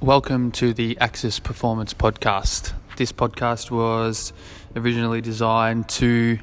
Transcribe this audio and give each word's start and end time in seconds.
Welcome 0.00 0.52
to 0.52 0.72
the 0.72 0.96
Axis 1.00 1.40
Performance 1.40 1.92
Podcast. 1.92 2.72
This 2.96 3.10
podcast 3.10 3.72
was 3.72 4.32
originally 4.76 5.20
designed 5.20 5.88
to 5.88 6.38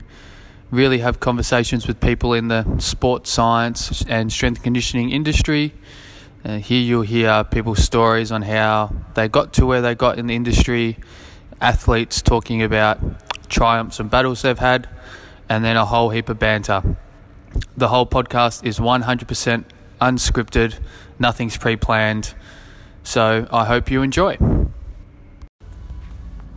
really 0.71 0.97
have 0.97 1.21
conversations 1.21 1.87
with 1.87 2.01
people 2.01 2.33
in 2.33 2.49
the 2.49 2.65
sports 2.79 3.31
science 3.31 4.03
and 4.09 4.29
strength 4.29 4.61
conditioning 4.61 5.09
industry. 5.09 5.73
Uh, 6.43 6.57
here 6.57 6.81
you'll 6.81 7.03
hear 7.03 7.45
people's 7.45 7.81
stories 7.81 8.29
on 8.29 8.41
how 8.41 8.93
they 9.13 9.29
got 9.29 9.53
to 9.53 9.65
where 9.65 9.81
they 9.81 9.95
got 9.95 10.19
in 10.19 10.27
the 10.27 10.35
industry, 10.35 10.97
athletes 11.61 12.21
talking 12.21 12.61
about 12.61 12.99
triumphs 13.48 14.00
and 14.00 14.09
battles 14.09 14.41
they've 14.41 14.57
had, 14.57 14.88
and 15.48 15.64
then 15.64 15.77
a 15.77 15.86
whole 15.86 16.09
heap 16.09 16.30
of 16.30 16.40
banter. 16.40 16.98
The 17.77 17.88
whole 17.88 18.05
podcast 18.05 18.66
is 18.66 18.80
100% 18.80 19.66
unscripted, 20.02 20.80
nothing's 21.20 21.58
pre 21.58 21.76
planned 21.76 22.34
so 23.05 23.48
I 23.52 23.66
hope 23.66 23.91
you 23.91 24.02
enjoy. 24.02 24.38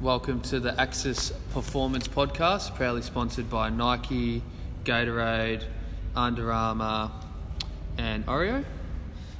Welcome 0.00 0.40
to 0.42 0.58
the 0.58 0.80
Axis 0.80 1.30
Performance 1.52 2.08
Podcast, 2.08 2.74
proudly 2.74 3.02
sponsored 3.02 3.50
by 3.50 3.68
Nike, 3.68 4.42
Gatorade, 4.84 5.64
Under 6.16 6.50
Armour, 6.50 7.10
and 7.98 8.24
Oreo. 8.26 8.64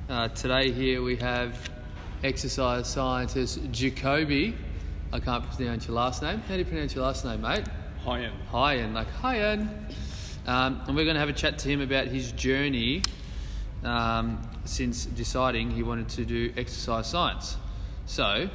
Uh, 0.08 0.28
today, 0.28 0.70
here 0.70 1.02
we 1.02 1.16
have 1.16 1.70
exercise 2.22 2.88
scientist 2.88 3.60
Jacoby. 3.72 4.54
I 5.10 5.20
can't 5.20 5.50
pronounce 5.52 5.86
your 5.86 5.96
last 5.96 6.22
name. 6.22 6.40
How 6.40 6.54
do 6.54 6.58
you 6.58 6.66
pronounce 6.66 6.94
your 6.94 7.04
last 7.04 7.24
name, 7.24 7.40
mate? 7.40 7.64
Hyen. 8.04 8.30
Hyen, 8.50 8.92
like 8.92 9.10
Hyen. 9.10 9.86
Um, 10.46 10.82
and 10.86 10.94
we're 10.94 11.04
going 11.04 11.14
to 11.14 11.20
have 11.20 11.30
a 11.30 11.34
chat 11.34 11.58
to 11.60 11.68
him 11.68 11.80
about 11.80 12.08
his 12.08 12.32
journey 12.32 13.02
um, 13.84 14.46
since 14.66 15.06
deciding 15.06 15.70
he 15.70 15.82
wanted 15.82 16.10
to 16.10 16.26
do 16.26 16.52
exercise 16.58 17.06
science. 17.06 17.56
So, 18.04 18.50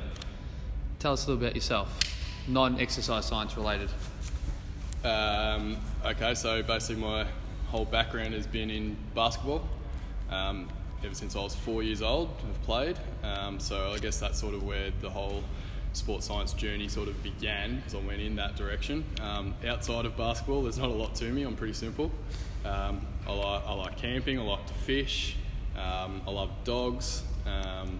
tell 0.99 1.13
us 1.13 1.25
a 1.25 1.31
little 1.31 1.43
about 1.43 1.55
yourself, 1.55 1.99
non 2.47 2.79
exercise 2.79 3.25
science 3.25 3.57
related. 3.57 3.89
Um, 5.03 5.77
okay, 6.05 6.35
so 6.35 6.61
basically, 6.61 7.01
my 7.01 7.25
whole 7.69 7.85
background 7.85 8.35
has 8.35 8.45
been 8.45 8.69
in 8.69 8.95
basketball. 9.15 9.67
Um, 10.29 10.69
ever 11.03 11.15
since 11.15 11.35
I 11.35 11.39
was 11.39 11.55
four 11.55 11.81
years 11.81 12.03
old, 12.03 12.29
I've 12.47 12.61
played. 12.61 12.99
Um, 13.23 13.59
so, 13.59 13.91
I 13.91 13.97
guess 13.97 14.19
that's 14.19 14.39
sort 14.39 14.53
of 14.53 14.61
where 14.61 14.91
the 15.01 15.09
whole 15.09 15.43
sports 15.93 16.27
science 16.27 16.53
journey 16.53 16.87
sort 16.87 17.07
of 17.07 17.21
began 17.23 17.77
because 17.77 17.95
I 17.95 17.99
went 17.99 18.21
in 18.21 18.35
that 18.35 18.55
direction. 18.55 19.05
Um, 19.21 19.53
outside 19.65 20.05
of 20.05 20.17
basketball, 20.17 20.63
there's 20.63 20.77
not 20.77 20.89
a 20.89 20.93
lot 20.93 21.15
to 21.15 21.25
me. 21.25 21.43
I'm 21.43 21.55
pretty 21.55 21.73
simple. 21.73 22.11
Um, 22.65 23.05
I, 23.27 23.33
like, 23.33 23.63
I 23.65 23.73
like 23.73 23.97
camping. 23.97 24.39
I 24.39 24.43
like 24.43 24.65
to 24.67 24.73
fish. 24.73 25.37
Um, 25.75 26.21
I 26.27 26.31
love 26.31 26.49
dogs. 26.63 27.23
Um, 27.45 27.99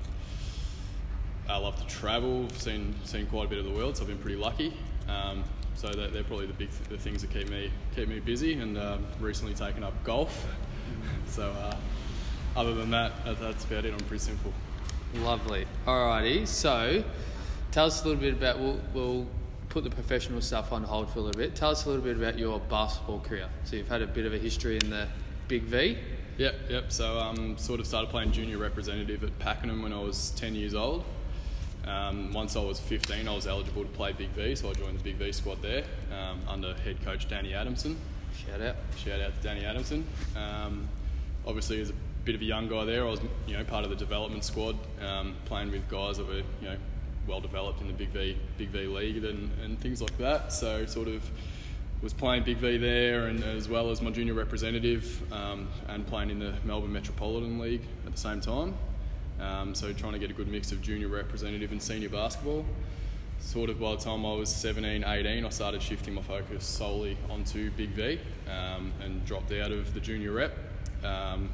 I 1.50 1.58
love 1.58 1.80
to 1.80 1.88
travel. 1.88 2.46
I've 2.46 2.58
seen 2.58 2.96
seen 3.04 3.28
quite 3.28 3.46
a 3.46 3.50
bit 3.50 3.60
of 3.60 3.66
the 3.66 3.72
world, 3.72 3.98
so 3.98 4.04
I've 4.04 4.08
been 4.08 4.18
pretty 4.18 4.38
lucky. 4.38 4.74
Um, 5.10 5.44
so 5.76 5.90
they're, 5.90 6.08
they're, 6.08 6.24
probably 6.24 6.46
the 6.46 6.54
big 6.54 6.70
the 6.90 6.98
things 6.98 7.22
that 7.22 7.32
keep 7.32 7.50
me 7.50 7.72
keep 7.96 8.08
me 8.08 8.20
busy. 8.20 8.54
And 8.54 8.78
um, 8.78 9.06
recently 9.20 9.54
taken 9.54 9.84
up 9.84 9.94
golf. 10.04 10.48
so 11.28 11.52
uh, 11.52 11.76
other 12.56 12.74
than 12.74 12.92
that, 12.92 13.12
that's 13.40 13.66
about 13.66 13.86
it. 13.86 13.94
I'm 13.94 14.00
pretty 14.06 14.24
simple. 14.24 14.54
Lovely. 15.16 15.66
Alrighty. 15.86 16.48
So 16.48 17.04
tell 17.74 17.88
us 17.88 18.04
a 18.04 18.08
little 18.08 18.22
bit 18.22 18.34
about. 18.34 18.60
We'll, 18.60 18.80
we'll 18.94 19.28
put 19.70 19.84
the 19.84 19.90
professional 19.90 20.40
stuff 20.40 20.72
on 20.72 20.84
hold 20.84 21.10
for 21.10 21.20
a 21.20 21.22
little 21.24 21.40
bit. 21.40 21.56
Tell 21.56 21.72
us 21.72 21.86
a 21.86 21.90
little 21.90 22.04
bit 22.04 22.16
about 22.16 22.38
your 22.38 22.60
basketball 22.60 23.20
career. 23.20 23.50
So 23.64 23.76
you've 23.76 23.88
had 23.88 24.04
a 24.04 24.08
bit 24.08 24.26
of 24.26 24.34
a 24.34 24.38
history 24.38 24.78
in 24.82 24.92
the 24.92 25.08
Big 25.48 25.64
V. 25.64 25.98
Yep, 26.38 26.56
yep. 26.70 26.92
So 26.92 27.18
um, 27.20 27.58
sort 27.58 27.80
of 27.80 27.88
started 27.88 28.12
playing 28.12 28.32
junior 28.32 28.60
representative 28.60 29.24
at 29.24 29.38
Pakenham 29.40 29.82
when 29.82 29.92
I 29.92 30.00
was 30.00 30.32
10 30.38 30.54
years 30.54 30.76
old. 30.76 31.04
Um, 31.86 32.32
once 32.32 32.56
I 32.56 32.60
was 32.60 32.80
15, 32.80 33.28
I 33.28 33.34
was 33.34 33.48
eligible 33.48 33.84
to 33.84 33.90
play 33.90 34.14
Big 34.14 34.30
V, 34.30 34.56
so 34.56 34.70
I 34.70 34.74
joined 34.74 35.00
the 35.00 35.04
Big 35.04 35.16
V 35.16 35.32
squad 35.32 35.62
there 35.62 35.84
um, 36.12 36.40
under 36.48 36.76
head 36.76 37.04
coach 37.04 37.28
Danny 37.28 37.54
Adamson. 37.54 37.98
Shout 38.46 38.62
out. 38.62 38.76
Shout 38.96 39.20
out 39.20 39.36
to 39.36 39.42
Danny 39.42 39.66
Adamson. 39.66 40.06
Um, 40.36 40.88
obviously, 41.46 41.82
as 41.82 41.90
a 41.90 41.94
bit 42.24 42.36
of 42.36 42.42
a 42.42 42.46
young 42.46 42.70
guy 42.70 42.86
there, 42.86 43.06
I 43.06 43.10
was 43.10 43.20
you 43.48 43.58
know 43.58 43.64
part 43.64 43.84
of 43.84 43.90
the 43.90 43.96
development 43.96 44.46
squad, 44.46 44.78
um, 45.02 45.36
playing 45.46 45.72
with 45.72 45.90
guys 45.90 46.18
that 46.18 46.28
were 46.28 46.36
you 46.36 46.70
know 46.70 46.78
well 47.28 47.42
developed 47.42 47.82
in 47.82 47.88
the 47.88 47.94
Big 47.94 48.10
V 48.10 48.38
Big 48.58 48.70
V 48.70 48.88
league 48.88 49.24
and, 49.24 49.50
and 49.64 49.80
things 49.80 50.02
like 50.02 50.18
that. 50.18 50.52
So 50.52 50.86
sort 50.86 51.08
of 51.08 51.24
was 52.02 52.14
playing 52.14 52.44
Big 52.44 52.58
V 52.58 52.78
there, 52.78 53.28
and 53.28 53.44
as 53.44 53.70
well 53.70 53.90
as 53.90 54.02
my 54.02 54.12
junior 54.12 54.34
representative, 54.34 55.22
um, 55.32 55.70
and 55.88 56.06
playing 56.06 56.30
in 56.30 56.40
the 56.40 56.54
Melbourne 56.66 56.92
Metropolitan 56.92 57.60
League 57.60 57.84
at 58.06 58.12
the 58.12 58.18
same 58.18 58.42
time. 58.42 58.76
Um, 59.40 59.74
so 59.74 59.92
trying 59.94 60.14
to 60.14 60.20
get 60.20 60.30
a 60.30 60.34
good 60.34 60.50
mix 60.50 60.72
of 60.72 60.82
junior 60.82 61.08
representative 61.08 61.72
and 61.72 61.82
senior 61.82 62.10
basketball. 62.10 62.66
Sort 63.40 63.70
of 63.70 63.80
by 63.80 63.92
the 63.92 63.98
time 63.98 64.26
I 64.26 64.34
was 64.34 64.54
17, 64.54 65.04
18, 65.04 65.46
I 65.46 65.50
started 65.50 65.82
shifting 65.82 66.14
my 66.14 66.22
focus 66.22 66.66
solely 66.66 67.18
onto 67.30 67.72
Big 67.72 67.90
V 67.90 68.20
um, 68.50 68.92
and 69.02 69.26
dropped 69.26 69.52
out 69.54 69.72
of 69.72 69.94
the 69.94 70.00
junior 70.00 70.32
rep. 70.32 70.58
Um, 71.04 71.50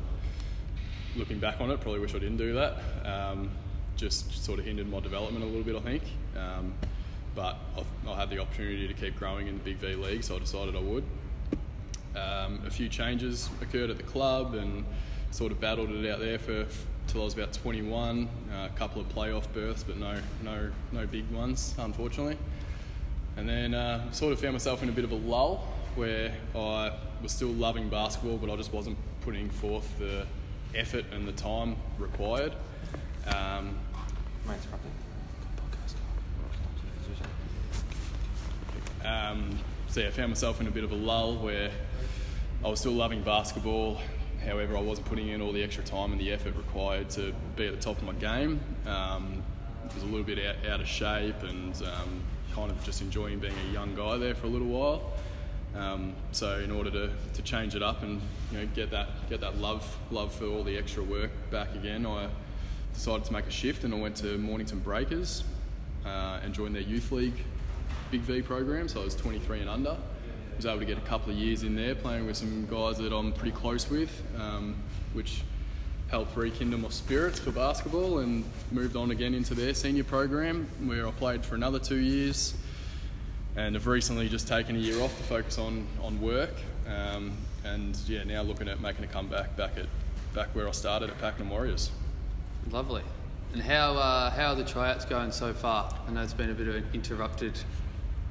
looking 1.15 1.39
back 1.39 1.61
on 1.61 1.71
it, 1.71 1.79
probably 1.81 1.99
wish 1.99 2.13
I 2.13 2.19
didn't 2.19 2.37
do 2.37 2.53
that 2.53 2.77
um, 3.05 3.51
just 3.99 4.43
sort 4.43 4.59
of 4.59 4.65
hindered 4.65 4.89
my 4.89 4.99
development 4.99 5.43
a 5.43 5.47
little 5.47 5.63
bit, 5.63 5.75
I 5.75 5.81
think. 5.81 6.03
Um, 6.37 6.73
but 7.35 7.57
I, 7.77 8.11
I 8.11 8.15
had 8.15 8.29
the 8.29 8.39
opportunity 8.39 8.87
to 8.87 8.93
keep 8.93 9.17
growing 9.17 9.47
in 9.47 9.57
the 9.57 9.63
Big 9.63 9.77
V 9.77 9.95
League, 9.95 10.23
so 10.23 10.35
I 10.35 10.39
decided 10.39 10.75
I 10.75 10.79
would. 10.79 11.03
Um, 12.15 12.61
a 12.65 12.71
few 12.71 12.89
changes 12.89 13.49
occurred 13.61 13.89
at 13.89 13.97
the 13.97 14.03
club 14.03 14.55
and 14.55 14.85
sort 15.31 15.51
of 15.51 15.59
battled 15.59 15.91
it 15.91 16.09
out 16.09 16.19
there 16.19 16.39
for 16.39 16.65
till 17.07 17.21
I 17.21 17.25
was 17.25 17.33
about 17.33 17.53
21. 17.53 18.27
Uh, 18.51 18.67
a 18.73 18.77
couple 18.77 19.01
of 19.01 19.09
playoff 19.09 19.51
berths, 19.53 19.83
but 19.83 19.97
no, 19.97 20.17
no, 20.43 20.71
no 20.91 21.05
big 21.05 21.29
ones, 21.31 21.75
unfortunately. 21.77 22.37
And 23.35 23.47
then 23.47 23.73
uh, 23.73 24.11
sort 24.11 24.31
of 24.31 24.39
found 24.39 24.53
myself 24.53 24.83
in 24.83 24.89
a 24.89 24.91
bit 24.91 25.03
of 25.03 25.11
a 25.11 25.15
lull 25.15 25.67
where 25.95 26.33
I 26.55 26.93
was 27.21 27.31
still 27.31 27.49
loving 27.49 27.89
basketball, 27.89 28.37
but 28.37 28.49
I 28.49 28.55
just 28.55 28.71
wasn't 28.71 28.97
putting 29.21 29.49
forth 29.49 29.97
the 29.97 30.25
effort 30.75 31.05
and 31.11 31.27
the 31.27 31.31
time 31.31 31.75
required. 31.97 32.53
Um, 33.27 33.75
um, 39.05 39.59
so 39.87 40.01
yeah, 40.01 40.07
I 40.07 40.11
found 40.11 40.29
myself 40.29 40.61
in 40.61 40.67
a 40.67 40.71
bit 40.71 40.83
of 40.83 40.91
a 40.91 40.95
lull 40.95 41.37
where 41.37 41.71
I 42.63 42.67
was 42.67 42.79
still 42.79 42.91
loving 42.91 43.21
basketball. 43.21 43.99
However, 44.45 44.77
I 44.77 44.81
wasn't 44.81 45.07
putting 45.07 45.29
in 45.29 45.41
all 45.41 45.51
the 45.51 45.63
extra 45.63 45.83
time 45.83 46.11
and 46.11 46.19
the 46.19 46.31
effort 46.31 46.55
required 46.55 47.09
to 47.11 47.33
be 47.55 47.67
at 47.67 47.75
the 47.75 47.81
top 47.81 47.97
of 47.97 48.03
my 48.03 48.13
game. 48.13 48.59
Um, 48.85 49.43
I 49.89 49.93
was 49.93 50.03
a 50.03 50.05
little 50.05 50.23
bit 50.23 50.39
out, 50.45 50.69
out 50.69 50.81
of 50.81 50.87
shape 50.87 51.41
and 51.43 51.75
um, 51.83 52.21
kind 52.53 52.71
of 52.71 52.83
just 52.83 53.01
enjoying 53.01 53.39
being 53.39 53.53
a 53.69 53.73
young 53.73 53.95
guy 53.95 54.17
there 54.17 54.35
for 54.35 54.47
a 54.47 54.49
little 54.49 54.67
while. 54.67 55.13
Um, 55.75 56.13
so 56.31 56.59
in 56.59 56.71
order 56.71 56.89
to, 56.91 57.11
to 57.33 57.41
change 57.41 57.75
it 57.75 57.83
up 57.83 58.01
and 58.01 58.21
you 58.51 58.59
know 58.59 58.67
get 58.73 58.89
that 58.91 59.07
get 59.29 59.41
that 59.41 59.57
love 59.59 59.97
love 60.09 60.33
for 60.33 60.45
all 60.45 60.63
the 60.63 60.75
extra 60.77 61.03
work 61.03 61.31
back 61.51 61.75
again, 61.75 62.05
I 62.05 62.29
decided 62.99 63.23
to 63.23 63.31
make 63.31 63.47
a 63.47 63.51
shift 63.51 63.85
and 63.85 63.93
I 63.93 63.97
went 63.97 64.17
to 64.17 64.37
Mornington 64.37 64.79
Breakers 64.79 65.45
uh, 66.05 66.41
and 66.43 66.53
joined 66.53 66.75
their 66.75 66.81
youth 66.81 67.13
league 67.13 67.45
Big 68.11 68.19
V 68.19 68.41
program, 68.41 68.89
so 68.89 68.99
I 68.99 69.05
was 69.05 69.15
23 69.15 69.61
and 69.61 69.69
under. 69.69 69.91
I 69.91 70.55
was 70.57 70.65
able 70.65 70.79
to 70.79 70.85
get 70.85 70.97
a 70.97 71.07
couple 71.07 71.31
of 71.31 71.37
years 71.37 71.63
in 71.63 71.77
there 71.77 71.95
playing 71.95 72.25
with 72.25 72.35
some 72.35 72.67
guys 72.69 72.97
that 72.97 73.13
I'm 73.13 73.31
pretty 73.31 73.55
close 73.55 73.89
with, 73.89 74.11
um, 74.37 74.75
which 75.13 75.43
helped 76.09 76.35
rekindle 76.35 76.77
my 76.81 76.89
spirits 76.89 77.39
for 77.39 77.51
basketball 77.51 78.19
and 78.19 78.43
moved 78.69 78.97
on 78.97 79.11
again 79.11 79.33
into 79.33 79.53
their 79.53 79.73
senior 79.73 80.03
program 80.03 80.67
where 80.83 81.07
I 81.07 81.11
played 81.11 81.45
for 81.45 81.55
another 81.55 81.79
two 81.79 81.99
years 81.99 82.53
and 83.55 83.75
have 83.75 83.87
recently 83.87 84.27
just 84.27 84.45
taken 84.45 84.75
a 84.75 84.79
year 84.79 85.01
off 85.01 85.15
to 85.15 85.23
focus 85.23 85.57
on, 85.57 85.87
on 86.01 86.19
work 86.19 86.53
um, 86.85 87.31
and 87.63 87.95
yeah 88.07 88.25
now 88.25 88.41
looking 88.41 88.67
at 88.67 88.81
making 88.81 89.05
a 89.05 89.07
comeback 89.07 89.55
back 89.55 89.77
at 89.77 89.85
back 90.35 90.53
where 90.53 90.67
I 90.67 90.71
started 90.71 91.09
at 91.09 91.21
Pakenham 91.21 91.49
Warriors. 91.49 91.91
Lovely. 92.71 93.03
And 93.53 93.61
how 93.61 93.95
uh, 93.97 94.29
how 94.31 94.49
are 94.49 94.55
the 94.55 94.63
tryouts 94.63 95.05
going 95.05 95.31
so 95.31 95.53
far? 95.53 95.93
I 96.07 96.11
know 96.11 96.21
it's 96.21 96.33
been 96.33 96.51
a 96.51 96.53
bit 96.53 96.67
of 96.67 96.75
an 96.75 96.85
interrupted 96.93 97.59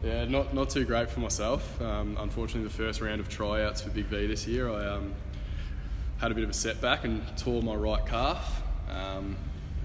yeah, 0.02 0.26
not 0.26 0.54
not 0.54 0.70
too 0.70 0.84
great 0.84 1.10
for 1.10 1.20
myself. 1.20 1.80
Um, 1.82 2.16
unfortunately, 2.20 2.68
the 2.68 2.74
first 2.74 3.00
round 3.00 3.20
of 3.20 3.28
tryouts 3.28 3.82
for 3.82 3.90
Big 3.90 4.06
V 4.06 4.28
this 4.28 4.46
year, 4.46 4.70
I 4.70 4.86
um, 4.86 5.12
had 6.18 6.30
a 6.30 6.34
bit 6.34 6.44
of 6.44 6.50
a 6.50 6.54
setback 6.54 7.04
and 7.04 7.22
tore 7.36 7.62
my 7.62 7.74
right 7.74 8.04
calf, 8.06 8.62
um, 8.88 9.36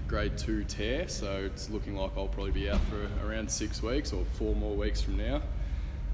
grade 0.06 0.38
two 0.38 0.62
tear. 0.64 1.08
So 1.08 1.42
it's 1.44 1.68
looking 1.68 1.96
like 1.96 2.12
I'll 2.16 2.28
probably 2.28 2.52
be 2.52 2.70
out 2.70 2.80
for 2.82 3.08
around 3.26 3.50
six 3.50 3.82
weeks 3.82 4.12
or 4.12 4.24
four 4.34 4.54
more 4.54 4.76
weeks 4.76 5.00
from 5.00 5.16
now. 5.16 5.42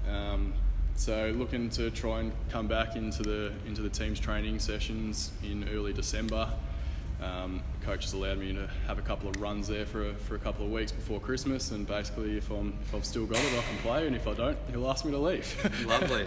Um, 0.09 0.53
so 0.95 1.31
looking 1.37 1.69
to 1.71 1.91
try 1.91 2.21
and 2.21 2.31
come 2.49 2.67
back 2.67 2.95
into 2.95 3.21
the 3.21 3.53
into 3.67 3.83
the 3.83 3.89
team's 3.89 4.19
training 4.19 4.57
sessions 4.57 5.31
in 5.43 5.69
early 5.69 5.93
December. 5.93 6.49
Um, 7.21 7.61
coaches 7.83 8.13
allowed 8.13 8.39
me 8.39 8.53
to 8.53 8.67
have 8.87 8.97
a 8.97 9.01
couple 9.01 9.29
of 9.29 9.39
runs 9.39 9.67
there 9.67 9.85
for 9.85 10.09
a, 10.09 10.13
for 10.13 10.35
a 10.35 10.39
couple 10.39 10.65
of 10.65 10.71
weeks 10.71 10.91
before 10.91 11.19
Christmas, 11.19 11.71
and 11.71 11.85
basically, 11.85 12.37
if 12.37 12.49
I'm 12.49 12.73
if 12.81 12.95
I've 12.95 13.05
still 13.05 13.25
got 13.25 13.39
it, 13.39 13.53
I 13.53 13.61
can 13.61 13.77
play, 13.83 14.07
and 14.07 14.15
if 14.15 14.27
I 14.27 14.33
don't, 14.33 14.57
he'll 14.71 14.89
ask 14.89 15.05
me 15.05 15.11
to 15.11 15.17
leave. 15.17 15.85
Lovely. 15.87 16.25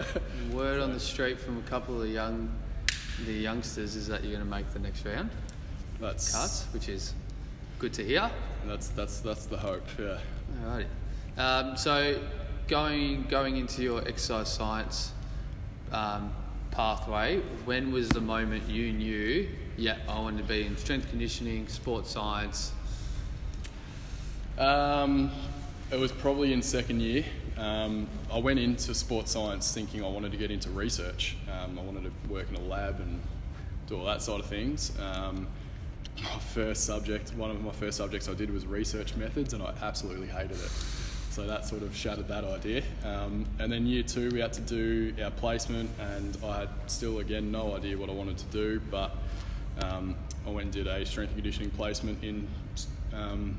Word 0.51 0.81
on 0.81 0.93
the 0.93 0.99
street 0.99 1.39
from 1.39 1.57
a 1.57 1.63
couple 1.63 2.01
of 2.01 2.09
young 2.09 2.49
the 3.25 3.33
youngsters 3.33 3.95
is 3.95 4.07
that 4.07 4.23
you're 4.23 4.33
going 4.33 4.43
to 4.43 4.49
make 4.49 4.69
the 4.73 4.79
next 4.79 5.05
round 5.05 5.29
that's 5.99 6.33
cuts, 6.33 6.65
which 6.73 6.89
is 6.89 7.13
good 7.79 7.93
to 7.93 8.03
hear. 8.03 8.29
That's 8.65 8.89
that's 8.89 9.19
that's 9.19 9.45
the 9.45 9.57
hope. 9.57 9.83
Yeah. 9.99 10.17
Alrighty. 10.63 10.87
Um, 11.37 11.77
so 11.77 12.19
going 12.67 13.23
going 13.23 13.57
into 13.57 13.83
your 13.83 14.07
exercise 14.07 14.51
science 14.51 15.11
um, 15.91 16.33
pathway, 16.71 17.39
when 17.65 17.91
was 17.91 18.09
the 18.09 18.21
moment 18.21 18.67
you 18.69 18.91
knew, 18.91 19.49
yeah, 19.77 19.97
I 20.07 20.19
wanted 20.19 20.37
to 20.37 20.43
be 20.43 20.65
in 20.65 20.77
strength 20.77 21.09
conditioning, 21.09 21.67
sports 21.67 22.11
science? 22.11 22.71
Um, 24.57 25.31
it 25.91 25.99
was 25.99 26.11
probably 26.11 26.53
in 26.53 26.61
second 26.61 27.01
year. 27.01 27.25
Um, 27.57 28.07
I 28.31 28.39
went 28.39 28.59
into 28.59 28.93
sports 28.93 29.31
science 29.31 29.73
thinking 29.73 30.03
I 30.03 30.07
wanted 30.07 30.31
to 30.31 30.37
get 30.37 30.51
into 30.51 30.69
research. 30.69 31.35
Um, 31.51 31.77
I 31.77 31.81
wanted 31.81 32.03
to 32.03 32.33
work 32.33 32.49
in 32.49 32.55
a 32.55 32.61
lab 32.61 32.99
and 32.99 33.21
do 33.87 33.97
all 33.97 34.05
that 34.05 34.21
sort 34.21 34.41
of 34.41 34.47
things. 34.47 34.91
Um, 34.99 35.47
my 36.23 36.39
first 36.39 36.85
subject, 36.85 37.33
one 37.35 37.51
of 37.51 37.61
my 37.61 37.71
first 37.71 37.97
subjects 37.97 38.29
I 38.29 38.33
did 38.33 38.51
was 38.51 38.65
research 38.65 39.15
methods, 39.15 39.53
and 39.53 39.61
I 39.61 39.73
absolutely 39.81 40.27
hated 40.27 40.51
it. 40.51 40.71
So 41.31 41.45
that 41.47 41.65
sort 41.65 41.83
of 41.83 41.93
shattered 41.93 42.29
that 42.29 42.45
idea. 42.45 42.81
Um, 43.03 43.45
and 43.59 43.69
then 43.69 43.85
year 43.85 44.03
two, 44.03 44.29
we 44.31 44.39
had 44.39 44.53
to 44.53 44.61
do 44.61 45.13
our 45.21 45.31
placement, 45.31 45.89
and 45.99 46.37
I 46.45 46.61
had 46.61 46.69
still, 46.87 47.19
again, 47.19 47.51
no 47.51 47.75
idea 47.75 47.97
what 47.97 48.09
I 48.09 48.13
wanted 48.13 48.37
to 48.37 48.45
do, 48.45 48.81
but 48.89 49.17
um, 49.81 50.15
I 50.45 50.49
went 50.49 50.65
and 50.65 50.71
did 50.73 50.87
a 50.87 51.05
strength 51.05 51.29
and 51.31 51.37
conditioning 51.37 51.69
placement 51.71 52.23
in 52.23 52.47
um, 53.13 53.57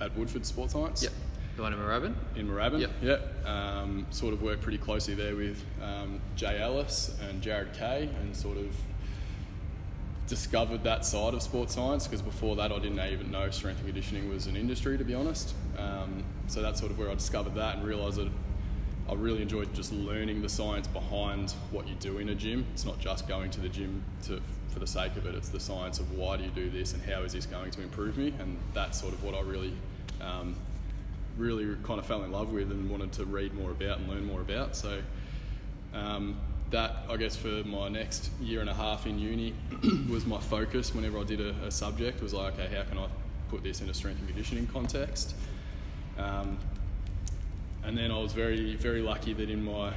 at 0.00 0.16
Woodford 0.16 0.44
Sports 0.44 0.72
Science. 0.74 1.02
Yep. 1.02 1.12
The 1.56 1.62
one 1.62 1.72
in 1.72 1.78
Moorabbin? 1.78 2.14
In 2.36 2.48
Moorabbin, 2.48 2.80
Yep. 2.80 2.90
yep. 3.02 3.46
Um, 3.46 4.06
sort 4.10 4.34
of 4.34 4.42
worked 4.42 4.60
pretty 4.62 4.76
closely 4.78 5.14
there 5.14 5.34
with 5.34 5.64
um, 5.82 6.20
Jay 6.36 6.60
Ellis 6.60 7.16
and 7.28 7.40
Jared 7.40 7.72
Kay, 7.72 8.10
and 8.20 8.36
sort 8.36 8.58
of 8.58 8.76
discovered 10.26 10.82
that 10.84 11.04
side 11.04 11.34
of 11.34 11.42
sports 11.42 11.74
science 11.74 12.06
because 12.06 12.20
before 12.20 12.56
that 12.56 12.72
I 12.72 12.78
didn't 12.80 12.98
even 13.00 13.30
know 13.30 13.48
strength 13.50 13.78
and 13.78 13.86
conditioning 13.86 14.28
was 14.28 14.46
an 14.48 14.56
industry, 14.56 14.98
to 14.98 15.04
be 15.04 15.14
honest. 15.14 15.54
Um, 15.78 16.24
so 16.48 16.60
that's 16.62 16.80
sort 16.80 16.90
of 16.90 16.98
where 16.98 17.10
I 17.10 17.14
discovered 17.14 17.54
that 17.54 17.76
and 17.76 17.86
realised 17.86 18.16
that 18.18 18.28
I 19.08 19.14
really 19.14 19.42
enjoyed 19.42 19.72
just 19.72 19.92
learning 19.92 20.42
the 20.42 20.48
science 20.48 20.88
behind 20.88 21.52
what 21.70 21.86
you 21.86 21.94
do 21.94 22.18
in 22.18 22.28
a 22.30 22.34
gym. 22.34 22.66
It's 22.72 22.84
not 22.84 22.98
just 22.98 23.28
going 23.28 23.50
to 23.52 23.60
the 23.60 23.68
gym 23.68 24.02
to, 24.24 24.42
for 24.68 24.80
the 24.80 24.86
sake 24.86 25.16
of 25.16 25.26
it. 25.26 25.34
It's 25.34 25.48
the 25.48 25.60
science 25.60 26.00
of 26.00 26.12
why 26.12 26.36
do 26.36 26.44
you 26.44 26.50
do 26.50 26.70
this 26.70 26.92
and 26.92 27.02
how 27.04 27.22
is 27.22 27.32
this 27.32 27.46
going 27.46 27.70
to 27.72 27.82
improve 27.82 28.18
me, 28.18 28.34
and 28.40 28.58
that's 28.74 29.00
sort 29.00 29.12
of 29.14 29.22
what 29.22 29.34
I 29.34 29.40
really, 29.42 29.74
um, 30.20 30.56
really 31.36 31.76
kind 31.84 32.00
of 32.00 32.06
fell 32.06 32.24
in 32.24 32.32
love 32.32 32.52
with 32.52 32.70
and 32.72 32.90
wanted 32.90 33.12
to 33.12 33.24
read 33.24 33.54
more 33.54 33.70
about 33.70 33.98
and 33.98 34.08
learn 34.08 34.24
more 34.24 34.40
about. 34.40 34.74
So 34.74 35.00
um, 35.94 36.40
that, 36.70 36.96
I 37.08 37.16
guess, 37.16 37.36
for 37.36 37.62
my 37.64 37.88
next 37.88 38.30
year 38.40 38.60
and 38.60 38.68
a 38.68 38.74
half 38.74 39.06
in 39.06 39.20
uni 39.20 39.54
was 40.10 40.26
my 40.26 40.40
focus. 40.40 40.92
Whenever 40.92 41.20
I 41.20 41.24
did 41.24 41.40
a, 41.40 41.50
a 41.64 41.70
subject, 41.70 42.20
was 42.22 42.34
like, 42.34 42.58
okay, 42.58 42.74
how 42.74 42.82
can 42.82 42.98
I 42.98 43.06
put 43.48 43.62
this 43.62 43.80
in 43.80 43.88
a 43.88 43.94
strength 43.94 44.18
and 44.18 44.26
conditioning 44.26 44.66
context? 44.66 45.36
Um, 46.18 46.58
and 47.86 47.96
then 47.96 48.10
I 48.10 48.18
was 48.18 48.32
very, 48.32 48.74
very 48.74 49.00
lucky 49.00 49.32
that 49.32 49.48
in 49.48 49.64
my 49.64 49.92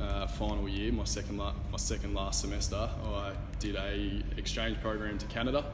uh, 0.00 0.26
final 0.26 0.66
year, 0.66 0.90
my 0.90 1.04
second, 1.04 1.36
la- 1.36 1.52
my 1.70 1.76
second 1.76 2.14
last 2.14 2.40
semester, 2.40 2.88
I 3.04 3.32
did 3.60 3.76
a 3.76 4.22
exchange 4.38 4.80
program 4.80 5.18
to 5.18 5.26
Canada, 5.26 5.64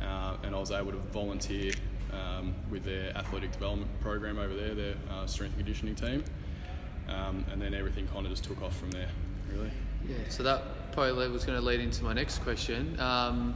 uh, 0.00 0.36
and 0.42 0.54
I 0.54 0.58
was 0.58 0.70
able 0.70 0.92
to 0.92 0.98
volunteer 0.98 1.72
um, 2.10 2.54
with 2.70 2.84
their 2.84 3.14
athletic 3.16 3.52
development 3.52 3.90
program 4.00 4.38
over 4.38 4.54
there, 4.54 4.74
their 4.74 4.94
uh, 5.10 5.26
strength 5.26 5.56
and 5.56 5.66
conditioning 5.66 5.94
team, 5.94 6.24
um, 7.08 7.44
and 7.52 7.60
then 7.60 7.74
everything 7.74 8.06
kind 8.08 8.24
of 8.24 8.32
just 8.32 8.44
took 8.44 8.62
off 8.62 8.74
from 8.74 8.90
there, 8.90 9.08
really. 9.52 9.70
Yeah, 10.08 10.16
so 10.30 10.42
that 10.42 10.92
probably 10.92 11.28
was 11.28 11.44
going 11.44 11.58
to 11.58 11.64
lead 11.64 11.80
into 11.80 12.02
my 12.02 12.14
next 12.14 12.38
question. 12.38 12.98
Um, 12.98 13.54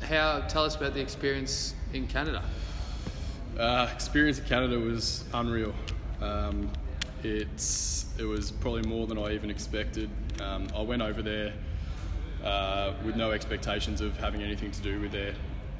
how 0.00 0.44
tell 0.48 0.64
us 0.64 0.76
about 0.76 0.94
the 0.94 1.00
experience 1.00 1.74
in 1.92 2.06
Canada? 2.06 2.44
Uh, 3.58 3.88
experience 3.94 4.38
in 4.38 4.44
Canada 4.46 4.78
was 4.78 5.24
unreal. 5.32 5.72
Um, 6.20 6.70
it's 7.22 8.06
it 8.18 8.24
was 8.24 8.50
probably 8.50 8.82
more 8.82 9.06
than 9.06 9.16
I 9.16 9.32
even 9.32 9.48
expected. 9.48 10.10
Um, 10.40 10.66
I 10.74 10.82
went 10.82 11.02
over 11.02 11.22
there 11.22 11.52
uh, 12.42 12.94
with 13.04 13.14
no 13.14 13.30
expectations 13.30 14.00
of 14.00 14.16
having 14.18 14.42
anything 14.42 14.72
to 14.72 14.82
do 14.82 15.00
with 15.00 15.12
their 15.12 15.34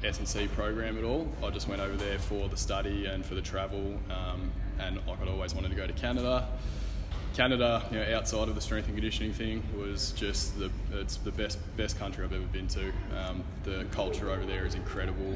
S 0.05 0.19
and 0.19 0.27
C 0.27 0.47
program 0.47 0.97
at 0.97 1.03
all. 1.03 1.27
I 1.43 1.49
just 1.49 1.67
went 1.67 1.81
over 1.81 1.97
there 1.97 2.17
for 2.17 2.47
the 2.47 2.55
study 2.55 3.07
and 3.07 3.25
for 3.25 3.35
the 3.35 3.41
travel, 3.41 3.99
um, 4.09 4.51
and 4.79 5.05
like 5.05 5.21
I'd 5.21 5.27
always 5.27 5.53
wanted 5.53 5.69
to 5.69 5.75
go 5.75 5.85
to 5.85 5.93
Canada. 5.93 6.47
Canada, 7.35 7.83
you 7.91 7.99
know, 7.99 8.15
outside 8.15 8.47
of 8.47 8.55
the 8.55 8.61
strength 8.61 8.87
and 8.87 8.95
conditioning 8.95 9.33
thing, 9.33 9.61
was 9.77 10.13
just 10.13 10.57
the 10.57 10.71
it's 10.93 11.17
the 11.17 11.31
best 11.31 11.59
best 11.75 11.99
country 11.99 12.23
I've 12.23 12.31
ever 12.31 12.45
been 12.45 12.69
to. 12.69 12.93
Um, 13.17 13.43
the 13.65 13.85
culture 13.91 14.29
over 14.31 14.45
there 14.45 14.65
is 14.65 14.75
incredible. 14.75 15.35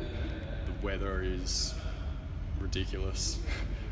The 0.65 0.85
weather 0.85 1.21
is 1.21 1.73
ridiculous. 2.59 3.39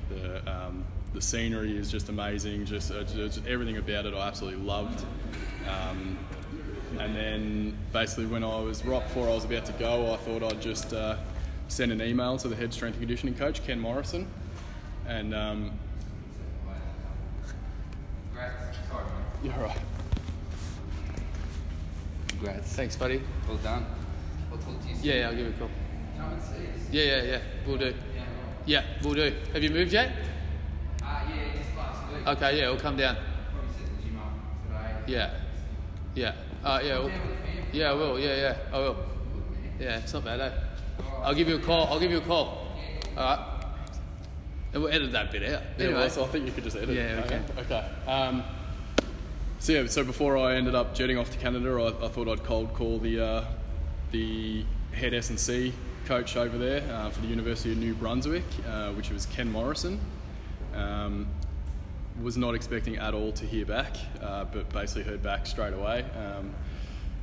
The 0.10 0.40
um, 0.50 0.86
the 1.14 1.22
scenery 1.22 1.76
is 1.76 1.92
just 1.92 2.10
amazing. 2.10 2.66
Just, 2.66 2.92
uh, 2.92 3.04
just 3.04 3.46
everything 3.46 3.78
about 3.78 4.06
it, 4.06 4.14
I 4.14 4.28
absolutely 4.28 4.64
loved. 4.64 5.04
Um, 5.68 6.18
and 7.00 7.16
then 7.16 7.78
basically, 7.92 8.28
when 8.28 8.44
I 8.44 8.60
was 8.60 8.86
right 8.86 9.04
before 9.04 9.28
I 9.28 9.34
was 9.34 9.46
about 9.46 9.66
to 9.66 9.74
go, 9.74 10.14
I 10.14 10.18
thought 10.18 10.44
I'd 10.44 10.62
just 10.62 10.94
uh, 10.94 11.18
send 11.68 11.92
an 11.92 12.02
email 12.02 12.38
to 12.38 12.48
the 12.48 12.56
head 12.56 12.74
strength 12.74 12.96
and 12.96 13.02
conditioning 13.02 13.36
coach, 13.36 13.66
Ken 13.66 13.80
Morrison, 13.80 14.28
and 15.08 15.34
um, 15.34 15.72
you're 19.44 19.54
right. 19.54 19.78
Congrats. 22.28 22.74
Thanks, 22.74 22.96
buddy. 22.96 23.22
Well 23.48 23.58
done. 23.58 23.86
I'll 24.52 24.58
talk 24.58 24.82
to 24.82 24.88
you 24.88 24.96
soon. 24.96 25.04
Yeah, 25.04 25.14
yeah, 25.16 25.28
I'll 25.30 25.36
give 25.36 25.48
it 25.48 25.56
a 25.56 25.58
call. 25.58 25.70
Come 26.18 26.34
and 26.34 26.42
see 26.42 26.56
us. 26.56 26.92
Yeah, 26.92 27.04
yeah, 27.04 27.24
yeah, 27.24 27.40
we'll 27.66 27.78
do. 27.78 27.94
Yeah, 28.68 28.84
we'll 29.02 29.14
do. 29.14 29.34
Have 29.54 29.64
you 29.64 29.70
moved 29.70 29.94
yet? 29.94 30.12
Uh, 31.02 31.22
yeah, 31.30 31.54
just 31.56 31.78
last 31.78 32.14
week. 32.14 32.28
Okay, 32.28 32.60
yeah, 32.60 32.68
we'll 32.68 32.78
come 32.78 32.98
down. 32.98 33.16
Probably 33.16 33.74
set 33.80 33.96
the 33.96 34.04
gym 34.04 34.20
up 34.20 35.06
today. 35.06 35.14
Yeah, 35.14 35.34
yeah, 36.16 36.34
uh, 36.66 36.82
yeah, 36.84 37.00
we'll, 37.00 37.12
yeah, 37.72 37.92
I 37.92 37.94
will. 37.94 38.20
Yeah, 38.20 38.36
yeah, 38.36 38.58
I 38.74 38.78
will. 38.80 38.98
Yeah, 39.80 40.00
it's 40.00 40.14
not 40.14 40.26
bad, 40.26 40.42
eh? 40.42 40.52
I'll 41.24 41.34
give 41.34 41.48
you 41.48 41.56
a 41.56 41.62
call. 41.62 41.88
I'll 41.88 42.00
give 42.00 42.12
you 42.12 42.18
a 42.18 42.22
call. 42.22 42.68
All 43.16 43.24
right. 43.24 43.64
And 44.74 44.84
we'll 44.84 44.92
edit 44.92 45.14
that 45.14 45.32
bit 45.32 45.44
out. 45.44 45.62
Yeah, 45.78 45.94
well, 45.94 46.10
so 46.10 46.26
I 46.26 46.28
think 46.28 46.46
you 46.46 46.52
could 46.52 46.66
just 46.66 46.76
edit. 46.76 46.90
Yeah, 46.90 47.20
it. 47.20 47.26
okay. 47.26 47.42
Okay. 47.60 47.90
Um, 48.06 48.44
so 49.60 49.72
yeah, 49.72 49.88
so 49.88 50.04
before 50.04 50.38
I 50.38 50.56
ended 50.56 50.76
up 50.76 50.94
jetting 50.94 51.18
off 51.18 51.32
to 51.32 51.38
Canada, 51.38 51.70
I, 51.70 52.06
I 52.06 52.10
thought 52.10 52.28
I'd 52.28 52.44
cold 52.44 52.74
call 52.74 53.00
the 53.00 53.24
uh, 53.26 53.46
the 54.12 54.66
head 54.92 55.14
S 55.14 55.30
and 55.30 55.40
C 55.40 55.74
coach 56.08 56.38
over 56.38 56.58
there 56.58 56.82
uh, 56.94 57.10
for 57.10 57.20
the 57.20 57.28
University 57.28 57.70
of 57.74 57.78
New 57.78 57.94
Brunswick, 57.94 58.46
uh, 58.66 58.94
which 58.94 59.10
was 59.10 59.26
Ken 59.26 59.52
Morrison. 59.52 60.00
Um, 60.74 61.28
was 62.22 62.38
not 62.38 62.56
expecting 62.56 62.96
at 62.96 63.14
all 63.14 63.34
to 63.34 63.46
hear 63.46 63.66
back, 63.66 63.98
uh, 64.22 64.46
but 64.46 64.70
basically 64.70 65.04
heard 65.04 65.22
back 65.22 65.46
straight 65.46 65.74
away. 65.74 66.06
Um, 66.16 66.56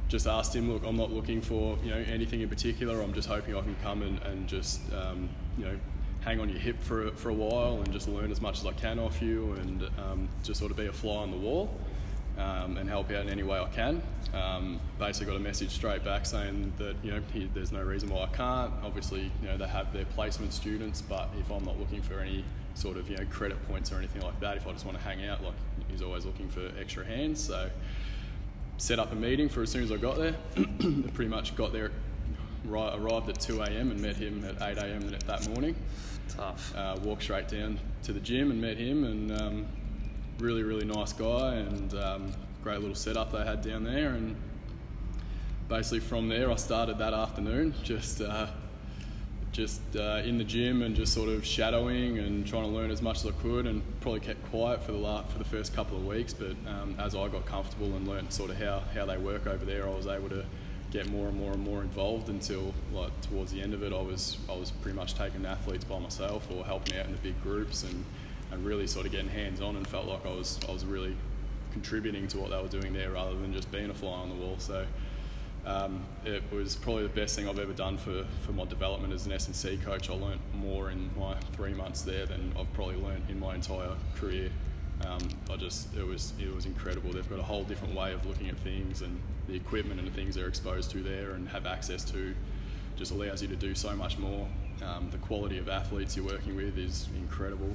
just 0.09 0.27
asked 0.27 0.55
him, 0.55 0.71
look, 0.71 0.85
I'm 0.85 0.99
not 0.99 1.11
looking 1.11 1.41
for 1.41 1.79
you 1.83 1.91
know 1.91 1.97
anything 1.97 2.43
in 2.43 2.51
particular. 2.51 3.01
I'm 3.01 3.15
just 3.15 3.27
hoping 3.27 3.57
I 3.57 3.63
can 3.63 3.75
come 3.83 4.03
and, 4.03 4.21
and 4.23 4.47
just 4.47 4.81
um, 4.93 5.31
you 5.57 5.65
know 5.65 5.79
hang 6.21 6.39
on 6.39 6.51
your 6.51 6.59
hip 6.59 6.79
for 6.83 7.07
a, 7.07 7.11
for 7.11 7.31
a 7.31 7.35
while 7.35 7.81
and 7.81 7.91
just 7.91 8.07
learn 8.07 8.31
as 8.31 8.43
much 8.43 8.61
as 8.61 8.67
I 8.67 8.73
can 8.73 8.99
off 8.99 9.23
you 9.23 9.53
and 9.63 9.83
um, 9.99 10.29
just 10.43 10.61
sort 10.61 10.71
of 10.71 10.77
be 10.77 10.87
a 10.87 10.93
fly 10.93 11.17
on 11.17 11.31
the 11.31 11.37
wall 11.39 11.75
um, 12.39 12.77
and 12.77 12.89
help 12.89 13.11
out 13.11 13.23
in 13.25 13.29
any 13.29 13.43
way 13.43 13.59
I 13.59 13.69
can. 13.69 14.03
Um, 14.33 14.81
basically 14.99 15.27
got 15.27 15.37
a 15.37 15.41
message 15.41 15.71
straight 15.71 16.05
back 16.05 16.27
saying 16.27 16.73
that 16.79 16.97
you 17.03 17.13
know 17.13 17.21
he, 17.33 17.49
there's 17.55 17.71
no 17.73 17.83
reason 17.83 18.09
why 18.11 18.25
I 18.25 18.27
can't. 18.27 18.73
Obviously, 18.83 19.31
you 19.43 19.49
know 19.49 19.57
they 19.57 19.69
have 19.69 19.93
their 19.93 20.05
placement 20.07 20.53
students, 20.53 21.01
but 21.03 21.29
if 21.39 21.51
I'm 21.51 21.65
not 21.65 21.79
looking 21.79 22.03
for 22.03 22.19
any 22.21 22.45
sort 22.75 22.97
of 22.97 23.09
you 23.09 23.17
know 23.17 23.25
credit 23.31 23.65
points 23.69 23.93
or 23.93 23.97
anything 23.99 24.23
like 24.23 24.39
that, 24.41 24.57
if 24.57 24.67
I 24.67 24.73
just 24.73 24.85
want 24.85 24.99
to 24.99 25.05
hang 25.05 25.25
out, 25.25 25.43
like 25.45 25.55
he's 25.89 26.03
always 26.03 26.25
looking 26.25 26.49
for 26.49 26.71
extra 26.81 27.05
hands. 27.05 27.43
So 27.45 27.71
set 28.79 28.99
up 28.99 29.13
a 29.13 29.15
meeting 29.15 29.49
for 29.49 29.63
as 29.63 29.71
soon 29.71 29.85
as 29.85 29.93
I 29.93 29.97
got 29.97 30.17
there. 30.17 30.35
Pretty 31.15 31.29
much 31.29 31.55
got 31.55 31.73
there, 31.73 31.93
ri- 32.65 32.91
arrived 32.95 33.29
at 33.29 33.39
2 33.41 33.61
a.m. 33.63 33.93
and 33.93 34.01
met 34.01 34.17
him 34.17 34.45
at 34.45 34.61
8 34.61 34.79
a.m. 34.83 35.09
that- 35.11 35.21
that 35.29 35.49
morning. 35.49 35.77
Tough. 36.29 36.75
Uh, 36.75 36.97
walked 37.05 37.23
straight 37.23 37.47
down 37.47 37.79
to 38.03 38.13
the 38.13 38.19
gym 38.19 38.51
and 38.51 38.61
met 38.61 38.77
him, 38.79 39.05
and 39.05 39.41
um, 39.41 39.67
really, 40.39 40.63
really 40.63 40.85
nice 40.85 41.13
guy, 41.13 41.55
and 41.55 41.95
um, 41.95 42.33
great 42.63 42.81
little 42.81 42.95
setup 42.95 43.33
they 43.33 43.45
had 43.45 43.63
down 43.63 43.85
there. 43.85 44.11
And 44.11 44.37
basically 45.69 46.01
from 46.01 46.29
there, 46.29 46.51
I 46.51 46.57
started 46.57 46.99
that 46.99 47.15
afternoon, 47.15 47.75
just 47.83 48.21
uh, 48.21 48.49
just 49.53 49.81
uh, 49.95 50.21
in 50.25 50.37
the 50.37 50.45
gym 50.45 50.83
and 50.83 50.97
just 50.97 51.13
sort 51.15 51.29
of 51.29 51.47
shadowing 51.47 52.19
and 52.19 52.45
trying 52.45 52.65
to 52.65 52.69
learn 52.69 52.91
as 52.91 53.01
much 53.01 53.19
as 53.19 53.27
I 53.27 53.31
could, 53.43 53.67
and 53.67 53.83
probably 54.01 54.21
kept 54.21 54.45
quiet 54.51 54.83
for 54.83 54.93
the 54.93 54.99
la- 54.99 55.23
for 55.23 55.39
the 55.39 55.45
first 55.45 55.75
couple 55.75 55.97
of 55.97 56.05
weeks. 56.05 56.35
But 56.35 56.57
um, 56.67 56.97
as 56.99 57.15
I 57.15 57.29
got 57.29 57.47
comfortable 57.47 57.95
and 57.95 58.07
learnt 58.09 58.33
sort 58.33 58.51
of 58.51 58.57
how, 58.57 58.83
how 58.95 59.07
they 59.07 59.17
work 59.17 59.47
over 59.47 59.65
there, 59.65 59.87
I 59.87 59.95
was 59.95 60.07
able 60.07 60.29
to 60.31 60.45
get 60.91 61.09
more 61.09 61.29
and 61.29 61.37
more 61.37 61.53
and 61.53 61.63
more 61.63 61.83
involved 61.83 62.29
until 62.29 62.73
like 62.93 63.13
towards 63.23 63.53
the 63.53 63.61
end 63.61 63.75
of 63.75 63.83
it, 63.83 63.93
I 63.93 64.01
was 64.01 64.39
I 64.49 64.55
was 64.55 64.71
pretty 64.71 64.97
much 64.97 65.15
taking 65.15 65.45
athletes 65.47 65.85
by 65.85 65.99
myself 65.99 66.49
or 66.51 66.65
helping 66.65 66.99
out 66.99 67.07
in 67.07 67.13
the 67.13 67.19
big 67.19 67.41
groups 67.43 67.85
and, 67.85 68.05
and 68.55 68.65
really 68.65 68.87
sort 68.87 69.05
of 69.05 69.13
getting 69.13 69.29
hands 69.29 69.61
on 69.61 69.77
and 69.77 69.87
felt 69.87 70.07
like 70.07 70.25
I 70.25 70.31
was 70.31 70.59
I 70.69 70.73
was 70.73 70.85
really 70.85 71.17
contributing 71.73 72.29
to 72.29 72.39
what 72.39 72.51
they 72.51 72.61
were 72.61 72.69
doing 72.69 72.93
there 72.93 73.11
rather 73.11 73.35
than 73.35 73.53
just 73.53 73.71
being 73.71 73.91
a 73.91 73.95
fly 73.95 74.13
on 74.13 74.29
the 74.29 74.37
wall. 74.37 74.57
So 74.59 74.87
um, 75.67 76.05
it 76.25 76.43
was 76.53 76.77
probably 76.77 77.03
the 77.03 77.09
best 77.09 77.37
thing 77.37 77.49
I've 77.49 77.59
ever 77.59 77.73
done 77.73 77.97
for, 77.97 78.25
for 78.45 78.53
my 78.53 78.65
development 78.65 79.13
as 79.13 79.27
an 79.27 79.33
S&C 79.33 79.79
coach. 79.79 80.11
I 80.11 80.15
learnt 80.15 80.41
more 80.55 80.91
in 80.91 81.11
my 81.19 81.35
three 81.53 81.73
months 81.73 82.03
there 82.03 82.27
than 82.27 82.53
I've 82.59 82.73
probably 82.75 82.97
learnt 82.97 83.25
in 83.29 83.41
my 83.41 83.55
entire 83.55 83.91
career. 84.15 84.51
Um, 85.07 85.29
I 85.51 85.57
just 85.57 85.95
it 85.97 86.07
was 86.07 86.33
it 86.41 86.55
was 86.55 86.67
incredible. 86.67 87.13
They've 87.13 87.29
got 87.29 87.41
a 87.41 87.45
whole 87.45 87.65
different 87.65 87.95
way 87.95 88.13
of 88.13 88.25
looking 88.25 88.49
at 88.49 88.57
things, 88.59 89.03
and 89.03 89.21
the 89.49 89.57
equipment 89.57 89.99
and 89.99 90.09
the 90.09 90.13
things 90.13 90.37
they're 90.37 90.49
exposed 90.49 90.91
to 90.93 91.03
there 91.03 91.33
and 91.33 91.49
have 91.49 91.67
access 91.67 92.05
to 92.13 92.35
just 92.97 93.11
allows 93.11 93.43
you 93.43 93.49
to 93.49 93.57
do 93.57 93.75
so 93.75 93.95
much 93.97 94.19
more. 94.19 94.47
Um, 94.83 95.09
the 95.11 95.19
quality 95.19 95.59
of 95.59 95.69
athletes 95.69 96.17
you're 96.17 96.27
working 96.27 96.55
with 96.55 96.79
is 96.79 97.09
incredible. 97.17 97.75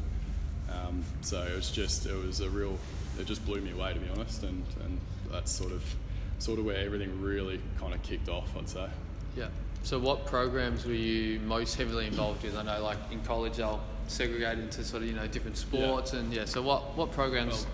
Um, 0.72 1.04
so 1.22 1.42
it 1.42 1.56
was 1.56 1.72
just 1.72 2.06
it 2.06 2.16
was 2.16 2.42
a 2.42 2.50
real 2.50 2.78
it 3.20 3.26
just 3.26 3.46
blew 3.46 3.62
me 3.62 3.72
away 3.72 3.94
to 3.94 4.00
be 4.00 4.10
honest, 4.10 4.44
and 4.44 4.64
and 4.84 5.00
that's 5.32 5.52
sort 5.52 5.72
of 5.72 5.84
sort 6.40 6.60
of 6.60 6.66
where 6.66 6.78
everything 6.78 7.22
really 7.22 7.60
kind 7.80 7.94
of 7.94 8.02
kicked 8.04 8.30
off. 8.30 8.56
I'd 8.58 8.70
say. 8.70 8.88
Yeah. 9.36 9.48
So 9.84 9.98
what 9.98 10.26
programs 10.26 10.86
were 10.86 10.94
you 10.94 11.40
most 11.42 11.76
heavily 11.76 12.08
involved 12.08 12.44
with? 12.44 12.58
I 12.58 12.64
know, 12.64 12.84
like 12.84 12.98
in 13.12 13.22
college, 13.22 13.58
they'll 13.58 13.82
segregate 14.08 14.60
into 14.60 14.84
sort 14.84 15.04
of 15.04 15.10
you 15.10 15.16
know 15.16 15.28
different 15.28 15.58
sports, 15.58 16.14
and 16.14 16.34
yeah. 16.34 16.46
So 16.46 16.62
what 16.62 16.96
what 16.98 17.12
programs? 17.12 17.66
Well, 17.66 17.74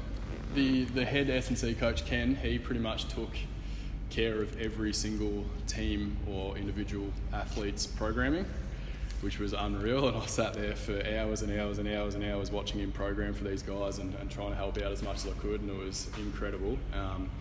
the 0.54 0.84
the 0.86 1.06
head 1.06 1.30
S 1.30 1.50
and 1.50 1.58
C 1.58 1.74
coach 1.74 2.06
Ken, 2.06 2.36
he 2.36 2.60
pretty 2.60 2.82
much 2.82 3.08
took 3.08 3.32
care 4.10 4.42
of 4.42 4.60
every 4.60 4.94
single 4.94 5.44
team 5.68 6.16
or 6.30 6.56
individual 6.58 7.12
athlete's 7.34 7.86
programming, 7.86 8.46
which 9.26 9.40
was 9.40 9.54
unreal. 9.54 10.08
And 10.08 10.16
I 10.16 10.26
sat 10.28 10.54
there 10.54 10.76
for 10.76 11.04
hours 11.18 11.42
and 11.42 11.60
hours 11.60 11.80
and 11.80 11.90
hours 11.90 12.14
and 12.14 12.24
hours 12.24 12.52
watching 12.52 12.80
him 12.80 12.92
program 12.92 13.34
for 13.34 13.44
these 13.44 13.64
guys 13.64 13.98
and, 13.98 14.14
and 14.22 14.30
trying 14.30 14.52
to 14.52 14.56
help 14.56 14.78
out 14.78 14.92
as 14.92 15.02
much 15.02 15.26
as 15.26 15.26
I 15.26 15.32
could, 15.40 15.62
and 15.62 15.70
it 15.72 15.78
was 15.78 16.08
incredible. 16.20 16.78
Um, 16.94 17.32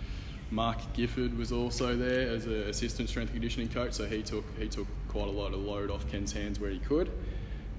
Mark 0.51 0.79
Gifford 0.95 1.37
was 1.37 1.53
also 1.53 1.95
there 1.95 2.31
as 2.31 2.47
an 2.47 2.63
assistant 2.63 3.11
strength 3.11 3.33
conditioning 3.33 3.69
coach, 3.69 3.93
so 3.93 4.07
he 4.07 4.23
took 4.23 4.45
he 4.59 4.67
took 4.67 4.87
quite 5.09 5.29
a 5.29 5.31
lot 5.31 5.53
of 5.53 5.61
load 5.61 5.91
off 5.91 6.11
Ken's 6.11 6.33
hands 6.33 6.59
where 6.59 6.71
he 6.71 6.79
could. 6.79 7.11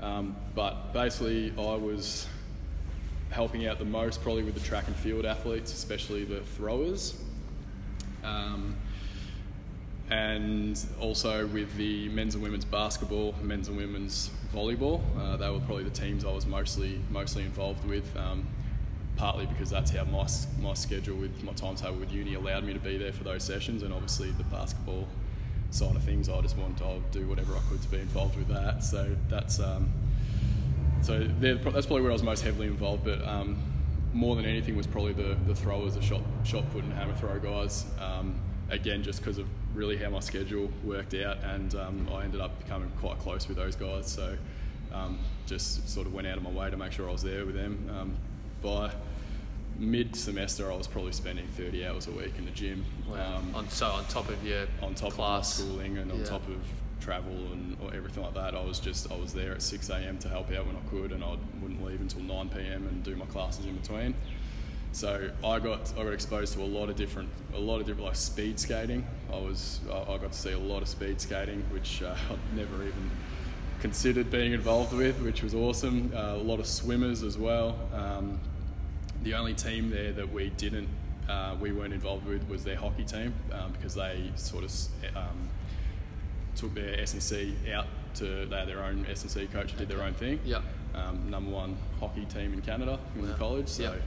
Um, 0.01 0.35
but 0.53 0.93
basically, 0.93 1.51
I 1.57 1.75
was 1.75 2.27
helping 3.31 3.65
out 3.65 3.79
the 3.79 3.85
most 3.85 4.21
probably 4.21 4.43
with 4.43 4.53
the 4.53 4.59
track 4.59 4.85
and 4.85 4.95
field 4.95 5.25
athletes, 5.25 5.73
especially 5.73 6.25
the 6.25 6.41
throwers. 6.41 7.19
Um, 8.23 8.75
and 10.09 10.83
also 10.99 11.47
with 11.47 11.75
the 11.77 12.09
men's 12.09 12.35
and 12.35 12.43
women's 12.43 12.65
basketball, 12.65 13.33
men's 13.41 13.67
and 13.67 13.77
women's 13.77 14.29
volleyball. 14.53 15.01
Uh, 15.17 15.37
they 15.37 15.49
were 15.49 15.59
probably 15.59 15.83
the 15.83 15.89
teams 15.89 16.23
I 16.23 16.31
was 16.31 16.45
mostly 16.45 16.99
mostly 17.09 17.43
involved 17.43 17.85
with. 17.85 18.15
Um, 18.15 18.47
partly 19.17 19.45
because 19.45 19.69
that's 19.69 19.91
how 19.91 20.03
my 20.05 20.27
my 20.59 20.73
schedule 20.73 21.15
with 21.15 21.43
my 21.43 21.53
timetable 21.53 21.97
with 21.99 22.11
uni 22.11 22.33
allowed 22.33 22.65
me 22.65 22.73
to 22.73 22.79
be 22.79 22.97
there 22.97 23.13
for 23.13 23.23
those 23.23 23.43
sessions, 23.43 23.83
and 23.83 23.93
obviously 23.93 24.31
the 24.31 24.43
basketball 24.45 25.07
side 25.71 25.95
of 25.95 26.03
things, 26.03 26.29
I 26.29 26.39
just 26.41 26.57
wanted 26.57 26.77
to 26.77 27.19
do 27.19 27.27
whatever 27.27 27.55
I 27.55 27.59
could 27.69 27.81
to 27.81 27.87
be 27.89 27.99
involved 27.99 28.37
with 28.37 28.47
that. 28.49 28.83
So 28.83 29.15
that's 29.29 29.59
um, 29.59 29.89
so 31.01 31.27
that's 31.39 31.85
probably 31.85 32.01
where 32.01 32.11
I 32.11 32.13
was 32.13 32.23
most 32.23 32.43
heavily 32.43 32.67
involved, 32.67 33.03
but. 33.03 33.25
Um, 33.27 33.57
more 34.13 34.37
than 34.37 34.45
anything 34.45 34.77
was 34.77 34.87
probably 34.87 35.11
the, 35.11 35.35
the 35.45 35.53
throwers, 35.53 35.95
the 35.95 36.01
shot 36.01 36.21
shot 36.45 36.63
put 36.71 36.83
and 36.85 36.93
hammer 36.93 37.13
throw 37.15 37.37
guys. 37.37 37.83
Um, 37.99 38.39
again, 38.69 39.03
just 39.03 39.19
because 39.19 39.37
of 39.37 39.47
really 39.73 39.97
how 39.97 40.09
my 40.09 40.19
schedule 40.19 40.71
worked 40.83 41.13
out, 41.13 41.37
and 41.43 41.75
um, 41.75 42.09
I 42.13 42.23
ended 42.23 42.41
up 42.41 42.57
becoming 42.63 42.91
quite 42.99 43.19
close 43.19 43.47
with 43.47 43.57
those 43.57 43.75
guys. 43.75 44.07
So 44.07 44.37
um, 44.93 45.19
just 45.45 45.87
sort 45.89 46.07
of 46.07 46.13
went 46.13 46.27
out 46.27 46.37
of 46.37 46.43
my 46.43 46.49
way 46.49 46.69
to 46.69 46.77
make 46.77 46.91
sure 46.91 47.07
I 47.09 47.11
was 47.11 47.23
there 47.23 47.45
with 47.45 47.55
them. 47.55 47.89
Um, 47.97 48.15
by 48.61 48.91
mid 49.77 50.15
semester, 50.15 50.71
I 50.71 50.75
was 50.75 50.87
probably 50.87 51.11
spending 51.11 51.47
30 51.57 51.85
hours 51.85 52.07
a 52.07 52.11
week 52.11 52.33
in 52.37 52.45
the 52.45 52.51
gym. 52.51 52.85
Wow. 53.09 53.37
Um, 53.37 53.55
on, 53.55 53.69
so 53.69 53.87
on 53.87 54.05
top 54.05 54.29
of 54.29 54.43
your 54.45 54.67
on 54.81 54.95
top 54.95 55.13
class. 55.13 55.59
of 55.59 55.65
schooling 55.65 55.97
and 55.97 56.11
on 56.11 56.19
Yeah. 56.19 56.25
top 56.25 56.47
of 56.47 56.55
travel 57.01 57.33
and 57.51 57.77
or 57.83 57.93
everything 57.93 58.23
like 58.23 58.33
that, 58.33 58.55
I 58.55 58.63
was 58.63 58.79
just 58.79 59.11
I 59.11 59.15
was 59.15 59.33
there 59.33 59.51
at 59.51 59.61
6 59.61 59.89
a.m. 59.89 60.17
to 60.19 60.29
help 60.29 60.49
out 60.51 60.65
when 60.65 60.75
I 60.75 60.89
could, 60.89 61.11
and 61.11 61.23
I 61.23 61.35
wouldn't 61.61 61.83
leave 61.83 61.99
until 62.01 62.21
9 62.21 62.49
p.m. 62.49 62.87
and 62.87 63.03
do 63.03 63.15
my 63.15 63.25
classes 63.25 63.65
in 63.65 63.75
between. 63.75 64.15
So 64.95 65.29
I 65.43 65.59
got 65.59 65.91
I 65.99 66.03
got 66.05 66.13
exposed 66.13 66.53
to 66.53 66.61
a 66.61 66.63
lot 66.63 66.89
of 66.89 66.95
different 66.95 67.27
a 67.53 67.59
lot 67.59 67.81
of 67.81 67.85
different 67.85 68.05
like 68.05 68.15
speed 68.15 68.57
skating. 68.57 69.05
I 69.29 69.35
was 69.35 69.81
I 69.91 70.17
got 70.17 70.31
to 70.31 70.37
see 70.39 70.53
a 70.53 70.57
lot 70.57 70.81
of 70.81 70.87
speed 70.87 71.19
skating, 71.19 71.65
which 71.71 72.01
uh, 72.01 72.15
I'd 72.31 72.55
never 72.57 72.75
even 72.81 73.11
considered 73.81 74.31
being 74.31 74.53
involved 74.53 74.93
with, 74.93 75.19
which 75.19 75.43
was 75.43 75.53
awesome. 75.53 76.13
Uh, 76.15 76.35
a 76.35 76.37
lot 76.37 76.61
of 76.61 76.65
swimmers 76.65 77.23
as 77.23 77.37
well. 77.37 77.77
Um, 77.93 78.39
the 79.23 79.33
only 79.33 79.53
team 79.53 79.89
there 79.89 80.13
that 80.13 80.31
we 80.31 80.49
didn't 80.51 80.87
uh, 81.27 81.57
we 81.59 81.73
weren't 81.73 81.93
involved 81.93 82.25
with 82.25 82.47
was 82.47 82.63
their 82.63 82.77
hockey 82.77 83.03
team 83.03 83.33
um, 83.51 83.73
because 83.73 83.95
they 83.95 84.31
sort 84.37 84.63
of 84.63 84.71
um, 85.17 85.49
took 86.55 86.73
their 86.73 86.97
S&C 87.01 87.53
out 87.73 87.87
to 88.13 88.45
they 88.45 88.55
had 88.59 88.69
their 88.69 88.81
own 88.81 89.05
S&C 89.09 89.45
coach 89.47 89.71
and 89.71 89.77
did 89.77 89.89
their 89.89 90.03
own 90.03 90.13
thing. 90.13 90.39
Yeah. 90.45 90.61
Um, 90.93 91.29
number 91.29 91.51
one 91.51 91.75
hockey 91.99 92.23
team 92.23 92.53
in 92.53 92.61
Canada 92.61 92.97
in 93.17 93.27
Wow. 93.29 93.35
college. 93.37 93.67
So, 93.67 93.83
Yep. 93.83 94.01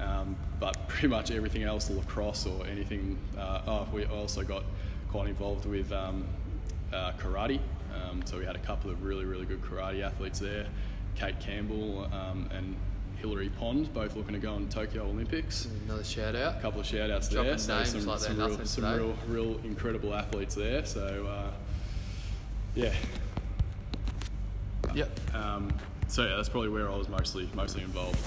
Um, 0.00 0.36
but 0.60 0.76
pretty 0.88 1.08
much 1.08 1.30
everything 1.30 1.62
else, 1.62 1.90
lacrosse 1.90 2.46
or 2.46 2.66
anything. 2.66 3.18
Uh, 3.38 3.60
oh, 3.66 3.88
we 3.92 4.04
also 4.06 4.42
got 4.42 4.64
quite 5.10 5.28
involved 5.28 5.66
with 5.66 5.92
um, 5.92 6.24
uh, 6.92 7.12
karate. 7.12 7.60
Um, 7.94 8.22
so 8.24 8.38
we 8.38 8.44
had 8.44 8.56
a 8.56 8.60
couple 8.60 8.90
of 8.90 9.04
really 9.04 9.24
really 9.24 9.46
good 9.46 9.62
karate 9.62 10.02
athletes 10.02 10.38
there. 10.38 10.66
Kate 11.14 11.38
Campbell 11.38 12.08
um, 12.12 12.48
and 12.52 12.74
Hilary 13.24 13.48
Pond, 13.48 13.92
both 13.94 14.16
looking 14.16 14.34
to 14.34 14.38
go 14.38 14.52
on 14.52 14.68
Tokyo 14.68 15.04
Olympics 15.04 15.66
Another 15.86 16.04
shout 16.04 16.36
out. 16.36 16.56
a 16.56 16.60
couple 16.60 16.80
of 16.80 16.86
shout 16.86 17.10
outs 17.10 17.28
Dropping 17.28 17.50
there. 17.50 17.58
So 17.58 17.84
some, 17.84 18.06
like 18.06 18.18
some, 18.18 18.36
real, 18.36 18.66
some 18.66 18.84
real, 18.84 19.16
real 19.28 19.60
incredible 19.64 20.14
athletes 20.14 20.54
there. 20.54 20.84
So, 20.84 21.26
uh, 21.26 21.50
yeah. 22.74 22.92
Yep. 24.94 25.34
Um, 25.34 25.72
so 26.08 26.26
yeah, 26.26 26.36
that's 26.36 26.48
probably 26.48 26.68
where 26.68 26.90
I 26.90 26.96
was 26.96 27.08
mostly 27.08 27.48
mostly 27.54 27.82
involved. 27.82 28.18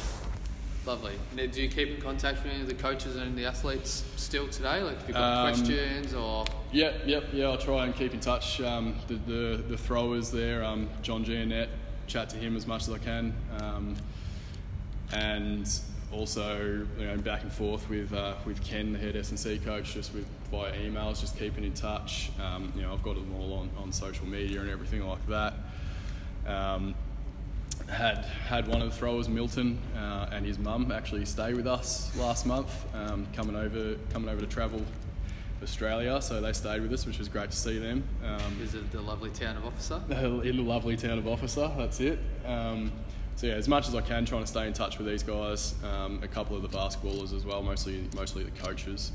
Lovely. 0.88 1.16
Now, 1.36 1.46
do 1.48 1.62
you 1.62 1.68
keep 1.68 1.90
in 1.90 2.02
contact 2.02 2.42
with 2.44 2.54
any 2.54 2.62
of 2.62 2.68
the 2.68 2.74
coaches 2.74 3.18
and 3.18 3.38
the 3.38 3.46
athletes 3.46 4.06
still 4.16 4.48
today? 4.48 4.82
Like, 4.82 4.96
if 5.02 5.10
you've 5.10 5.18
got 5.18 5.46
Um, 5.50 5.54
questions 5.54 6.14
or 6.14 6.46
Yep, 6.72 7.02
yep, 7.06 7.24
yeah. 7.34 7.48
I'll 7.48 7.58
try 7.58 7.84
and 7.84 7.94
keep 7.94 8.14
in 8.14 8.22
touch. 8.22 8.62
Um, 8.62 8.96
the, 9.08 9.16
the 9.16 9.64
the 9.68 9.78
throwers 9.78 10.32
there, 10.32 10.64
um, 10.64 10.90
John 11.02 11.26
Giannett, 11.26 11.68
chat 12.08 12.30
to 12.30 12.38
him 12.38 12.56
as 12.56 12.66
much 12.66 12.84
as 12.84 12.90
I 12.94 13.00
can, 13.00 13.34
um, 13.60 13.98
and 15.12 15.70
also 16.14 16.86
you 16.98 17.06
know 17.06 17.18
back 17.18 17.44
and 17.44 17.52
forth 17.52 17.90
with 17.90 18.14
uh, 18.14 18.36
with 18.46 18.64
Ken, 18.64 18.94
the 18.94 19.00
head 19.00 19.18
S 19.18 19.30
and 19.30 19.40
C 19.40 19.58
coach, 19.60 19.94
just 19.94 20.14
with 20.14 20.26
via 20.52 20.72
emails, 20.72 21.20
just 21.20 21.38
keeping 21.38 21.66
in 21.66 21.74
touch. 21.74 22.32
Um, 22.42 22.72
you 22.78 22.84
know, 22.84 22.94
I've 22.94 23.04
got 23.04 23.16
them 23.16 23.36
all 23.36 23.52
on, 23.54 23.70
on 23.78 23.92
social 23.92 24.26
media 24.26 24.62
and 24.62 24.70
everything 24.70 25.06
like 25.06 25.26
that. 25.28 25.54
Um, 26.46 26.96
had 27.90 28.26
had 28.48 28.68
one 28.68 28.82
of 28.82 28.90
the 28.90 28.96
throwers, 28.96 29.30
Milton, 29.30 29.80
uh, 29.96 30.28
and 30.32 30.46
his 30.46 30.60
mum 30.60 30.92
actually 30.92 31.26
stay 31.26 31.54
with 31.54 31.68
us 31.68 32.16
last 32.18 32.46
month, 32.46 32.86
um, 32.94 33.28
coming 33.34 33.56
over 33.56 33.96
coming 34.12 34.30
over 34.30 34.42
to 34.42 34.48
travel 34.48 34.82
Australia. 35.64 36.22
So 36.22 36.42
they 36.42 36.54
stayed 36.54 36.82
with 36.82 36.94
us, 36.94 37.06
which 37.06 37.20
was 37.20 37.30
great 37.30 37.52
to 37.52 37.58
see 37.58 37.80
them. 37.80 38.04
Um, 38.24 38.54
visit 38.56 38.92
the 38.92 39.02
lovely 39.02 39.30
town 39.32 39.58
of 39.58 39.66
Officer? 39.66 40.02
in 40.10 40.58
the 40.58 40.64
lovely 40.64 40.98
town 40.98 41.18
of 41.18 41.28
Officer. 41.28 41.72
That's 41.78 42.00
it. 42.00 42.20
Um, 42.46 42.92
so 43.36 43.48
yeah, 43.48 43.54
as 43.54 43.68
much 43.68 43.88
as 43.88 43.96
I 43.96 44.02
can, 44.02 44.26
trying 44.26 44.42
to 44.42 44.48
stay 44.48 44.68
in 44.68 44.74
touch 44.74 44.98
with 44.98 45.08
these 45.08 45.24
guys. 45.24 45.76
Um, 45.84 46.20
a 46.24 46.28
couple 46.28 46.56
of 46.56 46.64
the 46.64 46.70
basketballers 46.70 47.34
as 47.36 47.46
well, 47.46 47.62
mostly 47.62 48.08
mostly 48.16 48.44
the 48.44 48.52
coaches. 48.52 49.12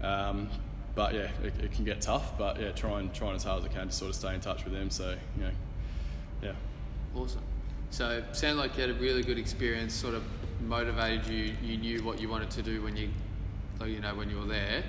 Um, 0.00 0.48
but 0.94 1.14
yeah, 1.14 1.28
it, 1.42 1.52
it 1.64 1.72
can 1.72 1.84
get 1.84 2.00
tough. 2.00 2.38
But 2.38 2.60
yeah, 2.60 2.70
trying 2.70 3.10
trying 3.10 3.34
as 3.34 3.42
hard 3.42 3.64
as 3.64 3.70
I 3.70 3.72
can 3.72 3.88
to 3.88 3.92
sort 3.92 4.10
of 4.10 4.14
stay 4.14 4.34
in 4.34 4.40
touch 4.40 4.64
with 4.64 4.72
them. 4.72 4.90
So 4.90 5.16
you 5.36 5.42
know, 5.42 5.50
yeah. 6.42 6.52
Awesome. 7.16 7.42
So 7.90 8.10
it 8.10 8.36
sounded 8.36 8.60
like 8.60 8.76
you 8.76 8.82
had 8.82 8.90
a 8.90 9.00
really 9.00 9.22
good 9.22 9.38
experience. 9.38 9.94
Sort 9.94 10.14
of 10.14 10.24
motivated 10.60 11.26
you. 11.26 11.54
You 11.62 11.76
knew 11.76 12.02
what 12.02 12.20
you 12.20 12.28
wanted 12.28 12.50
to 12.50 12.62
do 12.62 12.82
when 12.82 12.96
you, 12.96 13.08
you 13.84 14.00
know, 14.00 14.14
when 14.14 14.30
you 14.30 14.38
were 14.38 14.46
there. 14.46 14.82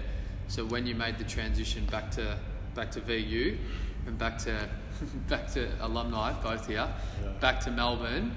So 0.47 0.65
when 0.65 0.85
you 0.85 0.95
made 0.95 1.17
the 1.17 1.23
transition 1.23 1.85
back 1.85 2.11
to 2.11 2.37
back 2.75 2.91
to 2.91 3.01
VU 3.01 3.57
and 4.05 4.17
back 4.17 4.37
to 4.39 4.69
back 5.29 5.51
to 5.53 5.69
alumni, 5.81 6.33
both 6.41 6.67
here, 6.67 6.87
back 7.39 7.59
to 7.61 7.71
Melbourne, 7.71 8.31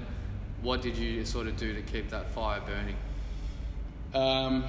what 0.63 0.83
did 0.83 0.97
you 0.97 1.25
sort 1.25 1.47
of 1.47 1.57
do 1.57 1.73
to 1.75 1.83
keep 1.83 2.11
that 2.11 2.31
fire 2.31 2.61
burning? 2.61 2.97
Um, 4.15 4.65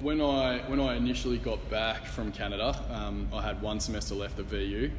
when 0.00 0.20
I 0.20 0.58
when 0.66 0.80
I 0.80 0.96
initially 0.96 1.38
got 1.38 1.68
back 1.70 2.06
from 2.06 2.32
Canada, 2.32 2.74
um, 2.90 3.28
I 3.32 3.42
had 3.42 3.60
one 3.60 3.80
semester 3.80 4.14
left 4.14 4.38
at 4.38 4.46
VU. 4.46 4.90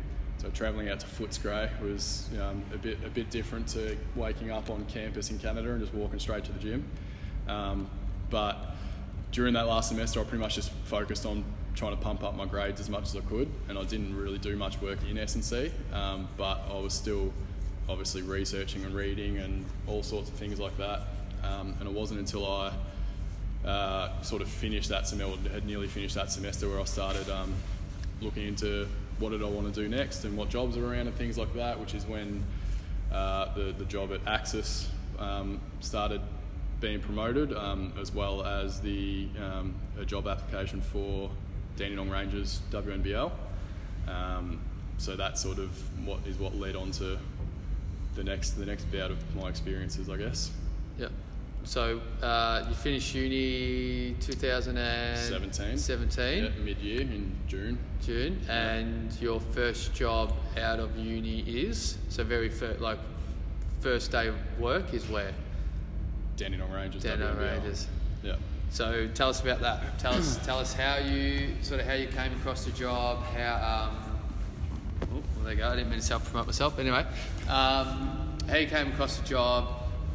So 0.42 0.50
travelling 0.50 0.90
out 0.90 1.00
to 1.02 1.06
Footscray 1.06 1.70
was 1.82 2.28
um, 2.42 2.64
a 2.74 2.78
bit 2.78 2.98
a 3.06 3.10
bit 3.10 3.30
different 3.30 3.68
to 3.70 3.96
waking 4.16 4.50
up 4.50 4.72
on 4.72 4.86
campus 4.86 5.30
in 5.30 5.38
Canada 5.38 5.70
and 5.70 5.80
just 5.80 5.94
walking 5.94 6.18
straight 6.18 6.44
to 6.46 6.52
the 6.52 6.58
gym. 6.58 6.84
Um, 7.48 7.88
but 8.32 8.58
during 9.32 9.54
that 9.54 9.68
last 9.68 9.90
semester, 9.90 10.20
I 10.20 10.24
pretty 10.24 10.42
much 10.42 10.56
just 10.56 10.72
focused 10.86 11.28
on 11.28 11.44
trying 11.76 11.96
to 11.96 12.02
pump 12.02 12.24
up 12.24 12.36
my 12.36 12.48
grades 12.48 12.82
as 12.82 12.90
much 12.90 13.04
as 13.04 13.16
I 13.16 13.20
could, 13.20 13.52
and 13.70 13.78
I 13.78 13.84
didn't 13.84 14.18
really 14.18 14.40
do 14.40 14.56
much 14.56 14.82
work 14.82 14.98
in 15.08 15.20
S 15.20 15.36
and 15.36 15.46
C, 15.46 15.72
um, 15.94 16.28
but 16.38 16.64
I 16.72 16.80
was 16.80 16.96
still 16.96 17.32
obviously 17.88 18.24
researching 18.24 18.84
and 18.84 18.96
reading 18.96 19.38
and 19.38 19.64
all 19.86 20.02
sorts 20.02 20.28
of 20.28 20.36
things 20.36 20.60
like 20.60 20.76
that. 20.80 21.02
Um, 21.44 21.76
and 21.80 21.88
it 21.88 21.94
wasn't 21.94 22.20
until 22.20 22.52
I 22.52 22.74
uh, 23.64 24.22
sort 24.24 24.42
of 24.42 24.48
finished 24.48 24.90
that 24.90 25.08
semester, 25.08 25.50
had 25.50 25.68
nearly 25.68 25.88
finished 25.88 26.16
that 26.16 26.32
semester, 26.32 26.68
where 26.68 26.80
I 26.80 26.86
started 26.86 27.30
um, 27.30 27.54
looking 28.22 28.48
into 28.48 28.88
what 29.22 29.32
did 29.32 29.44
I 29.44 29.46
want 29.48 29.74
to 29.74 29.82
do 29.82 29.88
next 29.88 30.26
and 30.26 30.36
what 30.36 30.50
jobs 30.50 30.76
are 30.76 30.86
around 30.86 31.08
and 31.08 31.16
things 31.16 31.38
like 31.38 31.54
that, 31.54 31.80
which 31.80 31.94
is 31.94 32.06
when 32.06 32.44
uh, 33.12 33.54
the, 33.54 33.74
the 33.78 33.86
job 33.86 34.12
at 34.12 34.20
Axis 34.28 34.90
um, 35.20 35.62
started 35.80 36.22
being 36.80 37.00
promoted, 37.00 37.54
um, 37.54 37.94
as 38.02 38.12
well 38.12 38.44
as 38.44 38.82
the 38.82 39.28
um, 39.40 39.76
a 40.00 40.04
job 40.04 40.28
application 40.28 40.82
for 40.82 41.30
Dandenong 41.78 42.10
Rangers 42.10 42.62
WNBL. 42.72 43.32
Um, 44.08 44.60
so 44.98 45.16
that 45.16 45.38
sort 45.38 45.60
of 45.60 45.70
what 46.06 46.20
is 46.26 46.38
what 46.38 46.56
led 46.56 46.76
on 46.76 46.92
to 46.94 47.18
the 48.16 48.24
next 48.24 48.52
the 48.52 48.66
next 48.66 48.92
bout 48.92 49.12
of 49.12 49.36
my 49.36 49.48
experiences, 49.48 50.10
I 50.10 50.18
guess. 50.18 50.52
Yeah. 50.98 51.10
So 51.64 52.02
uh, 52.22 52.66
you 52.68 52.76
finished 52.76 53.14
uni 53.14 54.16
2017. 54.20 55.78
17. 55.78 56.44
Yeah, 56.44 56.50
mid-year 56.64 57.02
in 57.02 57.32
June. 57.48 57.78
June, 58.02 58.42
and 58.50 59.16
your 59.22 59.40
first 59.40 59.94
job 59.94 60.34
out 60.58 60.80
of 60.80 60.98
uni 60.98 61.42
is 61.42 61.98
so 62.10 62.24
very 62.24 62.50
first, 62.50 62.82
like 62.82 62.98
first 63.80 64.12
day 64.12 64.28
of 64.28 64.36
work 64.60 64.94
is 64.94 65.08
where 65.08 65.34
Dandenong 66.38 66.72
Rangers. 66.72 67.04
Dandenong. 67.04 67.38
Rangers. 67.38 67.88
Yeah. 68.24 68.36
So 68.72 69.08
tell 69.14 69.30
us 69.30 69.42
about 69.42 69.62
that. 69.62 70.00
Tell 70.00 70.14
us 70.14 70.40
tell 70.46 70.58
us 70.60 70.74
how 70.74 70.98
you 70.98 71.50
sort 71.62 71.82
of 71.82 71.88
how 71.88 71.94
you 71.94 72.08
came 72.08 72.32
across 72.34 72.66
the 72.66 72.72
job. 72.72 73.24
How 73.24 73.90
um, 73.90 74.20
oh, 75.04 75.08
well, 75.12 75.24
there 75.44 75.54
you 75.54 75.60
go. 75.60 75.70
I 75.70 75.76
didn't 75.76 75.90
mean 75.90 76.00
to 76.00 76.06
self 76.06 76.24
promote 76.30 76.48
myself. 76.48 76.80
Anyway, 76.80 77.06
um, 77.50 78.38
how 78.48 78.58
you 78.58 78.68
came 78.68 78.88
across 78.88 79.18
the 79.18 79.28
job, 79.28 79.68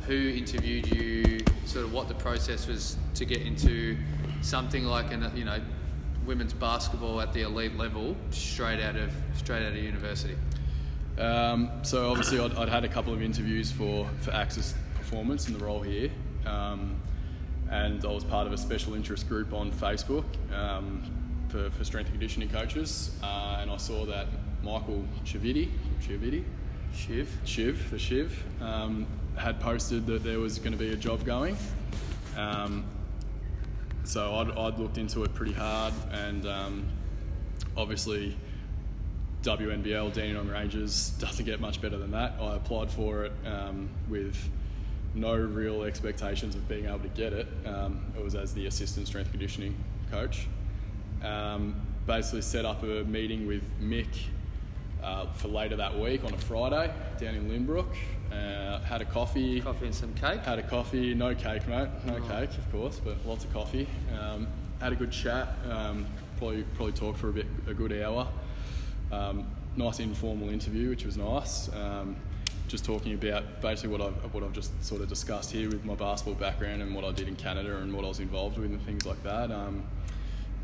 who 0.07 0.31
interviewed 0.31 0.87
you, 0.95 1.41
sort 1.65 1.85
of 1.85 1.93
what 1.93 2.09
the 2.09 2.15
process 2.15 2.67
was 2.67 2.97
to 3.15 3.25
get 3.25 3.43
into 3.43 3.97
something 4.43 4.85
like 4.85 5.13
an 5.13 5.31
you 5.35 5.45
know 5.45 5.61
women's 6.25 6.53
basketball 6.53 7.21
at 7.21 7.33
the 7.33 7.43
elite 7.43 7.77
level 7.77 8.17
straight 8.31 8.81
out 8.81 8.97
of 8.97 9.11
straight 9.35 9.65
out 9.65 9.73
of 9.73 9.79
university. 9.79 10.37
Um, 11.19 11.71
so 11.83 12.11
obviously, 12.11 12.39
I'd, 12.39 12.55
I'd 12.55 12.69
had 12.69 12.85
a 12.85 12.89
couple 12.89 13.13
of 13.13 13.23
interviews 13.23 13.73
for 13.73 14.09
for 14.21 14.33
Axis 14.33 14.75
Performance 14.95 15.49
in 15.49 15.57
the 15.57 15.65
role 15.65 15.83
here, 15.83 16.11
um, 16.47 16.97
and 17.71 18.05
I 18.05 18.09
was 18.09 18.25
part 18.25 18.47
of 18.47 18.53
a 18.53 18.59
special 18.59 18.95
interest 18.95 19.29
group 19.29 19.53
on 19.53 19.71
Facebook 19.71 20.25
um, 20.55 21.03
for, 21.49 21.71
for 21.71 21.85
strength 21.85 22.09
and 22.09 22.15
conditioning 22.15 22.49
coaches, 22.49 23.17
uh, 23.23 23.59
and 23.61 23.71
I 23.71 23.77
saw 23.77 24.05
that 24.07 24.27
Michael 24.63 25.05
Chividi, 25.25 25.71
Chividi, 26.03 26.45
Shiv. 26.93 27.29
Shiv, 27.45 27.91
the 27.91 27.99
Shiv, 27.99 28.43
um, 28.61 29.07
had 29.37 29.61
posted 29.61 30.07
that 30.07 30.23
there 30.23 30.39
was 30.39 30.59
going 30.59 30.73
to 30.73 30.79
be 30.79 30.93
a 30.93 30.97
job 30.97 31.25
going. 31.25 31.57
Um, 32.37 32.85
so 34.05 34.35
I'd, 34.37 34.51
I'd 34.51 34.79
looked 34.79 34.99
into 34.99 35.25
it 35.25 35.35
pretty 35.35 35.53
hard, 35.53 35.93
and 36.13 36.47
um, 36.47 36.89
obviously 37.77 38.37
WNBL 39.43 40.13
Dandenong 40.13 40.49
Rangers 40.49 41.11
doesn't 41.19 41.45
get 41.45 41.61
much 41.61 41.81
better 41.81 41.97
than 41.97 42.11
that. 42.13 42.35
I 42.41 42.57
applied 42.57 42.91
for 42.91 43.25
it 43.25 43.33
um, 43.45 43.89
with 44.09 44.37
no 45.15 45.35
real 45.35 45.83
expectations 45.85 46.55
of 46.55 46.69
being 46.69 46.87
able 46.87 46.99
to 47.01 47.09
get 47.09 47.33
it. 47.33 47.47
Um, 47.65 48.13
it 48.17 48.23
was 48.23 48.35
as 48.35 48.55
the 48.55 48.67
assistant 48.67 49.07
strength 49.07 49.31
conditioning 49.31 49.77
coach. 50.11 50.47
Um, 51.23 51.81
basically 52.07 52.43
set 52.43 52.65
up 52.65 52.83
a 52.83 53.05
meeting 53.05 53.47
with 53.47 53.63
Mick 53.81 54.07
uh, 55.07 55.27
for 55.35 55.49
later 55.49 55.77
that 55.77 55.97
week 55.97 56.25
on 56.25 56.35
a 56.35 56.39
Friday 56.39 56.93
down 57.19 57.35
in 57.35 57.49
Lynbrook. 57.49 57.87
Uh, 58.33 58.81
had 58.81 59.01
a 59.01 59.05
coffee. 59.05 59.61
Coffee 59.61 59.87
and 59.87 59.95
some 59.95 60.13
cake. 60.15 60.41
Had 60.41 60.59
a 60.59 60.63
coffee, 60.63 61.15
no 61.15 61.35
cake, 61.35 61.67
mate. 61.69 61.89
No 62.05 62.21
cake, 62.23 62.51
of 62.51 62.73
course, 62.73 63.01
but 63.03 63.25
lots 63.25 63.45
of 63.45 63.53
coffee. 63.53 63.87
Um, 64.21 64.49
had 64.81 64.93
a 64.93 64.97
good 64.97 65.13
chat. 65.13 65.49
Um, 65.71 66.07
probably 66.39 66.65
probably 66.75 66.93
talked 66.93 67.19
for 67.19 67.29
a 67.29 67.33
bit, 67.33 67.47
a 67.69 67.73
good 67.73 67.93
hour. 68.03 68.27
Um, 69.13 69.47
nice 69.77 70.01
informal 70.01 70.51
interview, 70.51 70.91
which 70.91 71.05
was 71.07 71.17
nice. 71.17 71.73
Um, 71.73 72.17
just 72.67 72.85
talking 72.85 73.15
about 73.15 73.63
basically 73.63 73.97
what 73.97 74.01
I've 74.01 74.35
what 74.35 74.43
I've 74.43 74.53
just 74.53 74.85
sort 74.85 75.01
of 75.01 75.09
discussed 75.09 75.53
here 75.53 75.69
with 75.69 75.85
my 75.85 75.95
basketball 75.95 76.35
background 76.35 76.83
and 76.83 76.93
what 76.97 77.05
I 77.05 77.13
did 77.13 77.29
in 77.29 77.37
Canada 77.37 77.77
and 77.77 77.95
what 77.95 78.05
I 78.05 78.09
was 78.09 78.19
involved 78.19 78.59
with 78.59 78.73
and 78.73 78.83
things 78.83 79.07
like 79.07 79.23
that. 79.23 79.53
Um, 79.53 79.85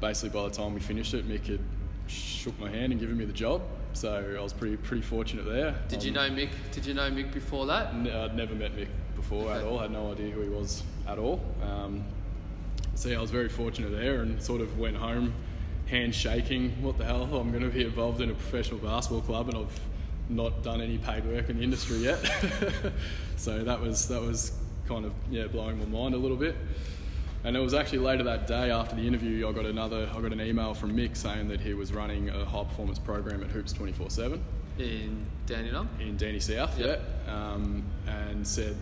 basically, 0.00 0.31
by 0.31 0.48
the 0.48 0.55
time 0.55 0.74
we 0.74 0.81
finished 0.81 1.14
it, 1.14 1.28
Mick 1.28 1.46
had 1.46 1.61
shook 2.09 2.59
my 2.59 2.68
hand 2.68 2.90
and 2.90 3.00
given 3.00 3.16
me 3.16 3.24
the 3.24 3.33
job. 3.33 3.62
So 3.94 4.35
I 4.38 4.42
was 4.42 4.52
pretty 4.52 4.76
pretty 4.76 5.02
fortunate 5.02 5.44
there. 5.44 5.74
Did 5.88 6.02
you 6.02 6.11
Um, 6.11 6.14
know 6.14 6.42
Mick? 6.42 6.50
Did 6.72 6.87
you 6.87 6.94
know 6.94 7.11
Mick 7.11 7.33
before 7.33 7.66
that? 7.66 7.92
N- 7.94 8.09
I'd 8.09 8.37
never 8.37 8.55
met 8.55 8.74
Mick 8.76 8.88
before 9.16 9.52
at 9.52 9.62
all. 9.64 9.78
I 9.78 9.83
Had 9.83 9.92
no 9.92 10.11
idea 10.12 10.31
who 10.31 10.40
he 10.40 10.48
was 10.48 10.83
at 11.07 11.18
all. 11.18 11.40
Um, 11.62 12.05
so 12.94 13.09
yeah, 13.09 13.18
I 13.18 13.20
was 13.20 13.31
very 13.31 13.48
fortunate 13.48 13.90
there, 13.90 14.22
and 14.22 14.42
sort 14.42 14.61
of 14.61 14.78
went 14.78 14.96
home, 14.96 15.35
hand 15.87 16.14
shaking. 16.14 16.70
What 16.83 16.98
the 16.98 17.05
hell? 17.05 17.24
I'm 17.24 17.50
going 17.50 17.62
to 17.64 17.68
be 17.70 17.85
involved 17.85 18.20
in 18.20 18.31
a 18.31 18.35
professional 18.35 18.81
basketball 18.81 19.22
club, 19.22 19.48
and 19.48 19.59
I've 19.59 19.81
not 20.28 20.62
done 20.62 20.81
any 20.81 20.98
paid 20.98 21.24
work 21.26 21.50
in 21.50 21.59
the 21.59 21.62
industry 21.64 21.98
yet. 21.98 22.18
so 23.37 23.62
that 23.62 23.81
was 23.81 24.09
that 24.09 24.20
was 24.22 24.52
kind 24.88 25.05
of 25.05 25.12
yeah 25.31 25.46
blowing 25.46 25.78
my 25.78 25.85
mind 25.85 26.14
a 26.14 26.18
little 26.18 26.37
bit. 26.37 26.57
And 27.44 27.57
it 27.57 27.61
was 27.61 27.74
actually 27.74 27.98
later 27.98 28.22
that 28.24 28.46
day 28.46 28.70
after 28.70 28.94
the 28.94 29.07
interview, 29.07 29.48
I 29.48 29.52
got 29.52 29.66
another, 29.66 30.09
I 30.16 30.20
got 30.20 30.33
an 30.33 30.40
email 30.40 30.74
from 30.74 30.96
Mick 30.96 31.16
saying 31.16 31.48
that 31.48 31.61
he 31.61 31.74
was 31.74 31.92
running 31.92 32.28
a 32.31 32.44
high 32.44 32.62
performance 32.64 32.98
program 33.00 33.42
at 33.42 33.50
Hoops 33.50 33.72
24 33.72 34.11
7 34.11 34.40
In 34.78 35.26
Dandenong? 35.46 35.88
in 36.00 36.16
Danny 36.16 36.38
South, 36.38 36.78
Yep. 36.78 37.00
yeah, 37.26 37.33
um, 37.52 37.83
and 38.07 38.46
said, 38.46 38.76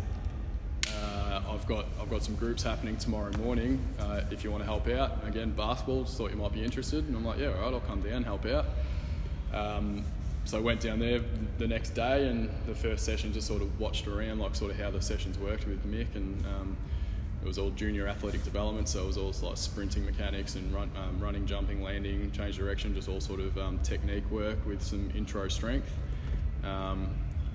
uh, 0.89 1.41
"I've 1.49 1.67
got 1.67 1.87
I've 2.01 2.11
got 2.11 2.23
some 2.23 2.35
groups 2.35 2.63
happening 2.63 2.97
tomorrow 2.99 3.35
morning. 3.39 3.81
Uh, 3.99 4.23
if 4.31 4.45
you 4.45 4.51
want 4.51 4.63
to 4.63 4.67
help 4.67 4.89
out, 4.89 5.27
again, 5.27 5.51
basketball. 5.53 6.05
Just 6.05 6.19
thought 6.19 6.31
you 6.31 6.37
might 6.37 6.53
be 6.53 6.63
interested." 6.63 7.07
And 7.07 7.17
I'm 7.17 7.25
like, 7.25 7.39
"Yeah, 7.39 7.49
all 7.49 7.55
right, 7.63 7.73
I'll 7.75 7.81
come 7.81 8.03
down, 8.03 8.25
help 8.25 8.45
out." 8.47 8.67
Um, 9.55 10.05
so 10.45 10.59
I 10.59 10.61
went 10.61 10.81
down 10.81 10.99
there 10.99 11.21
the 11.59 11.67
next 11.67 11.91
day, 11.91 12.29
and 12.29 12.51
the 12.67 12.75
first 12.75 13.05
session 13.05 13.33
just 13.33 13.47
sort 13.47 13.63
of 13.63 13.81
watched 13.81 14.07
around, 14.07 14.39
like 14.39 14.55
sort 14.55 14.71
of 14.71 14.79
how 14.79 14.91
the 14.91 15.01
sessions 15.03 15.39
worked 15.39 15.67
with 15.67 15.85
Mick, 15.91 16.15
and 16.15 16.45
um, 16.47 16.77
it 17.43 17.47
was 17.47 17.59
all 17.59 17.71
junior 17.71 18.07
athletic 18.07 18.45
development. 18.45 18.89
So 18.89 19.05
it 19.05 19.07
was 19.07 19.17
all 19.17 19.35
like 19.49 19.57
sprinting 19.57 20.05
mechanics 20.05 20.57
and 20.57 20.73
run, 20.75 20.91
um, 20.97 21.19
running, 21.21 21.47
jumping, 21.47 21.83
landing, 21.83 22.31
change 22.33 22.57
direction, 22.57 22.95
just 22.95 23.09
all 23.09 23.21
sort 23.21 23.41
of 23.41 23.57
um, 23.59 23.79
technique 23.79 24.31
work 24.31 24.59
with 24.67 24.83
some 24.83 25.11
intro 25.15 25.49
strength 25.49 25.91
um, 26.65 27.09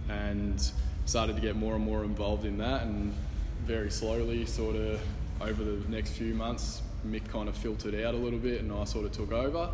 and 0.09 0.71
started 1.05 1.35
to 1.35 1.41
get 1.41 1.55
more 1.55 1.75
and 1.75 1.83
more 1.83 2.03
involved 2.03 2.45
in 2.45 2.57
that 2.57 2.83
and 2.83 3.13
very 3.65 3.91
slowly 3.91 4.45
sort 4.45 4.75
of 4.75 4.99
over 5.41 5.63
the 5.63 5.89
next 5.89 6.11
few 6.11 6.33
months 6.33 6.81
Mick 7.05 7.27
kind 7.29 7.47
of 7.47 7.55
filtered 7.55 7.95
out 7.95 8.15
a 8.15 8.17
little 8.17 8.39
bit 8.39 8.61
and 8.61 8.71
I 8.71 8.83
sort 8.85 9.05
of 9.05 9.11
took 9.11 9.31
over 9.31 9.69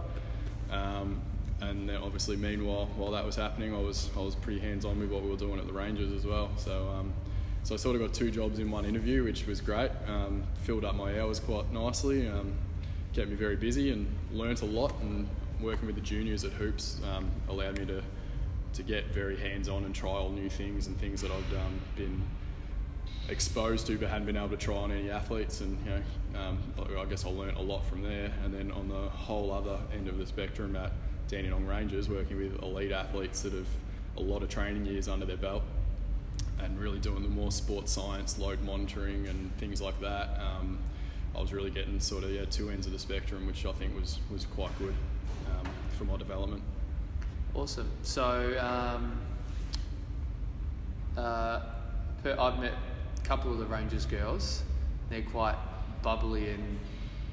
um, 0.71 1.21
and 1.61 1.87
then 1.87 1.97
obviously 1.97 2.35
meanwhile 2.35 2.89
while 2.97 3.11
that 3.11 3.25
was 3.25 3.35
happening 3.35 3.73
I 3.73 3.79
was 3.79 4.09
I 4.15 4.19
was 4.19 4.35
pretty 4.35 4.59
hands 4.59 4.85
on 4.85 4.99
with 4.99 5.09
what 5.09 5.23
we 5.23 5.29
were 5.29 5.37
doing 5.37 5.59
at 5.59 5.67
the 5.67 5.73
Rangers 5.73 6.11
as 6.11 6.25
well 6.25 6.49
so 6.57 6.89
um, 6.89 7.13
so 7.63 7.75
I 7.75 7.77
sort 7.77 7.95
of 7.95 8.01
got 8.01 8.13
two 8.13 8.31
jobs 8.31 8.59
in 8.59 8.71
one 8.71 8.85
interview 8.85 9.23
which 9.23 9.45
was 9.45 9.61
great. 9.61 9.91
Um, 10.07 10.43
filled 10.63 10.85
up 10.85 10.95
my 10.95 11.19
hours 11.19 11.39
quite 11.39 11.71
nicely 11.71 12.27
um, 12.27 12.53
kept 13.13 13.29
me 13.29 13.35
very 13.35 13.55
busy 13.55 13.91
and 13.91 14.07
learnt 14.31 14.61
a 14.61 14.65
lot 14.65 14.93
and 15.01 15.27
working 15.59 15.85
with 15.85 15.95
the 15.95 16.01
juniors 16.01 16.43
at 16.43 16.51
Hoops 16.53 16.99
um, 17.13 17.29
allowed 17.49 17.77
me 17.77 17.85
to 17.85 18.01
to 18.73 18.83
get 18.83 19.07
very 19.07 19.37
hands-on 19.37 19.83
and 19.83 19.93
try 19.93 20.11
all 20.11 20.29
new 20.29 20.49
things 20.49 20.87
and 20.87 20.97
things 20.97 21.21
that 21.21 21.29
I've 21.29 21.53
um, 21.53 21.81
been 21.97 22.21
exposed 23.27 23.85
to 23.87 23.97
but 23.97 24.09
hadn't 24.09 24.25
been 24.25 24.37
able 24.37 24.49
to 24.49 24.57
try 24.57 24.75
on 24.75 24.91
any 24.91 25.11
athletes 25.11 25.61
and 25.61 25.77
you 25.85 25.91
know 25.91 26.01
um, 26.39 26.59
I 26.97 27.05
guess 27.05 27.25
I 27.25 27.29
learnt 27.29 27.57
a 27.57 27.61
lot 27.61 27.85
from 27.85 28.01
there. 28.01 28.31
And 28.43 28.53
then 28.53 28.71
on 28.71 28.87
the 28.87 29.09
whole 29.09 29.51
other 29.51 29.79
end 29.93 30.07
of 30.07 30.17
the 30.17 30.25
spectrum 30.25 30.75
at 30.75 30.91
Dandenong 31.27 31.65
Rangers 31.65 32.09
working 32.09 32.37
with 32.37 32.61
elite 32.61 32.91
athletes 32.91 33.41
that 33.41 33.53
have 33.53 33.67
a 34.17 34.21
lot 34.21 34.43
of 34.43 34.49
training 34.49 34.85
years 34.85 35.07
under 35.07 35.25
their 35.25 35.37
belt 35.37 35.63
and 36.63 36.79
really 36.79 36.99
doing 36.99 37.23
the 37.23 37.29
more 37.29 37.51
sports 37.51 37.91
science 37.91 38.37
load 38.37 38.61
monitoring 38.63 39.27
and 39.27 39.55
things 39.57 39.81
like 39.81 39.99
that 40.01 40.39
um, 40.39 40.77
I 41.35 41.41
was 41.41 41.53
really 41.53 41.71
getting 41.71 41.99
sort 41.99 42.23
of 42.23 42.31
yeah 42.31 42.45
two 42.45 42.69
ends 42.69 42.85
of 42.85 42.93
the 42.93 42.99
spectrum 42.99 43.47
which 43.47 43.65
I 43.65 43.71
think 43.73 43.95
was 43.95 44.19
was 44.31 44.45
quite 44.45 44.77
good 44.79 44.95
um, 45.49 45.71
for 45.97 46.05
my 46.05 46.17
development 46.17 46.63
Awesome. 47.53 47.89
So, 48.03 48.57
um, 48.61 49.19
uh, 51.17 51.59
per, 52.23 52.35
I've 52.39 52.59
met 52.59 52.71
a 53.17 53.27
couple 53.27 53.51
of 53.51 53.57
the 53.57 53.65
Rangers 53.65 54.05
girls. 54.05 54.63
They're 55.09 55.21
quite 55.21 55.57
bubbly 56.01 56.51
and 56.51 56.79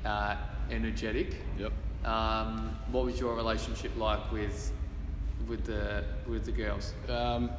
uh, 0.04 0.36
energetic. 0.70 1.36
yep 1.56 1.72
Um, 2.04 2.76
what 2.90 3.04
was 3.04 3.20
your 3.20 3.36
relationship 3.36 3.92
like 3.96 4.32
with 4.32 4.72
with 5.46 5.64
the 5.64 6.04
with 6.26 6.44
the 6.44 6.52
girls? 6.52 6.94
Um, 7.08 7.50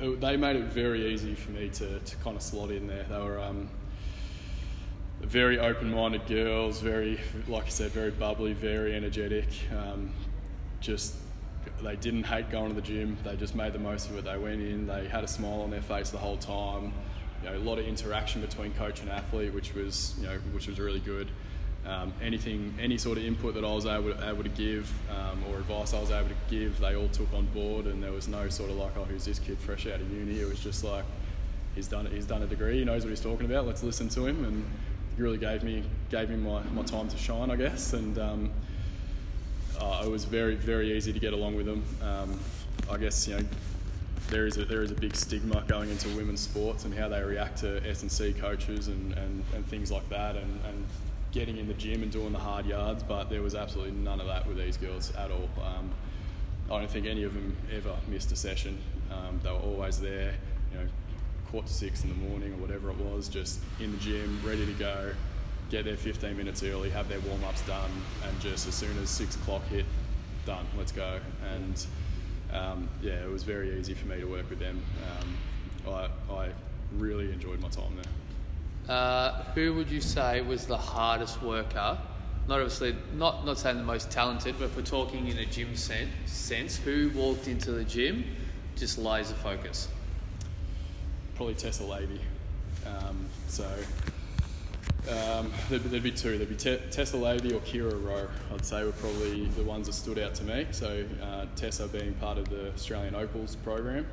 it- 0.00 0.20
they 0.20 0.36
made 0.36 0.56
it 0.56 0.66
very 0.66 1.12
easy 1.12 1.34
for 1.34 1.50
me 1.52 1.68
to, 1.70 1.98
to 2.00 2.16
kind 2.16 2.36
of 2.36 2.42
slot 2.42 2.70
in 2.70 2.86
there. 2.86 3.04
They 3.04 3.18
were 3.18 3.40
um, 3.40 3.68
very 5.20 5.58
open-minded 5.58 6.26
girls, 6.26 6.80
very, 6.80 7.18
like 7.48 7.66
I 7.66 7.68
said, 7.68 7.90
very 7.92 8.10
bubbly, 8.10 8.52
very 8.52 8.94
energetic. 8.94 9.46
Um, 9.76 10.12
just 10.80 11.14
they 11.82 11.96
didn't 11.96 12.24
hate 12.24 12.50
going 12.50 12.68
to 12.68 12.74
the 12.74 12.86
gym. 12.86 13.16
They 13.24 13.36
just 13.36 13.54
made 13.54 13.72
the 13.72 13.78
most 13.78 14.08
of 14.08 14.16
it. 14.16 14.24
They 14.24 14.38
went 14.38 14.60
in. 14.60 14.86
They 14.86 15.08
had 15.08 15.24
a 15.24 15.28
smile 15.28 15.62
on 15.62 15.70
their 15.70 15.82
face 15.82 16.10
the 16.10 16.18
whole 16.18 16.36
time. 16.36 16.92
You 17.42 17.50
know, 17.50 17.56
a 17.56 17.58
lot 17.58 17.78
of 17.78 17.86
interaction 17.86 18.40
between 18.40 18.72
coach 18.74 19.00
and 19.00 19.10
athlete, 19.10 19.52
which 19.52 19.74
was 19.74 20.14
you 20.18 20.26
know 20.26 20.38
which 20.52 20.68
was 20.68 20.78
really 20.78 21.00
good. 21.00 21.28
Um, 21.86 22.12
anything, 22.20 22.74
any 22.80 22.98
sort 22.98 23.16
of 23.16 23.24
input 23.24 23.54
that 23.54 23.64
I 23.64 23.72
was 23.72 23.86
able 23.86 24.12
to, 24.12 24.28
able 24.28 24.42
to 24.42 24.48
give 24.48 24.92
um, 25.08 25.44
or 25.48 25.58
advice 25.58 25.94
I 25.94 26.00
was 26.00 26.10
able 26.10 26.30
to 26.30 26.34
give, 26.50 26.80
they 26.80 26.96
all 26.96 27.08
took 27.08 27.32
on 27.32 27.46
board, 27.46 27.86
and 27.86 28.02
there 28.02 28.10
was 28.10 28.26
no 28.26 28.48
sort 28.48 28.70
of 28.70 28.76
like, 28.76 28.96
oh, 28.96 29.04
who's 29.04 29.24
this 29.24 29.38
kid 29.38 29.56
fresh 29.58 29.86
out 29.86 30.00
of 30.00 30.10
uni? 30.10 30.40
It 30.40 30.48
was 30.48 30.58
just 30.58 30.82
like, 30.82 31.04
he's 31.76 31.86
done 31.86 32.06
he's 32.06 32.26
done 32.26 32.42
a 32.42 32.46
degree, 32.46 32.78
he 32.78 32.84
knows 32.84 33.04
what 33.04 33.10
he's 33.10 33.20
talking 33.20 33.46
about. 33.46 33.66
Let's 33.66 33.84
listen 33.84 34.08
to 34.10 34.26
him, 34.26 34.44
and 34.44 34.64
really 35.16 35.38
gave 35.38 35.62
me 35.62 35.82
gave 36.10 36.28
me 36.28 36.36
my, 36.36 36.62
my 36.74 36.82
time 36.82 37.08
to 37.08 37.16
shine, 37.16 37.50
I 37.50 37.56
guess, 37.56 37.92
and 37.92 38.18
um, 38.18 38.50
uh, 39.80 40.02
it 40.04 40.10
was 40.10 40.24
very 40.24 40.56
very 40.56 40.96
easy 40.96 41.12
to 41.12 41.18
get 41.18 41.32
along 41.32 41.56
with 41.56 41.68
him. 41.68 41.84
Um, 42.02 42.38
I 42.90 42.96
guess 42.96 43.28
you 43.28 43.36
know 43.36 43.44
there 44.28 44.46
is 44.46 44.56
a 44.56 44.64
there 44.64 44.82
is 44.82 44.90
a 44.90 44.94
big 44.94 45.14
stigma 45.14 45.64
going 45.66 45.90
into 45.90 46.08
women's 46.16 46.40
sports 46.40 46.84
and 46.84 46.92
how 46.92 47.08
they 47.08 47.22
react 47.22 47.58
to 47.58 47.80
S 47.88 48.02
and 48.02 48.10
C 48.10 48.32
coaches 48.32 48.88
and, 48.88 49.12
and, 49.14 49.44
and 49.54 49.66
things 49.66 49.92
like 49.92 50.08
that, 50.08 50.36
and, 50.36 50.60
and 50.66 50.86
getting 51.36 51.58
in 51.58 51.68
the 51.68 51.74
gym 51.74 52.02
and 52.02 52.10
doing 52.10 52.32
the 52.32 52.38
hard 52.38 52.64
yards, 52.64 53.02
but 53.02 53.28
there 53.28 53.42
was 53.42 53.54
absolutely 53.54 53.92
none 53.92 54.20
of 54.20 54.26
that 54.26 54.46
with 54.46 54.56
these 54.56 54.78
girls 54.78 55.14
at 55.16 55.30
all. 55.30 55.50
Um, 55.62 55.90
I 56.70 56.78
don't 56.78 56.90
think 56.90 57.04
any 57.04 57.24
of 57.24 57.34
them 57.34 57.54
ever 57.70 57.94
missed 58.08 58.32
a 58.32 58.36
session. 58.36 58.78
Um, 59.12 59.38
they 59.42 59.50
were 59.50 59.58
always 59.58 60.00
there, 60.00 60.34
you 60.72 60.78
know, 60.78 60.86
quarter 61.50 61.68
to 61.68 61.74
six 61.74 62.04
in 62.04 62.08
the 62.08 62.16
morning 62.16 62.54
or 62.54 62.56
whatever 62.56 62.88
it 62.88 62.96
was, 62.96 63.28
just 63.28 63.60
in 63.80 63.92
the 63.92 63.98
gym, 63.98 64.40
ready 64.46 64.64
to 64.64 64.72
go, 64.72 65.12
get 65.68 65.84
there 65.84 65.98
15 65.98 66.34
minutes 66.34 66.62
early, 66.62 66.88
have 66.88 67.06
their 67.10 67.20
warm 67.20 67.44
ups 67.44 67.60
done, 67.66 67.90
and 68.26 68.40
just 68.40 68.66
as 68.66 68.74
soon 68.74 68.96
as 69.02 69.10
six 69.10 69.36
o'clock 69.36 69.62
hit, 69.66 69.84
done, 70.46 70.66
let's 70.78 70.90
go. 70.90 71.20
And 71.52 71.86
um, 72.50 72.88
yeah, 73.02 73.22
it 73.22 73.30
was 73.30 73.42
very 73.42 73.78
easy 73.78 73.92
for 73.92 74.06
me 74.06 74.20
to 74.20 74.26
work 74.26 74.48
with 74.48 74.58
them. 74.58 74.82
Um, 75.20 75.36
I, 75.92 76.32
I 76.32 76.48
really 76.96 77.30
enjoyed 77.30 77.60
my 77.60 77.68
time 77.68 77.94
there. 77.94 78.12
Uh, 78.88 79.42
who 79.54 79.74
would 79.74 79.90
you 79.90 80.00
say 80.00 80.40
was 80.42 80.66
the 80.66 80.76
hardest 80.76 81.42
worker? 81.42 81.98
Not 82.48 82.60
obviously, 82.60 82.94
not 83.14 83.44
not 83.44 83.58
saying 83.58 83.78
the 83.78 83.82
most 83.82 84.10
talented, 84.10 84.54
but 84.58 84.66
if 84.66 84.76
we're 84.76 84.82
talking 84.82 85.26
in 85.26 85.38
a 85.38 85.46
gym 85.46 85.76
sen- 85.76 86.10
sense, 86.26 86.76
who 86.76 87.10
walked 87.14 87.48
into 87.48 87.72
the 87.72 87.84
gym 87.84 88.24
just 88.76 88.98
laser 88.98 89.34
focus? 89.34 89.88
Probably 91.34 91.54
Tessa 91.54 91.82
Lavey. 91.82 92.20
Um, 92.86 93.26
so 93.48 93.68
um, 95.10 95.52
there'd, 95.68 95.82
there'd, 95.84 96.02
be 96.02 96.12
two. 96.12 96.38
There'd 96.38 96.48
be 96.48 96.54
Te- 96.54 96.80
Tessa 96.90 97.16
Lavey 97.16 97.52
or 97.52 97.60
Kira 97.60 98.02
Rowe. 98.04 98.28
I'd 98.54 98.64
say 98.64 98.84
were 98.84 98.92
probably 98.92 99.46
the 99.46 99.64
ones 99.64 99.86
that 99.86 99.94
stood 99.94 100.18
out 100.18 100.34
to 100.36 100.44
me. 100.44 100.66
So 100.70 101.04
uh, 101.22 101.46
Tessa 101.56 101.88
being 101.88 102.14
part 102.14 102.38
of 102.38 102.48
the 102.48 102.72
Australian 102.72 103.14
Opals 103.14 103.56
program, 103.56 104.06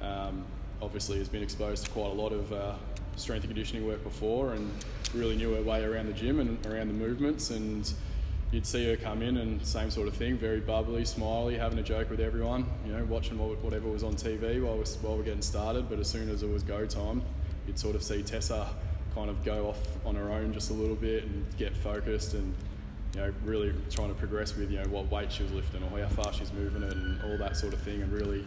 um, 0.00 0.44
obviously 0.80 1.18
has 1.18 1.28
been 1.28 1.42
exposed 1.42 1.84
to 1.84 1.90
quite 1.90 2.10
a 2.10 2.14
lot 2.14 2.32
of 2.32 2.52
uh, 2.52 2.74
strength 3.18 3.44
and 3.44 3.50
conditioning 3.50 3.86
work 3.86 4.02
before, 4.02 4.54
and 4.54 4.70
really 5.14 5.36
knew 5.36 5.54
her 5.54 5.62
way 5.62 5.84
around 5.84 6.06
the 6.06 6.12
gym 6.12 6.40
and 6.40 6.64
around 6.66 6.88
the 6.88 6.94
movements. 6.94 7.50
And 7.50 7.90
you'd 8.50 8.66
see 8.66 8.88
her 8.88 8.96
come 8.96 9.22
in 9.22 9.36
and 9.36 9.64
same 9.66 9.90
sort 9.90 10.08
of 10.08 10.14
thing, 10.14 10.38
very 10.38 10.60
bubbly, 10.60 11.04
smiley, 11.04 11.56
having 11.56 11.78
a 11.78 11.82
joke 11.82 12.10
with 12.10 12.20
everyone. 12.20 12.66
You 12.86 12.92
know, 12.92 13.04
watching 13.04 13.38
whatever 13.38 13.88
was 13.88 14.02
on 14.02 14.14
TV 14.14 14.62
while 14.62 14.76
we're, 14.76 14.84
while 14.84 15.16
we're 15.16 15.24
getting 15.24 15.42
started. 15.42 15.88
But 15.88 15.98
as 15.98 16.08
soon 16.08 16.28
as 16.30 16.42
it 16.42 16.50
was 16.50 16.62
go 16.62 16.86
time, 16.86 17.22
you'd 17.66 17.78
sort 17.78 17.94
of 17.94 18.02
see 18.02 18.22
Tessa 18.22 18.68
kind 19.14 19.30
of 19.30 19.44
go 19.44 19.68
off 19.68 19.80
on 20.06 20.14
her 20.14 20.30
own 20.30 20.52
just 20.52 20.70
a 20.70 20.74
little 20.74 20.96
bit 20.96 21.24
and 21.24 21.44
get 21.56 21.76
focused 21.76 22.34
and 22.34 22.54
you 23.14 23.20
know 23.20 23.32
really 23.44 23.72
trying 23.90 24.08
to 24.08 24.14
progress 24.14 24.54
with 24.54 24.70
you 24.70 24.78
know 24.78 24.88
what 24.88 25.10
weight 25.10 25.32
she 25.32 25.42
was 25.42 25.52
lifting 25.52 25.82
or 25.82 25.98
how 25.98 26.08
fast 26.08 26.38
she's 26.38 26.52
moving 26.52 26.82
it 26.82 26.92
and 26.92 27.20
all 27.22 27.36
that 27.38 27.56
sort 27.56 27.72
of 27.72 27.80
thing 27.80 28.02
and 28.02 28.12
really 28.12 28.44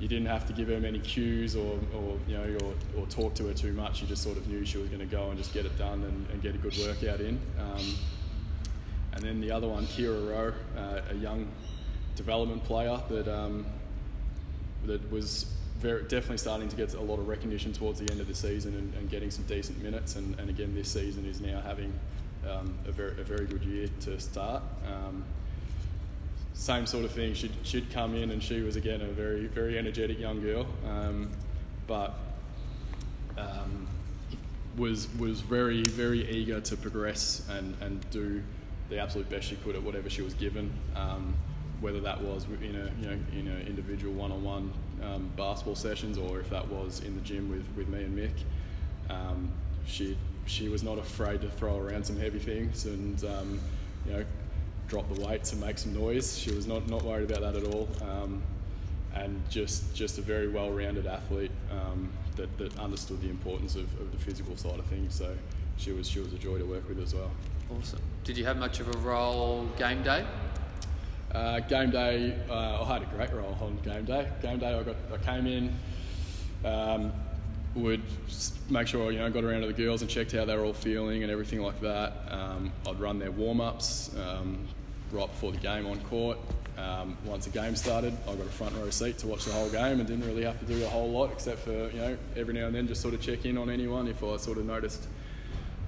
you 0.00 0.08
didn't 0.08 0.26
have 0.26 0.46
to 0.46 0.52
give 0.52 0.68
her 0.68 0.80
many 0.80 0.98
cues 0.98 1.54
or, 1.56 1.78
or 1.94 2.18
you 2.26 2.36
know 2.36 2.58
or, 2.64 3.00
or 3.00 3.06
talk 3.06 3.34
to 3.34 3.46
her 3.46 3.54
too 3.54 3.72
much 3.72 4.00
you 4.00 4.06
just 4.06 4.22
sort 4.22 4.36
of 4.36 4.46
knew 4.48 4.64
she 4.64 4.78
was 4.78 4.88
going 4.88 5.00
to 5.00 5.06
go 5.06 5.28
and 5.28 5.38
just 5.38 5.52
get 5.54 5.64
it 5.64 5.76
done 5.78 6.02
and, 6.02 6.26
and 6.30 6.42
get 6.42 6.54
a 6.54 6.58
good 6.58 6.76
workout 6.78 7.20
in 7.20 7.40
um, 7.58 7.94
and 9.12 9.22
then 9.22 9.40
the 9.40 9.50
other 9.50 9.68
one 9.68 9.86
Kira 9.86 10.28
Rowe 10.28 10.52
uh, 10.76 11.00
a 11.10 11.14
young 11.14 11.46
development 12.16 12.64
player 12.64 13.00
that 13.08 13.28
um, 13.28 13.64
that 14.86 15.10
was 15.10 15.46
very, 15.78 16.02
definitely 16.02 16.38
starting 16.38 16.68
to 16.68 16.76
get 16.76 16.94
a 16.94 17.00
lot 17.00 17.18
of 17.18 17.28
recognition 17.28 17.72
towards 17.72 18.00
the 18.00 18.10
end 18.10 18.20
of 18.20 18.26
the 18.26 18.34
season 18.34 18.74
and, 18.74 18.94
and 18.94 19.10
getting 19.10 19.30
some 19.30 19.44
decent 19.44 19.82
minutes. 19.82 20.16
And, 20.16 20.38
and, 20.40 20.48
again, 20.48 20.74
this 20.74 20.90
season 20.90 21.26
is 21.26 21.40
now 21.40 21.60
having 21.60 21.92
um, 22.48 22.74
a, 22.86 22.92
very, 22.92 23.20
a 23.20 23.24
very 23.24 23.46
good 23.46 23.62
year 23.64 23.88
to 24.00 24.18
start. 24.18 24.62
Um, 24.86 25.24
same 26.54 26.86
sort 26.86 27.04
of 27.04 27.10
thing. 27.10 27.34
She'd, 27.34 27.52
she'd 27.64 27.90
come 27.90 28.14
in 28.14 28.30
and 28.30 28.42
she 28.42 28.62
was 28.62 28.76
again 28.76 29.02
a 29.02 29.06
very 29.06 29.46
very 29.46 29.78
energetic 29.78 30.18
young 30.18 30.40
girl, 30.40 30.66
um, 30.88 31.30
but 31.86 32.14
um, 33.36 33.86
was 34.76 35.08
was 35.18 35.40
very 35.40 35.82
very 35.82 36.28
eager 36.30 36.60
to 36.60 36.76
progress 36.76 37.46
and, 37.50 37.76
and 37.80 38.08
do 38.10 38.42
the 38.88 38.98
absolute 38.98 39.28
best 39.28 39.48
she 39.48 39.56
could 39.56 39.74
at 39.74 39.82
whatever 39.82 40.08
she 40.08 40.22
was 40.22 40.34
given. 40.34 40.72
Um, 40.96 41.34
whether 41.80 42.00
that 42.00 42.20
was 42.22 42.46
in 42.62 42.76
a 42.76 42.90
you 43.00 43.06
know 43.06 43.18
in 43.32 43.48
an 43.48 43.66
individual 43.66 44.14
one-on-one 44.14 44.72
um, 45.02 45.30
basketball 45.36 45.74
sessions 45.74 46.16
or 46.16 46.40
if 46.40 46.48
that 46.48 46.66
was 46.68 47.00
in 47.00 47.14
the 47.14 47.20
gym 47.20 47.50
with, 47.50 47.66
with 47.76 47.88
me 47.88 48.04
and 48.04 48.16
Mick. 48.16 49.10
Um, 49.10 49.50
she 49.84 50.16
she 50.46 50.68
was 50.68 50.82
not 50.82 50.98
afraid 50.98 51.42
to 51.42 51.50
throw 51.50 51.78
around 51.78 52.06
some 52.06 52.18
heavy 52.18 52.38
things 52.38 52.86
and 52.86 53.22
um, 53.24 53.60
you 54.06 54.12
know 54.12 54.24
drop 54.88 55.12
the 55.12 55.20
weights 55.26 55.52
and 55.52 55.60
make 55.60 55.78
some 55.78 55.94
noise. 55.94 56.38
She 56.38 56.52
was 56.52 56.66
not, 56.66 56.88
not 56.88 57.02
worried 57.04 57.30
about 57.30 57.52
that 57.52 57.62
at 57.62 57.74
all, 57.74 57.88
um, 58.02 58.42
and 59.14 59.42
just 59.48 59.94
just 59.94 60.18
a 60.18 60.22
very 60.22 60.48
well-rounded 60.48 61.06
athlete 61.06 61.52
um, 61.70 62.10
that, 62.36 62.56
that 62.58 62.78
understood 62.78 63.20
the 63.20 63.30
importance 63.30 63.74
of, 63.76 63.84
of 64.00 64.10
the 64.12 64.18
physical 64.18 64.56
side 64.56 64.78
of 64.78 64.86
things. 64.86 65.14
So 65.14 65.34
she 65.76 65.92
was 65.92 66.08
she 66.08 66.20
was 66.20 66.32
a 66.32 66.38
joy 66.38 66.58
to 66.58 66.64
work 66.64 66.88
with 66.88 67.00
as 67.00 67.14
well. 67.14 67.30
Awesome. 67.70 68.00
Did 68.24 68.36
you 68.36 68.44
have 68.44 68.58
much 68.58 68.80
of 68.80 68.94
a 68.94 68.98
role 68.98 69.66
game 69.78 70.02
day? 70.02 70.24
Uh, 71.32 71.58
game 71.60 71.90
day, 71.90 72.38
uh, 72.48 72.82
I 72.82 72.92
had 72.92 73.02
a 73.02 73.06
great 73.06 73.32
role 73.32 73.56
on 73.60 73.78
game 73.82 74.04
day. 74.04 74.28
Game 74.40 74.58
day, 74.58 74.72
I 74.78 74.82
got 74.82 74.96
I 75.12 75.16
came 75.16 75.46
in, 75.46 75.74
um, 76.64 77.12
would 77.74 78.02
make 78.70 78.86
sure 78.86 79.10
you 79.10 79.18
know 79.18 79.30
got 79.30 79.44
around 79.44 79.62
to 79.62 79.66
the 79.66 79.72
girls 79.72 80.02
and 80.02 80.10
checked 80.10 80.32
how 80.32 80.44
they 80.44 80.56
were 80.56 80.64
all 80.64 80.72
feeling 80.72 81.22
and 81.22 81.30
everything 81.30 81.60
like 81.60 81.80
that. 81.80 82.12
Um, 82.30 82.72
I'd 82.86 83.00
run 83.00 83.18
their 83.18 83.32
warm 83.32 83.60
ups 83.60 84.14
um, 84.16 84.66
right 85.12 85.28
before 85.28 85.52
the 85.52 85.58
game 85.58 85.86
on 85.86 85.98
court. 86.02 86.38
Um, 86.76 87.16
once 87.24 87.44
the 87.44 87.50
game 87.50 87.76
started, 87.76 88.16
I 88.28 88.34
got 88.34 88.46
a 88.46 88.50
front 88.50 88.74
row 88.76 88.90
seat 88.90 89.18
to 89.18 89.28
watch 89.28 89.44
the 89.44 89.52
whole 89.52 89.70
game 89.70 90.00
and 90.00 90.06
didn't 90.06 90.26
really 90.26 90.44
have 90.44 90.58
to 90.58 90.66
do 90.66 90.84
a 90.84 90.88
whole 90.88 91.10
lot 91.10 91.30
except 91.30 91.60
for 91.60 91.70
you 91.90 91.98
know 91.98 92.16
every 92.36 92.54
now 92.54 92.66
and 92.66 92.74
then 92.74 92.88
just 92.88 93.00
sort 93.00 93.14
of 93.14 93.20
check 93.20 93.44
in 93.44 93.56
on 93.58 93.70
anyone 93.70 94.08
if 94.08 94.22
I 94.24 94.36
sort 94.36 94.58
of 94.58 94.66
noticed 94.66 95.06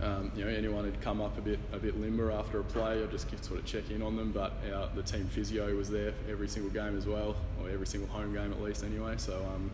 um, 0.03 0.31
you 0.37 0.44
know, 0.44 0.51
anyone 0.51 0.85
had 0.85 1.01
come 1.01 1.20
up 1.20 1.38
a 1.38 1.40
bit 1.40 1.59
a 1.72 1.79
bit 1.79 1.99
limber 1.99 2.31
after 2.31 2.61
a 2.61 2.64
play, 2.64 3.03
I'd 3.03 3.11
just 3.11 3.31
sort 3.44 3.59
of 3.59 3.64
check 3.64 3.90
in 3.90 4.03
on 4.03 4.16
them. 4.16 4.31
But 4.31 4.53
our, 4.72 4.88
the 4.94 5.03
team 5.03 5.27
physio 5.27 5.75
was 5.75 5.88
there 5.88 6.12
every 6.29 6.49
single 6.49 6.70
game 6.70 6.96
as 6.99 7.07
well, 7.07 7.37
or 7.62 7.70
every 7.70 7.87
single 7.87 8.09
home 8.11 8.35
game 8.35 8.53
at 8.53 8.61
least 8.61 8.85
anyway. 8.85 9.14
So 9.16 9.37
um, 9.55 9.70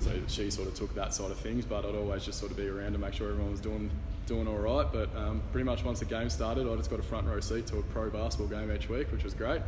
so 0.00 0.10
she 0.28 0.50
sort 0.50 0.68
of 0.68 0.74
took 0.74 0.94
that 0.94 1.12
side 1.12 1.30
of 1.30 1.38
things, 1.38 1.64
but 1.64 1.84
I'd 1.84 1.94
always 1.94 2.24
just 2.24 2.38
sort 2.38 2.50
of 2.50 2.56
be 2.56 2.68
around 2.68 2.92
to 2.92 2.98
make 2.98 3.14
sure 3.14 3.30
everyone 3.30 3.50
was 3.50 3.60
doing 3.60 3.90
doing 4.26 4.46
all 4.46 4.58
right. 4.58 4.86
But 4.92 5.14
um, 5.16 5.42
pretty 5.52 5.64
much 5.64 5.84
once 5.84 5.98
the 6.00 6.04
game 6.04 6.30
started, 6.30 6.70
I 6.70 6.76
just 6.76 6.90
got 6.90 7.00
a 7.00 7.02
front 7.02 7.26
row 7.26 7.40
seat 7.40 7.66
to 7.68 7.78
a 7.78 7.82
pro 7.82 8.10
basketball 8.10 8.48
game 8.48 8.70
each 8.74 8.88
week, 8.88 9.10
which 9.10 9.24
was 9.24 9.34
great 9.34 9.62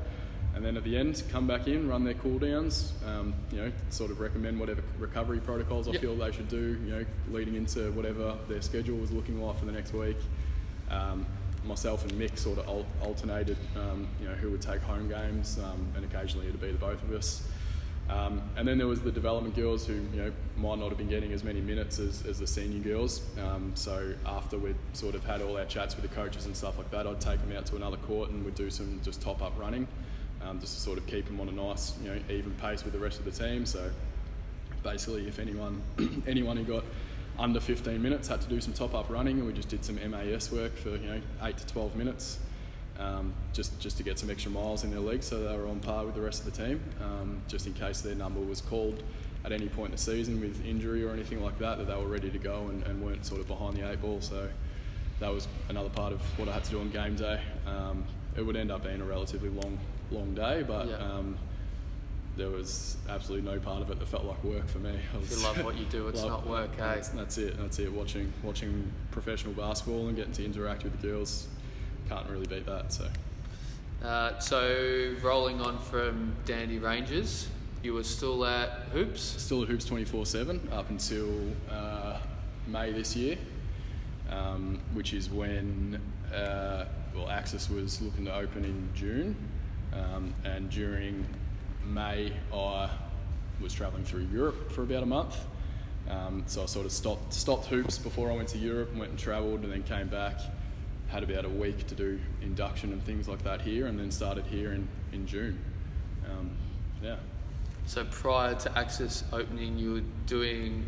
and 0.55 0.65
then 0.65 0.77
at 0.77 0.85
the 0.85 0.97
end 0.97 1.23
come 1.31 1.47
back 1.47 1.69
in, 1.69 1.89
run 1.89 2.05
their 2.05 2.15
cool 2.15 2.39
downs, 2.39 2.93
um, 3.07 3.33
you 3.53 3.59
know, 3.59 3.73
sort 3.91 4.11
of 4.11 4.21
recommend 4.21 4.59
whatever 4.59 4.83
recovery 4.99 5.39
protocols 5.39 5.87
I 5.87 5.93
yep. 5.93 6.01
feel 6.01 6.17
they 6.17 6.33
should 6.33 6.49
do, 6.49 6.79
you 6.85 6.91
know, 6.91 7.05
leading 7.31 7.55
into 7.55 7.93
whatever 7.93 8.37
their 8.49 8.61
schedule 8.61 8.97
was 8.97 9.13
looking 9.13 9.41
like 9.41 9.59
for 9.59 9.65
the 9.65 9.73
next 9.73 9.93
week. 9.93 10.17
Um, 10.91 11.25
myself 11.65 12.03
and 12.03 12.13
Mick 12.13 12.37
sort 12.39 12.59
of 12.59 12.87
alternated, 13.03 13.59
um, 13.77 14.09
you 14.21 14.27
know, 14.27 14.35
who 14.35 14.51
would 14.51 14.63
take 14.63 14.81
home 14.81 15.09
games, 15.09 15.59
um, 15.59 15.87
and 15.95 16.05
occasionally 16.05 16.49
it'd 16.49 16.61
be 16.61 16.73
the 16.73 16.79
both 16.79 17.03
of 17.03 17.13
us. 17.13 17.47
Um, 18.11 18.43
and 18.57 18.67
then 18.67 18.77
there 18.77 18.89
was 18.89 19.01
the 19.01 19.13
development 19.13 19.55
girls 19.55 19.87
who, 19.87 19.95
you 19.95 20.17
know, 20.17 20.33
might 20.57 20.79
not 20.79 20.89
have 20.89 20.99
been 20.99 21.09
getting 21.09 21.33
as 21.33 21.45
many 21.45 21.61
minutes 21.61 22.01
as, 22.01 22.27
as 22.27 22.41
the 22.41 22.47
senior 22.47 22.81
girls. 22.81 23.23
Um, 23.39 23.71
so 23.75 24.15
after 24.27 24.59
we'd 24.59 24.75
sort 24.95 25.15
of 25.15 25.25
had 25.25 25.41
all 25.43 25.57
our 25.57 25.65
chats 25.65 25.95
with 25.95 26.09
the 26.09 26.15
coaches 26.15 26.47
and 26.47 26.57
stuff 26.57 26.77
like 26.77 26.91
that, 26.91 27.07
I'd 27.07 27.21
take 27.21 27.41
them 27.41 27.57
out 27.57 27.67
to 27.67 27.77
another 27.77 27.99
court 27.99 28.31
and 28.31 28.45
we'd 28.45 28.57
do 28.57 28.69
some 28.69 29.01
just 29.05 29.23
top 29.23 29.43
up 29.43 29.53
running 29.57 29.87
um, 30.43 30.61
just 30.61 30.75
to 30.75 30.81
sort 30.81 30.99
of 30.99 31.07
keep 31.07 31.27
them 31.27 31.41
on 31.41 31.49
a 31.49 31.53
nice, 31.53 31.95
you 32.03 32.11
know, 32.11 32.19
even 32.29 32.53
pace 32.55 32.85
with 32.85 32.93
the 32.93 32.99
rest 32.99 33.19
of 33.19 33.25
the 33.25 33.31
team. 33.31 33.67
So 33.67 33.91
basically, 34.83 35.29
if 35.29 35.39
anyone 35.39 35.83
anyone 36.27 36.57
who 36.57 36.65
got 36.65 36.85
under 37.39 37.61
15 37.61 38.01
minutes 38.03 38.29
had 38.29 38.41
to 38.41 38.49
do 38.49 38.61
some 38.61 38.73
top 38.73 38.95
up 38.95 39.09
running, 39.11 39.39
and 39.39 39.47
we 39.47 39.53
just 39.53 39.69
did 39.69 39.85
some 39.85 39.97
MAS 40.11 40.51
work 40.51 40.77
for 40.77 40.91
you 40.91 41.09
know 41.09 41.21
eight 41.43 41.57
to 41.59 41.67
12 41.67 41.97
minutes, 41.97 42.39
um, 43.01 43.33
just 43.53 43.79
just 43.81 43.97
to 43.97 44.03
get 44.03 44.19
some 44.19 44.31
extra 44.31 44.51
miles 44.51 44.85
in 44.85 44.91
their 44.91 45.01
legs, 45.01 45.27
so 45.27 45.39
they 45.43 45.57
were 45.57 45.67
on 45.67 45.81
par 45.81 46.05
with 46.05 46.15
the 46.15 46.21
rest 46.21 46.47
of 46.47 46.55
the 46.55 46.65
team, 46.67 46.81
um, 47.03 47.41
just 47.49 47.67
in 47.67 47.73
case 47.73 48.01
their 48.03 48.15
number 48.15 48.41
was 48.41 48.61
called 48.61 49.03
at 49.45 49.53
any 49.53 49.69
point 49.69 49.87
in 49.87 49.93
the 49.93 49.99
season 49.99 50.39
with 50.41 50.65
injury 50.67 51.03
or 51.03 51.11
anything 51.13 51.43
like 51.43 51.59
that, 51.59 51.79
that 51.79 51.87
they 51.87 51.95
were 51.97 52.07
ready 52.09 52.29
to 52.31 52.39
go 52.39 52.67
and, 52.69 52.83
and 52.85 53.03
weren't 53.03 53.25
sort 53.25 53.41
of 53.41 53.49
behind 53.49 53.75
the 53.75 53.91
eight 53.91 54.01
ball. 54.03 54.21
So 54.21 54.49
that 55.19 55.33
was 55.33 55.49
another 55.71 55.89
part 55.89 56.13
of 56.13 56.21
what 56.39 56.47
I 56.49 56.53
had 56.53 56.65
to 56.65 56.71
do 56.71 56.81
on 56.81 56.91
game 56.91 57.17
day. 57.17 57.41
Um, 57.67 58.05
it 58.37 58.43
would 58.43 58.57
end 58.57 58.71
up 58.71 58.85
being 58.85 59.01
a 59.01 59.05
relatively 59.05 59.49
long 59.49 59.79
long 60.11 60.35
day, 60.35 60.63
but 60.67 60.89
Yeah. 60.89 60.97
um, 60.97 61.39
there 62.37 62.51
was 62.51 62.97
absolutely 63.09 63.51
no 63.51 63.59
part 63.61 63.83
of 63.83 63.91
it 63.91 63.99
that 63.99 64.09
felt 64.09 64.25
like 64.25 64.43
work 64.45 64.67
for 64.69 64.79
me. 64.79 64.91
I 65.15 65.19
If 65.19 65.31
you 65.31 65.37
love 65.43 65.63
what 65.65 65.77
you 65.77 65.85
do, 65.87 66.09
it's 66.09 66.21
love- 66.25 66.45
not 66.45 66.47
work, 66.47 66.71
eh? 66.79 66.95
That's, 66.95 67.09
that's 67.09 67.39
it. 67.39 67.57
That's 67.59 67.79
it. 67.79 67.91
Watching 67.93 68.33
watching 68.43 68.91
professional 69.11 69.53
basketball 69.55 70.09
and 70.09 70.17
getting 70.17 70.33
to 70.35 70.45
interact 70.45 70.85
with 70.85 71.01
the 71.01 71.07
girls 71.07 71.49
can't 72.11 72.29
really 72.29 72.47
beat 72.47 72.67
that. 72.67 72.93
So 72.93 73.07
Uh, 74.03 74.39
so 74.39 75.15
rolling 75.23 75.61
on 75.61 75.79
from 75.79 76.35
Dandy 76.47 76.79
Rangers, 76.79 77.49
you 77.83 77.93
were 77.95 78.03
still 78.03 78.45
at 78.47 78.71
Hoops. 78.95 79.21
still 79.21 79.63
at 79.63 79.69
hoops 79.69 79.85
twenty 79.85 80.07
four 80.07 80.25
seven 80.27 80.57
up 80.73 80.89
until 80.91 81.29
uh, 81.71 82.17
May 82.67 82.93
this 82.93 83.15
year, 83.15 83.37
um, 84.31 84.81
which 84.95 85.13
is 85.13 85.29
when 85.29 86.01
uh, 86.35 86.87
well 87.15 87.29
Axis 87.29 87.69
was 87.69 88.01
looking 88.01 88.25
to 88.25 88.35
open 88.35 88.65
in 88.65 88.89
June, 88.95 89.37
um, 89.93 90.33
and 90.45 90.71
during 90.71 91.27
May 91.87 92.33
I 92.55 92.89
was 93.61 93.75
travelling 93.75 94.05
through 94.05 94.27
Europe 94.33 94.73
for 94.73 94.83
about 94.83 95.03
a 95.03 95.07
month. 95.07 95.37
Um, 96.09 96.45
so 96.47 96.63
I 96.63 96.67
sort 96.67 96.87
of 96.87 96.93
stopped 96.93 97.35
stopped 97.35 97.67
hoops 97.67 97.99
before 97.99 98.33
I 98.33 98.35
went 98.35 98.49
to 98.49 98.59
Europe, 98.59 98.89
and 98.93 98.99
went 98.99 99.11
and 99.11 99.21
travelled, 99.21 99.61
and 99.65 99.71
then 99.71 99.83
came 99.83 100.09
back. 100.09 100.41
Had 101.11 101.25
about 101.25 101.45
a 101.45 101.49
week 101.49 101.87
to 101.89 101.95
do 101.95 102.21
induction 102.41 102.93
and 102.93 103.03
things 103.05 103.29
like 103.29 103.43
that 103.43 103.61
here, 103.61 103.87
and 103.87 103.99
then 103.99 104.11
started 104.11 104.47
here 104.47 104.73
in 104.73 104.89
in 105.13 105.27
June. 105.27 105.59
Um, 106.31 106.51
yeah. 107.03 107.17
So 107.87 108.05
prior 108.05 108.55
to 108.55 108.79
Axis 108.79 109.25
opening, 109.33 109.77
you 109.77 109.93
were 109.95 110.03
doing 110.27 110.87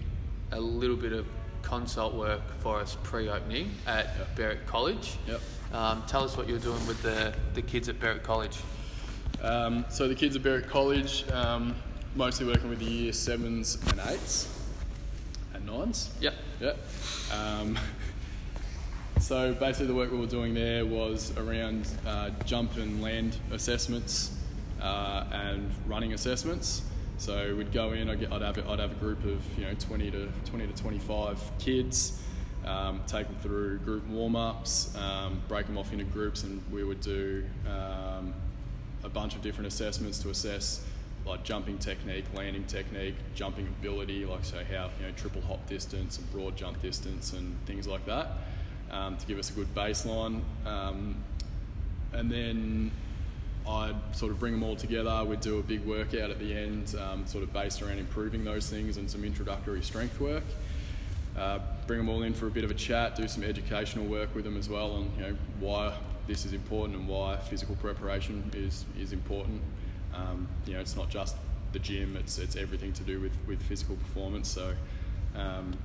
a 0.53 0.61
little 0.61 0.97
bit 0.97 1.13
of 1.13 1.27
consult 1.63 2.15
work 2.15 2.43
for 2.61 2.79
us 2.79 2.97
pre-opening 3.03 3.73
at 3.87 4.07
Yep. 4.19 4.37
Berwick 4.37 4.67
College. 4.67 5.17
Yep. 5.27 5.41
Um, 5.73 6.03
tell 6.07 6.23
us 6.23 6.37
what 6.37 6.49
you're 6.49 6.59
doing 6.59 6.87
with 6.87 7.03
the, 7.03 7.33
the 7.55 7.63
kids 7.63 7.89
at 7.89 7.99
Berwick 7.99 8.23
College. 8.23 8.59
Um, 9.43 9.85
so 9.89 10.07
the 10.07 10.15
kids 10.15 10.37
at 10.37 10.43
Berwick 10.43 10.69
College, 10.69 11.25
um, 11.33 11.75
mostly 12.15 12.47
working 12.47 12.69
with 12.69 12.79
the 12.79 12.85
year 12.85 13.13
sevens 13.13 13.79
and 13.89 14.01
eights 14.09 14.49
and 15.55 15.67
nines. 15.67 16.11
Yep. 16.21 16.35
Yep. 16.61 16.79
So 19.23 19.55
basically, 19.55 19.87
the 19.87 19.95
work 19.95 20.11
we 20.11 20.19
were 20.19 20.27
doing 20.27 20.53
there 20.53 20.85
was 20.85 21.33
around 21.37 21.87
uh, 22.05 22.31
jump 22.45 22.77
and 22.77 23.01
land 23.01 23.37
assessments 23.53 24.33
uh, 24.81 25.25
and 25.31 25.71
running 25.87 26.13
assessments. 26.13 26.83
So 27.19 27.55
we'd 27.55 27.73
go 27.73 27.93
in. 27.93 28.11
I'd, 28.11 28.19
get, 28.19 28.33
I'd 28.33 28.43
have 28.43 28.59
I'd 28.69 28.81
have 28.81 28.91
a 28.91 28.97
group 28.97 29.25
of 29.25 29.41
you 29.57 29.65
know 29.65 29.75
20 29.79 30.11
to 30.11 30.29
20 30.47 30.67
to 30.67 30.73
25 30.73 31.41
kids. 31.61 32.21
Um, 32.67 33.01
take 33.07 33.29
them 33.29 33.37
through 33.41 33.79
group 33.79 34.05
warm 34.09 34.35
ups, 34.35 34.93
um, 34.97 35.41
break 35.47 35.67
them 35.67 35.79
off 35.79 35.93
into 35.93 36.05
groups, 36.05 36.43
and 36.43 36.61
we 36.73 36.83
would 36.83 37.01
do 37.01 37.45
um, 37.69 38.35
a 39.05 39.09
bunch 39.09 39.37
of 39.37 39.43
different 39.43 39.69
assessments 39.69 40.19
to 40.19 40.31
assess 40.31 40.85
like 41.25 41.45
jumping 41.45 41.79
technique, 41.79 42.25
landing 42.35 42.65
technique, 42.65 43.15
jumping 43.37 43.69
ability, 43.69 44.25
like 44.25 44.45
so 44.45 44.59
how 44.69 44.91
you 44.99 45.07
know 45.07 45.13
triple 45.17 45.43
hop 45.43 45.65
distance 45.69 46.19
and 46.19 46.31
broad 46.33 46.57
jump 46.57 46.83
distance 46.83 47.33
and 47.33 47.57
things 47.67 47.87
like 47.87 48.05
that, 48.07 48.27
um, 48.93 49.17
to 49.17 49.27
give 49.27 49.39
us 49.39 49.51
a 49.51 49.53
good 49.55 49.75
baseline. 49.75 50.43
Um, 50.67 51.17
and 52.13 52.31
then 52.31 52.91
I'd 53.67 53.97
sort 54.13 54.33
of 54.33 54.39
bring 54.39 54.53
them 54.53 54.63
all 54.63 54.77
together. 54.77 55.25
We'd 55.25 55.41
do 55.41 55.59
a 55.59 55.63
big 55.63 55.85
workout 55.85 56.31
at 56.31 56.39
the 56.39 56.55
end, 56.55 56.95
um, 56.97 57.27
sort 57.27 57.45
of 57.45 57.53
based 57.53 57.81
around 57.83 57.99
improving 57.99 58.45
those 58.45 58.69
things 58.69 58.97
and 58.97 59.11
some 59.11 59.25
introductory 59.25 59.83
strength 59.83 60.21
work. 60.21 60.45
Uh, 61.37 61.61
bring 61.87 61.99
them 61.99 62.09
all 62.09 62.23
in 62.23 62.35
for 62.35 62.47
a 62.47 62.51
bit 62.51 62.65
of 62.65 62.71
a 62.71 62.75
chat, 62.75 63.17
do 63.17 63.27
some 63.27 63.43
educational 63.43 64.05
work 64.05 64.35
with 64.35 64.45
them 64.45 64.57
as 64.57 64.69
well 64.69 64.93
on 64.93 65.11
you 65.17 65.23
know 65.23 65.37
why 65.61 65.97
this 66.27 66.45
is 66.45 66.53
important 66.53 66.99
and 66.99 67.09
why 67.09 67.37
physical 67.37 67.75
preparation 67.77 68.51
is 68.55 68.85
is 69.01 69.13
important. 69.13 69.63
Um, 70.15 70.47
you 70.67 70.75
know, 70.75 70.81
it's 70.81 70.95
not 70.95 71.09
just 71.09 71.37
the 71.73 71.79
gym; 71.79 72.17
it's 72.17 72.39
it's 72.39 72.55
everything 72.55 72.93
to 72.95 73.03
do 73.03 73.19
with 73.19 73.33
with 73.47 73.63
physical 73.63 73.97
performance. 73.97 74.49
So. 74.49 74.75
Um, 75.35 75.79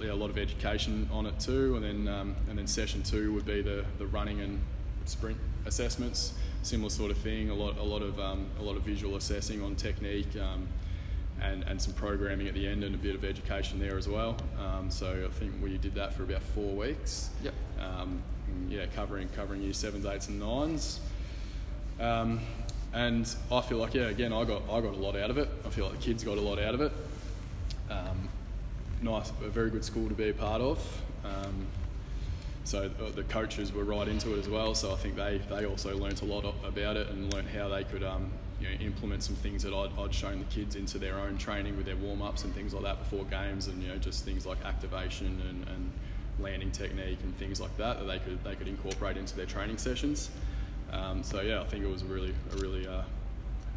yeah, 0.00 0.12
a 0.12 0.14
lot 0.14 0.30
of 0.30 0.38
education 0.38 1.08
on 1.12 1.26
it 1.26 1.38
too, 1.40 1.76
and 1.76 1.84
then 1.84 2.14
um, 2.14 2.36
and 2.48 2.58
then 2.58 2.66
session 2.66 3.02
two 3.02 3.32
would 3.32 3.46
be 3.46 3.62
the, 3.62 3.84
the 3.98 4.06
running 4.06 4.40
and 4.40 4.60
sprint 5.04 5.38
assessments. 5.66 6.34
Similar 6.62 6.90
sort 6.90 7.10
of 7.10 7.18
thing. 7.18 7.50
A 7.50 7.54
lot 7.54 7.78
a 7.78 7.82
lot 7.82 8.02
of 8.02 8.18
um, 8.18 8.46
a 8.58 8.62
lot 8.62 8.76
of 8.76 8.82
visual 8.82 9.16
assessing 9.16 9.62
on 9.62 9.76
technique, 9.76 10.36
um, 10.36 10.66
and 11.40 11.62
and 11.64 11.80
some 11.80 11.92
programming 11.94 12.48
at 12.48 12.54
the 12.54 12.66
end, 12.66 12.84
and 12.84 12.94
a 12.94 12.98
bit 12.98 13.14
of 13.14 13.24
education 13.24 13.78
there 13.78 13.98
as 13.98 14.08
well. 14.08 14.36
Um, 14.58 14.90
so 14.90 15.28
I 15.28 15.32
think 15.38 15.52
we 15.62 15.76
did 15.78 15.94
that 15.94 16.14
for 16.14 16.22
about 16.22 16.42
four 16.42 16.74
weeks. 16.74 17.30
Yep. 17.42 17.54
Um, 17.80 18.22
yeah, 18.68 18.86
covering 18.94 19.28
covering 19.36 19.62
year 19.62 19.72
sevens, 19.72 20.06
eights, 20.06 20.28
and 20.28 20.40
nines. 20.40 21.00
Um, 22.00 22.40
and 22.92 23.32
I 23.50 23.60
feel 23.60 23.78
like 23.78 23.94
yeah, 23.94 24.08
again, 24.08 24.32
I 24.32 24.44
got 24.44 24.62
I 24.70 24.80
got 24.80 24.94
a 24.94 24.98
lot 24.98 25.16
out 25.16 25.30
of 25.30 25.38
it. 25.38 25.48
I 25.66 25.70
feel 25.70 25.86
like 25.86 25.98
the 25.98 26.02
kids 26.02 26.24
got 26.24 26.38
a 26.38 26.40
lot 26.40 26.58
out 26.58 26.74
of 26.74 26.80
it. 26.80 26.92
Nice, 29.04 29.30
a 29.44 29.50
very 29.50 29.68
good 29.68 29.84
school 29.84 30.08
to 30.08 30.14
be 30.14 30.30
a 30.30 30.32
part 30.32 30.62
of. 30.62 31.02
Um, 31.26 31.66
so 32.64 32.88
the 32.88 33.22
coaches 33.24 33.70
were 33.70 33.84
right 33.84 34.08
into 34.08 34.34
it 34.34 34.38
as 34.38 34.48
well. 34.48 34.74
So 34.74 34.92
I 34.92 34.96
think 34.96 35.14
they, 35.14 35.42
they 35.50 35.66
also 35.66 35.94
learnt 35.94 36.22
a 36.22 36.24
lot 36.24 36.46
about 36.64 36.96
it 36.96 37.10
and 37.10 37.30
learnt 37.30 37.46
how 37.50 37.68
they 37.68 37.84
could 37.84 38.02
um, 38.02 38.32
you 38.58 38.66
know, 38.66 38.74
implement 38.76 39.22
some 39.22 39.36
things 39.36 39.62
that 39.64 39.74
I'd, 39.74 39.90
I'd 39.98 40.14
shown 40.14 40.38
the 40.38 40.46
kids 40.46 40.74
into 40.74 40.98
their 40.98 41.18
own 41.18 41.36
training 41.36 41.76
with 41.76 41.84
their 41.84 41.96
warm 41.96 42.22
ups 42.22 42.44
and 42.44 42.54
things 42.54 42.72
like 42.72 42.84
that 42.84 42.98
before 42.98 43.26
games, 43.26 43.66
and 43.66 43.82
you 43.82 43.88
know 43.88 43.98
just 43.98 44.24
things 44.24 44.46
like 44.46 44.64
activation 44.64 45.38
and, 45.50 45.68
and 45.68 45.92
landing 46.40 46.70
technique 46.70 47.18
and 47.24 47.36
things 47.36 47.60
like 47.60 47.76
that 47.76 47.98
that 47.98 48.06
they 48.06 48.18
could 48.18 48.42
they 48.42 48.54
could 48.54 48.68
incorporate 48.68 49.18
into 49.18 49.36
their 49.36 49.44
training 49.44 49.76
sessions. 49.76 50.30
Um, 50.92 51.22
so 51.22 51.42
yeah, 51.42 51.60
I 51.60 51.64
think 51.64 51.84
it 51.84 51.90
was 51.90 52.00
a 52.00 52.06
really 52.06 52.34
a 52.54 52.56
really 52.56 52.86
uh, 52.86 53.02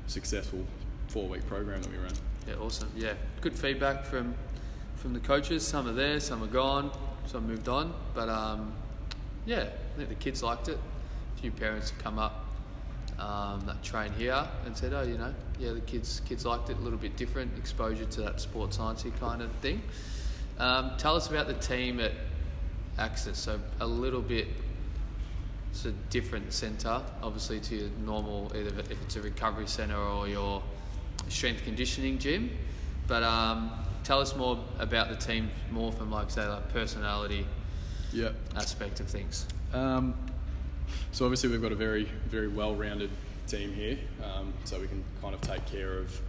successful 0.05 0.63
four 1.09 1.27
week 1.27 1.45
program 1.47 1.81
that 1.81 1.91
we 1.91 1.97
ran. 1.97 2.13
Yeah, 2.47 2.55
awesome. 2.61 2.89
Yeah, 2.95 3.13
good 3.41 3.57
feedback 3.57 4.05
from 4.05 4.33
from 4.97 5.13
the 5.13 5.19
coaches. 5.19 5.65
Some 5.65 5.87
are 5.87 5.93
there, 5.93 6.19
some 6.19 6.43
are 6.43 6.47
gone, 6.47 6.91
some 7.25 7.47
moved 7.47 7.69
on. 7.69 7.93
But 8.13 8.29
um, 8.29 8.73
yeah, 9.45 9.67
I 9.93 9.97
think 9.97 10.09
the 10.09 10.15
kids 10.15 10.43
liked 10.43 10.67
it. 10.67 10.77
A 10.77 11.39
few 11.41 11.51
parents 11.51 11.91
have 11.91 11.99
come 11.99 12.19
up 12.19 12.45
um, 13.19 13.61
that 13.65 13.81
train 13.83 14.11
here 14.13 14.47
and 14.65 14.75
said, 14.75 14.93
oh, 14.93 15.03
you 15.03 15.17
know, 15.17 15.33
yeah, 15.59 15.73
the 15.73 15.81
kids 15.81 16.21
kids 16.25 16.45
liked 16.45 16.69
it. 16.69 16.77
A 16.77 16.81
little 16.81 16.99
bit 16.99 17.15
different 17.15 17.57
exposure 17.57 18.05
to 18.05 18.21
that 18.21 18.41
sports 18.41 18.77
sciencey 18.77 19.17
kind 19.19 19.41
of 19.41 19.51
thing. 19.61 19.81
Um, 20.59 20.91
tell 20.97 21.15
us 21.15 21.29
about 21.29 21.47
the 21.47 21.53
team 21.53 21.99
at 21.99 22.11
Axis. 22.97 23.37
So 23.37 23.59
a 23.79 23.87
little 23.87 24.21
bit. 24.21 24.47
It's 25.71 25.85
a 25.85 25.91
different 26.09 26.53
centre, 26.53 27.03
obviously, 27.21 27.59
to 27.59 27.75
your 27.75 27.89
normal, 28.03 28.51
either 28.55 28.79
if 28.79 28.99
it's 29.03 29.15
a 29.15 29.21
recovery 29.21 29.67
centre 29.67 29.97
or 29.97 30.27
your 30.27 30.63
strength 31.27 31.63
conditioning 31.65 32.17
gym. 32.17 32.49
But 33.05 33.21
um, 33.21 33.69
tell 34.07 34.21
us 34.21 34.37
more 34.37 34.57
about 34.79 35.09
the 35.09 35.15
team, 35.17 35.51
more 35.69 35.91
from 35.91 36.09
like 36.09 36.31
say 36.31 36.47
like 36.47 36.69
personality 36.71 37.45
Yeah. 38.13 38.29
aspect 38.55 39.01
of 39.01 39.07
things. 39.07 39.45
Um, 39.73 40.15
so 41.11 41.25
obviously 41.25 41.49
we've 41.49 41.61
got 41.61 41.73
a 41.73 41.75
very 41.75 42.05
very 42.29 42.47
well 42.47 42.73
rounded 42.73 43.09
team 43.47 43.73
here, 43.73 43.97
um, 44.23 44.53
so 44.63 44.79
we 44.79 44.87
can 44.87 45.03
kind 45.21 45.35
of 45.35 45.41
take 45.41 45.65
care 45.65 45.97
of 45.99 46.21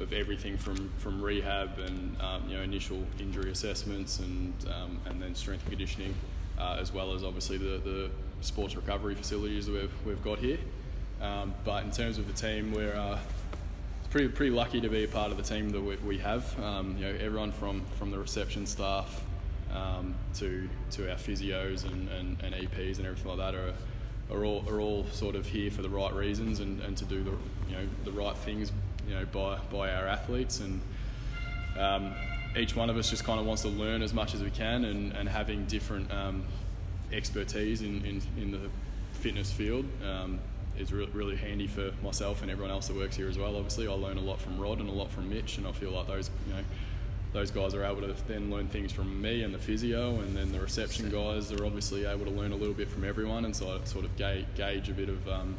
of 0.00 0.12
everything 0.12 0.58
from, 0.58 0.90
from 0.98 1.22
rehab 1.22 1.78
and 1.78 2.20
um, 2.20 2.48
you 2.48 2.56
know 2.56 2.62
initial 2.64 3.00
injury 3.20 3.52
assessments 3.52 4.18
and 4.18 4.52
um, 4.74 4.98
and 5.06 5.22
then 5.22 5.36
strength 5.36 5.62
and 5.62 5.70
conditioning, 5.70 6.12
uh, 6.58 6.78
as 6.80 6.92
well 6.92 7.14
as 7.14 7.22
obviously 7.22 7.58
the, 7.58 7.78
the 7.84 8.10
sports 8.40 8.74
recovery 8.74 9.14
facilities 9.14 9.66
that 9.66 9.72
we've, 9.72 9.92
we've 10.04 10.24
got 10.24 10.40
here. 10.40 10.58
Um, 11.22 11.54
but 11.64 11.84
in 11.84 11.92
terms 11.92 12.18
of 12.18 12.26
the 12.26 12.32
team, 12.32 12.72
we're 12.72 12.96
uh, 12.96 13.20
pretty 14.14 14.28
pretty 14.28 14.52
lucky 14.52 14.80
to 14.80 14.88
be 14.88 15.02
a 15.02 15.08
part 15.08 15.32
of 15.32 15.36
the 15.36 15.42
team 15.42 15.70
that 15.70 15.80
we, 15.80 15.96
we 15.96 16.18
have. 16.18 16.56
Um, 16.62 16.96
you 16.96 17.04
know, 17.04 17.18
everyone 17.18 17.50
from, 17.50 17.82
from 17.98 18.12
the 18.12 18.18
reception 18.20 18.64
staff 18.64 19.24
um, 19.74 20.14
to 20.34 20.68
to 20.92 21.10
our 21.10 21.16
physios 21.16 21.84
and, 21.84 22.08
and, 22.10 22.40
and 22.44 22.54
EPs 22.54 22.98
and 22.98 23.06
everything 23.08 23.36
like 23.36 23.38
that 23.38 23.56
are 23.56 23.72
are 24.30 24.44
all 24.44 24.64
are 24.68 24.80
all 24.80 25.04
sort 25.06 25.34
of 25.34 25.48
here 25.48 25.68
for 25.68 25.82
the 25.82 25.88
right 25.88 26.14
reasons 26.14 26.60
and, 26.60 26.80
and 26.82 26.96
to 26.96 27.04
do 27.04 27.24
the 27.24 27.32
you 27.68 27.74
know 27.74 27.88
the 28.04 28.12
right 28.12 28.36
things 28.36 28.70
you 29.08 29.14
know 29.14 29.24
by 29.32 29.58
by 29.72 29.92
our 29.92 30.06
athletes 30.06 30.60
and 30.60 30.80
um, 31.76 32.14
each 32.56 32.76
one 32.76 32.88
of 32.88 32.96
us 32.96 33.10
just 33.10 33.24
kind 33.24 33.40
of 33.40 33.46
wants 33.46 33.62
to 33.62 33.68
learn 33.68 34.00
as 34.00 34.14
much 34.14 34.32
as 34.32 34.44
we 34.44 34.50
can 34.50 34.84
and, 34.84 35.12
and 35.14 35.28
having 35.28 35.64
different 35.64 36.08
um, 36.12 36.44
expertise 37.12 37.82
in, 37.82 38.04
in, 38.04 38.22
in 38.40 38.52
the 38.52 38.60
fitness 39.14 39.50
field 39.50 39.84
um, 40.08 40.38
is 40.78 40.92
re- 40.92 41.08
really 41.12 41.36
handy 41.36 41.66
for 41.66 41.92
myself 42.02 42.42
and 42.42 42.50
everyone 42.50 42.70
else 42.70 42.88
that 42.88 42.96
works 42.96 43.16
here 43.16 43.28
as 43.28 43.38
well. 43.38 43.56
Obviously, 43.56 43.86
I 43.86 43.92
learn 43.92 44.18
a 44.18 44.22
lot 44.22 44.40
from 44.40 44.58
Rod 44.60 44.80
and 44.80 44.88
a 44.88 44.92
lot 44.92 45.10
from 45.10 45.28
Mitch, 45.28 45.58
and 45.58 45.66
I 45.66 45.72
feel 45.72 45.90
like 45.90 46.06
those 46.06 46.30
you 46.46 46.54
know 46.54 46.60
those 47.32 47.50
guys 47.50 47.74
are 47.74 47.84
able 47.84 48.02
to 48.02 48.14
then 48.28 48.50
learn 48.50 48.68
things 48.68 48.92
from 48.92 49.20
me 49.20 49.42
and 49.42 49.52
the 49.52 49.58
physio, 49.58 50.20
and 50.20 50.36
then 50.36 50.52
the 50.52 50.60
reception 50.60 51.10
guys 51.10 51.50
are 51.50 51.66
obviously 51.66 52.04
able 52.04 52.24
to 52.24 52.30
learn 52.30 52.52
a 52.52 52.56
little 52.56 52.74
bit 52.74 52.88
from 52.88 53.04
everyone, 53.04 53.44
and 53.44 53.54
so 53.54 53.76
I 53.76 53.84
sort 53.84 54.04
of 54.04 54.16
gauge, 54.16 54.46
gauge 54.56 54.88
a 54.88 54.92
bit 54.92 55.08
of 55.08 55.28
um, 55.28 55.56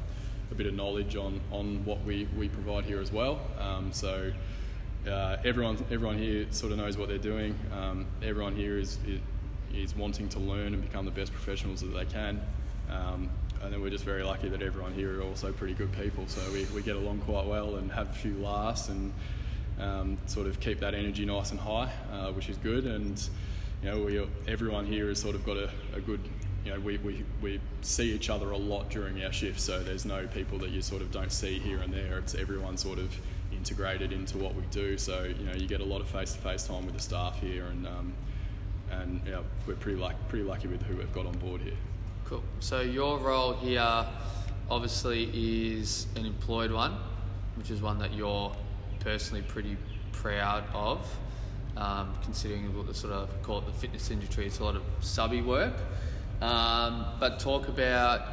a 0.52 0.56
bit 0.56 0.68
of 0.68 0.74
knowledge 0.74 1.16
on, 1.16 1.42
on 1.52 1.84
what 1.86 2.04
we, 2.06 2.28
we 2.38 2.48
provide 2.48 2.86
here 2.86 3.02
as 3.02 3.12
well. 3.12 3.42
Um, 3.60 3.92
so 3.92 4.32
uh, 5.08 5.38
everyone 5.44 5.78
everyone 5.92 6.18
here 6.18 6.46
sort 6.52 6.72
of 6.72 6.78
knows 6.78 6.98
what 6.98 7.10
they're 7.10 7.18
doing. 7.18 7.58
Um, 7.74 8.06
everyone 8.24 8.56
here 8.56 8.78
is, 8.78 8.98
is 9.08 9.20
is 9.76 9.96
wanting 9.96 10.30
to 10.30 10.40
learn 10.40 10.74
and 10.74 10.82
become 10.82 11.04
the 11.04 11.12
best 11.12 11.34
professionals 11.34 11.82
that 11.82 11.94
they 11.94 12.06
can. 12.06 12.40
Um, 12.90 13.30
and 13.66 13.74
then 13.74 13.82
we're 13.82 13.90
just 13.90 14.06
very 14.06 14.24
lucky 14.24 14.48
that 14.50 14.62
everyone 14.62 14.94
here 14.94 15.20
are 15.20 15.24
also 15.24 15.52
pretty 15.52 15.74
good 15.74 15.92
people, 15.94 16.26
so 16.28 16.40
we, 16.52 16.66
we 16.66 16.82
get 16.82 16.96
along 16.96 17.20
quite 17.22 17.46
well 17.46 17.76
and 17.76 17.92
have 17.92 18.10
a 18.10 18.14
few 18.14 18.36
laughs 18.36 18.90
and 18.90 19.12
um, 19.80 20.18
sort 20.28 20.48
of 20.48 20.60
keep 20.60 20.80
that 20.80 20.94
energy 20.94 21.26
nice 21.26 21.52
and 21.52 21.60
high, 21.60 21.92
uh, 22.14 22.32
which 22.32 22.48
is 22.48 22.58
good. 22.58 22.86
And 22.86 23.22
you 23.84 23.90
know, 23.90 24.00
we 24.02 24.26
everyone 24.48 24.86
here 24.86 25.08
has 25.10 25.20
sort 25.20 25.36
of 25.36 25.46
got 25.46 25.58
a, 25.58 25.70
a 25.94 26.00
good 26.00 26.22
you 26.64 26.74
know, 26.74 26.80
we, 26.80 26.98
we, 26.98 27.24
we 27.42 27.60
see 27.82 28.12
each 28.12 28.30
other 28.30 28.50
a 28.50 28.58
lot 28.58 28.90
during 28.90 29.24
our 29.24 29.32
shifts, 29.32 29.64
so 29.64 29.84
there's 29.84 30.04
no 30.04 30.26
people 30.28 30.58
that 30.60 30.72
you 30.72 30.82
sort 30.82 31.04
of 31.04 31.12
don't 31.12 31.32
see 31.32 31.60
here 31.60 31.78
and 31.80 31.94
there. 31.94 32.18
It's 32.18 32.34
everyone 32.34 32.76
sort 32.76 32.98
of 32.98 33.16
integrated 33.52 34.12
into 34.12 34.40
what 34.40 34.56
we 34.56 34.64
do. 34.72 34.98
So, 34.98 35.24
you 35.26 35.46
know, 35.46 35.54
you 35.54 35.68
get 35.68 35.80
a 35.80 35.86
lot 35.86 36.02
of 36.02 36.08
face 36.08 36.34
to 36.34 36.40
face 36.40 36.66
time 36.66 36.86
with 36.86 36.96
the 36.96 37.02
staff 37.02 37.40
here, 37.40 37.66
and, 37.66 37.86
um, 37.86 38.14
and 38.92 39.22
yeah, 39.28 39.42
we're 39.68 39.76
pretty, 39.76 40.00
luck- 40.00 40.16
pretty 40.28 40.44
lucky 40.44 40.68
with 40.68 40.82
who 40.84 40.96
we've 40.96 41.14
got 41.14 41.28
on 41.28 41.38
board 41.38 41.62
here. 41.62 41.74
Cool. 42.26 42.42
So 42.60 42.82
your 42.82 43.20
role 43.20 43.54
here 43.54 44.08
obviously 44.72 45.30
is 45.32 46.08
an 46.16 46.26
employed 46.26 46.72
one, 46.72 46.98
which 47.56 47.70
is 47.70 47.84
one 47.84 48.00
that 48.00 48.14
you're 48.14 48.52
personally 49.00 49.44
pretty 49.44 49.78
proud 50.12 50.64
of, 50.74 51.08
um, 51.78 52.16
considering 52.24 52.76
what 52.76 52.88
the 52.88 52.96
sort 52.96 53.14
of 53.14 53.30
call 53.44 53.60
it 53.60 53.68
the 53.68 53.74
fitness 53.74 54.10
industry. 54.10 54.48
It's 54.48 54.58
a 54.58 54.64
lot 54.64 54.76
of 54.76 54.82
subby 55.02 55.44
work. 55.44 55.76
Um, 56.42 57.06
but 57.20 57.40
talk 57.40 57.68
about 57.68 58.28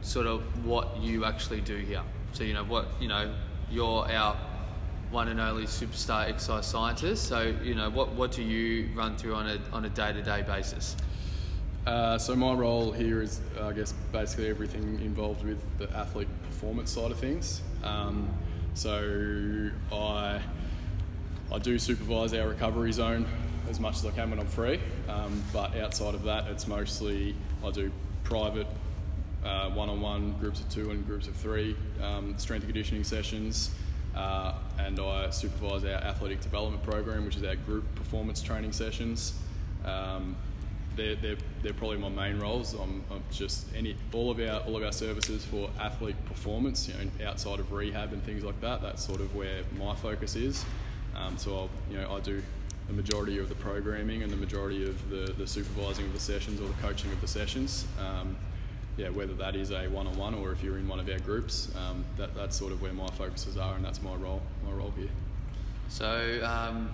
sort 0.00 0.26
of 0.26 0.64
what 0.64 0.96
you 0.96 1.26
actually 1.26 1.60
do 1.60 1.76
here. 1.76 2.02
So 2.32 2.42
you 2.42 2.54
know 2.54 2.64
what 2.64 2.88
you 3.00 3.08
know. 3.08 3.34
You're 3.68 4.08
our 4.08 4.36
one 5.10 5.26
and 5.28 5.40
only 5.40 5.64
superstar 5.64 6.28
exercise 6.28 6.66
scientist. 6.66 7.26
So 7.26 7.54
you 7.62 7.74
know 7.74 7.90
what 7.90 8.12
what 8.12 8.32
do 8.32 8.42
you 8.42 8.88
run 8.94 9.16
through 9.16 9.34
on 9.34 9.46
a 9.46 9.58
on 9.72 9.84
a 9.84 9.90
day 9.90 10.12
to 10.12 10.22
day 10.22 10.42
basis? 10.42 10.96
Uh, 11.86 12.18
so 12.18 12.34
my 12.34 12.52
role 12.52 12.90
here 12.90 13.22
is, 13.22 13.40
I 13.60 13.72
guess, 13.72 13.94
basically 14.10 14.48
everything 14.48 15.00
involved 15.02 15.44
with 15.44 15.60
the 15.78 15.88
athlete 15.96 16.26
performance 16.48 16.90
side 16.90 17.12
of 17.12 17.18
things. 17.18 17.62
Um, 17.84 18.28
so 18.74 19.70
I 19.92 20.40
I 21.52 21.58
do 21.60 21.78
supervise 21.78 22.34
our 22.34 22.48
recovery 22.48 22.92
zone 22.92 23.24
as 23.70 23.78
much 23.78 23.98
as 23.98 24.04
I 24.04 24.10
can 24.10 24.30
when 24.30 24.40
I'm 24.40 24.48
free, 24.48 24.80
um, 25.08 25.44
but 25.52 25.76
outside 25.76 26.16
of 26.16 26.24
that, 26.24 26.48
it's 26.48 26.66
mostly 26.66 27.36
I 27.64 27.70
do 27.70 27.92
private 28.24 28.66
uh, 29.44 29.70
one-on-one 29.70 30.32
groups 30.40 30.58
of 30.58 30.68
two 30.68 30.90
and 30.90 31.06
groups 31.06 31.28
of 31.28 31.36
three 31.36 31.76
um, 32.02 32.34
strength 32.36 32.64
and 32.64 32.72
conditioning 32.72 33.04
sessions. 33.04 33.70
Uh, 34.16 34.54
and 34.80 34.98
I 34.98 35.30
supervise 35.30 35.84
our 35.84 35.90
athletic 36.02 36.40
development 36.40 36.82
program, 36.82 37.24
which 37.24 37.36
is 37.36 37.44
our 37.44 37.54
group 37.54 37.84
performance 37.94 38.42
training 38.42 38.72
sessions. 38.72 39.34
Um, 39.84 40.34
they're, 40.96 41.14
they're, 41.16 41.36
they're 41.62 41.74
probably 41.74 41.98
my 41.98 42.08
main 42.08 42.40
roles. 42.40 42.74
I'm, 42.74 43.04
I'm, 43.10 43.22
just 43.30 43.66
any 43.76 43.96
all 44.12 44.30
of 44.30 44.40
our 44.40 44.60
all 44.60 44.76
of 44.76 44.82
our 44.82 44.92
services 44.92 45.44
for 45.44 45.70
athlete 45.78 46.16
performance, 46.26 46.88
you 46.88 46.94
know, 46.94 47.28
outside 47.28 47.60
of 47.60 47.70
rehab 47.72 48.12
and 48.12 48.22
things 48.24 48.42
like 48.42 48.60
that. 48.60 48.82
That's 48.82 49.04
sort 49.04 49.20
of 49.20 49.34
where 49.34 49.62
my 49.78 49.94
focus 49.94 50.36
is. 50.36 50.64
Um, 51.14 51.36
so 51.38 51.54
I'll, 51.56 51.70
you 51.90 51.98
know, 51.98 52.14
I 52.14 52.20
do 52.20 52.42
the 52.86 52.92
majority 52.92 53.38
of 53.38 53.48
the 53.48 53.54
programming 53.56 54.22
and 54.22 54.32
the 54.32 54.36
majority 54.36 54.88
of 54.88 55.10
the, 55.10 55.32
the 55.32 55.46
supervising 55.46 56.04
of 56.06 56.12
the 56.12 56.20
sessions 56.20 56.60
or 56.60 56.68
the 56.68 56.82
coaching 56.82 57.10
of 57.12 57.20
the 57.20 57.28
sessions. 57.28 57.86
Um, 58.00 58.36
yeah, 58.96 59.10
whether 59.10 59.34
that 59.34 59.56
is 59.56 59.72
a 59.72 59.88
one-on-one 59.88 60.34
or 60.34 60.52
if 60.52 60.62
you're 60.62 60.78
in 60.78 60.88
one 60.88 60.98
of 60.98 61.08
our 61.10 61.18
groups, 61.18 61.68
um, 61.76 62.04
that, 62.16 62.34
that's 62.34 62.56
sort 62.56 62.72
of 62.72 62.80
where 62.80 62.94
my 62.94 63.08
focuses 63.08 63.58
are, 63.58 63.74
and 63.74 63.84
that's 63.84 64.00
my 64.00 64.14
role, 64.14 64.40
my 64.64 64.72
role 64.72 64.92
here. 64.96 65.10
So, 65.88 66.40
um, 66.42 66.90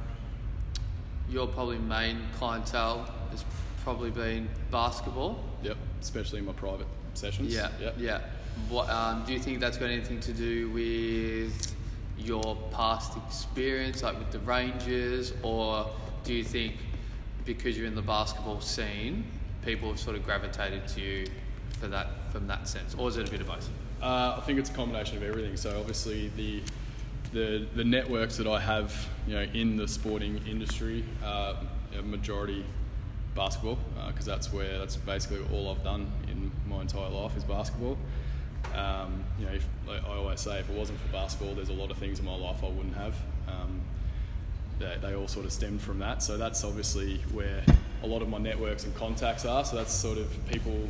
your 1.30 1.46
probably 1.46 1.78
main 1.78 2.18
clientele 2.34 3.08
has 3.30 3.44
probably 3.82 4.10
been 4.10 4.48
basketball. 4.70 5.42
Yep, 5.62 5.76
especially 6.00 6.38
in 6.38 6.46
my 6.46 6.52
private 6.52 6.86
sessions. 7.14 7.54
Yeah, 7.54 7.68
yep. 7.80 7.94
yeah. 7.98 8.20
What 8.68 8.88
um, 8.90 9.24
do 9.26 9.32
you 9.32 9.38
think 9.38 9.60
that's 9.60 9.76
got 9.76 9.90
anything 9.90 10.20
to 10.20 10.32
do 10.32 10.70
with 10.70 11.74
your 12.18 12.56
past 12.72 13.16
experience, 13.26 14.02
like 14.02 14.18
with 14.18 14.30
the 14.30 14.38
Rangers, 14.40 15.32
or 15.42 15.90
do 16.24 16.34
you 16.34 16.44
think 16.44 16.74
because 17.44 17.76
you're 17.76 17.86
in 17.86 17.94
the 17.94 18.02
basketball 18.02 18.60
scene, 18.60 19.24
people 19.64 19.88
have 19.88 19.98
sort 19.98 20.16
of 20.16 20.24
gravitated 20.24 20.86
to 20.88 21.00
you 21.00 21.26
for 21.80 21.88
that 21.88 22.08
from 22.30 22.46
that 22.46 22.68
sense, 22.68 22.94
or 22.94 23.08
is 23.08 23.16
it 23.16 23.28
a 23.28 23.30
bit 23.30 23.40
of 23.40 23.46
both? 23.46 23.68
Uh, 24.00 24.36
I 24.38 24.42
think 24.46 24.58
it's 24.58 24.70
a 24.70 24.74
combination 24.74 25.16
of 25.16 25.22
everything. 25.22 25.56
So 25.56 25.78
obviously 25.78 26.30
the 26.36 26.62
the 27.32 27.66
the 27.74 27.84
networks 27.84 28.36
that 28.36 28.46
I 28.46 28.60
have, 28.60 28.94
you 29.26 29.34
know, 29.34 29.42
in 29.54 29.76
the 29.76 29.88
sporting 29.88 30.40
industry, 30.46 31.04
uh, 31.24 31.54
a 31.98 32.02
majority 32.02 32.64
basketball, 33.34 33.78
because 34.08 34.28
uh, 34.28 34.32
that's 34.32 34.52
where 34.52 34.78
that's 34.78 34.96
basically 34.96 35.40
all 35.52 35.70
I've 35.70 35.82
done 35.82 36.10
in 36.28 36.50
my 36.68 36.80
entire 36.80 37.08
life 37.08 37.36
is 37.36 37.44
basketball. 37.44 37.96
Um, 38.74 39.24
you 39.38 39.46
know, 39.46 39.52
if, 39.52 39.66
like 39.86 40.04
I 40.04 40.14
always 40.14 40.40
say, 40.40 40.60
if 40.60 40.70
it 40.70 40.76
wasn't 40.76 41.00
for 41.00 41.08
basketball, 41.08 41.54
there's 41.54 41.68
a 41.68 41.74
lot 41.74 41.90
of 41.90 41.98
things 41.98 42.18
in 42.18 42.24
my 42.24 42.36
life 42.36 42.62
I 42.62 42.68
wouldn't 42.68 42.96
have. 42.96 43.14
Um, 43.48 43.80
they, 44.78 44.96
they 45.00 45.14
all 45.14 45.28
sort 45.28 45.46
of 45.46 45.52
stemmed 45.52 45.82
from 45.82 45.98
that. 45.98 46.22
So 46.22 46.36
that's 46.36 46.64
obviously 46.64 47.18
where 47.32 47.64
a 48.02 48.06
lot 48.06 48.22
of 48.22 48.28
my 48.28 48.38
networks 48.38 48.84
and 48.84 48.94
contacts 48.94 49.44
are. 49.44 49.64
So 49.64 49.76
that's 49.76 49.92
sort 49.92 50.18
of 50.18 50.30
people 50.48 50.88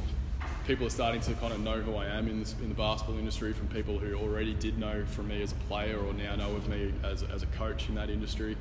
people 0.66 0.86
are 0.86 0.90
starting 0.90 1.20
to 1.20 1.32
kind 1.34 1.52
of 1.52 1.60
know 1.60 1.80
who 1.80 1.96
I 1.96 2.06
am 2.06 2.28
in, 2.28 2.38
this, 2.38 2.54
in 2.62 2.68
the 2.68 2.74
basketball 2.74 3.18
industry 3.18 3.52
from 3.52 3.66
people 3.68 3.98
who 3.98 4.14
already 4.14 4.54
did 4.54 4.78
know 4.78 5.04
from 5.06 5.28
me 5.28 5.42
as 5.42 5.50
a 5.52 5.56
player 5.66 5.98
or 5.98 6.12
now 6.12 6.36
know 6.36 6.54
of 6.54 6.68
me 6.68 6.92
as, 7.02 7.24
as 7.24 7.42
a 7.42 7.46
coach 7.46 7.88
in 7.88 7.96
that 7.96 8.10
industry. 8.10 8.56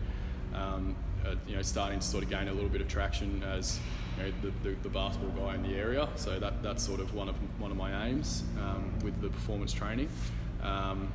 Um, 0.55 0.95
you 1.47 1.55
know, 1.55 1.61
starting 1.61 1.99
to 1.99 2.05
sort 2.05 2.23
of 2.23 2.29
gain 2.29 2.47
a 2.47 2.53
little 2.53 2.69
bit 2.69 2.81
of 2.81 2.87
traction 2.87 3.43
as 3.43 3.79
you 4.17 4.23
know, 4.23 4.31
the, 4.41 4.69
the, 4.69 4.75
the, 4.83 4.89
basketball 4.89 5.45
guy 5.45 5.55
in 5.55 5.63
the 5.63 5.75
area. 5.75 6.07
So 6.15 6.39
that, 6.39 6.61
that's 6.61 6.83
sort 6.83 6.99
of 6.99 7.13
one 7.13 7.29
of 7.29 7.35
one 7.59 7.71
of 7.71 7.77
my 7.77 8.07
aims 8.07 8.43
um, 8.59 8.93
with 9.03 9.19
the 9.21 9.29
performance 9.29 9.73
training. 9.73 10.09
Um, 10.63 11.11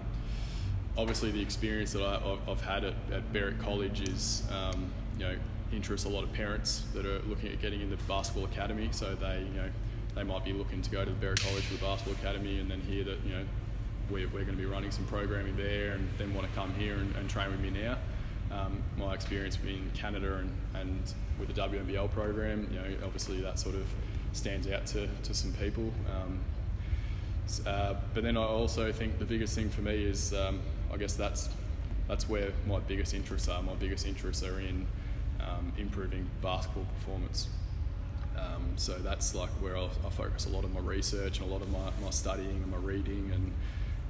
obviously, 0.96 1.30
the 1.30 1.42
experience 1.42 1.92
that 1.92 2.02
I, 2.02 2.38
have 2.46 2.60
had 2.60 2.84
at, 2.84 2.94
at 3.12 3.32
Berwick 3.32 3.58
College 3.58 4.02
is 4.08 4.42
um, 4.50 4.90
you 5.18 5.24
know 5.24 5.36
interests 5.72 6.06
a 6.06 6.08
lot 6.08 6.22
of 6.22 6.32
parents 6.32 6.84
that 6.94 7.04
are 7.04 7.18
looking 7.20 7.52
at 7.52 7.60
getting 7.60 7.80
into 7.80 7.96
the 7.96 8.02
basketball 8.04 8.44
academy. 8.44 8.88
So 8.92 9.14
they 9.14 9.40
you 9.40 9.60
know 9.60 9.68
they 10.14 10.22
might 10.22 10.44
be 10.44 10.52
looking 10.52 10.82
to 10.82 10.90
go 10.90 11.04
to 11.04 11.10
the 11.10 11.16
Berwick 11.16 11.40
College 11.40 11.64
for 11.64 11.74
the 11.74 11.80
basketball 11.80 12.14
academy 12.14 12.58
and 12.58 12.70
then 12.70 12.80
hear 12.80 13.04
that 13.04 13.18
you 13.24 13.32
know 13.32 13.44
we're, 14.10 14.28
we're 14.28 14.44
going 14.44 14.56
to 14.56 14.62
be 14.62 14.66
running 14.66 14.90
some 14.90 15.04
programming 15.06 15.56
there 15.56 15.92
and 15.92 16.08
then 16.18 16.32
want 16.34 16.48
to 16.48 16.54
come 16.54 16.72
here 16.74 16.94
and, 16.94 17.14
and 17.16 17.28
train 17.28 17.50
with 17.50 17.60
me 17.60 17.70
now. 17.70 17.96
Um, 18.52 18.82
my 18.96 19.12
experience 19.12 19.58
in 19.66 19.90
Canada 19.94 20.36
and, 20.36 20.50
and 20.74 21.14
with 21.38 21.52
the 21.52 21.60
WNBL 21.60 22.10
program, 22.12 22.68
you 22.70 22.78
know, 22.78 23.04
obviously 23.04 23.40
that 23.40 23.58
sort 23.58 23.74
of 23.74 23.86
stands 24.32 24.68
out 24.68 24.86
to, 24.86 25.08
to 25.24 25.34
some 25.34 25.52
people. 25.54 25.92
Um, 26.14 26.40
uh, 27.66 27.94
but 28.14 28.22
then 28.22 28.36
I 28.36 28.42
also 28.42 28.92
think 28.92 29.18
the 29.18 29.24
biggest 29.24 29.54
thing 29.54 29.68
for 29.70 29.82
me 29.82 30.04
is, 30.04 30.32
um, 30.34 30.60
I 30.92 30.96
guess 30.96 31.14
that's 31.14 31.48
that's 32.08 32.28
where 32.28 32.52
my 32.66 32.78
biggest 32.80 33.14
interests 33.14 33.48
are. 33.48 33.62
My 33.62 33.74
biggest 33.74 34.06
interests 34.06 34.44
are 34.44 34.60
in 34.60 34.86
um, 35.40 35.72
improving 35.76 36.28
basketball 36.42 36.86
performance. 36.98 37.48
Um, 38.36 38.72
so 38.76 38.92
that's 38.94 39.34
like 39.34 39.50
where 39.60 39.76
I, 39.76 39.84
I, 39.84 40.10
focus 40.10 40.46
a 40.46 40.50
lot 40.50 40.64
of 40.64 40.72
my 40.72 40.80
research 40.80 41.40
and 41.40 41.48
a 41.48 41.52
lot 41.52 41.62
of 41.62 41.70
my, 41.70 41.90
my 42.02 42.10
studying 42.10 42.62
and 42.62 42.70
my 42.70 42.76
reading 42.76 43.30
and 43.34 43.52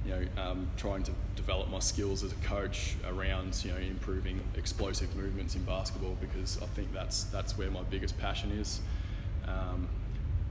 you 0.07 0.13
know 0.13 0.41
um, 0.41 0.67
trying 0.77 1.03
to 1.03 1.11
develop 1.35 1.69
my 1.69 1.79
skills 1.79 2.23
as 2.23 2.31
a 2.31 2.35
coach 2.35 2.95
around 3.07 3.59
you 3.63 3.71
know 3.71 3.77
improving 3.77 4.39
explosive 4.55 5.13
movements 5.15 5.55
in 5.55 5.63
basketball 5.63 6.15
because 6.21 6.61
I 6.61 6.65
think 6.67 6.93
that's 6.93 7.25
that's 7.25 7.57
where 7.57 7.69
my 7.69 7.83
biggest 7.83 8.17
passion 8.17 8.51
is. 8.51 8.79
Um, 9.47 9.87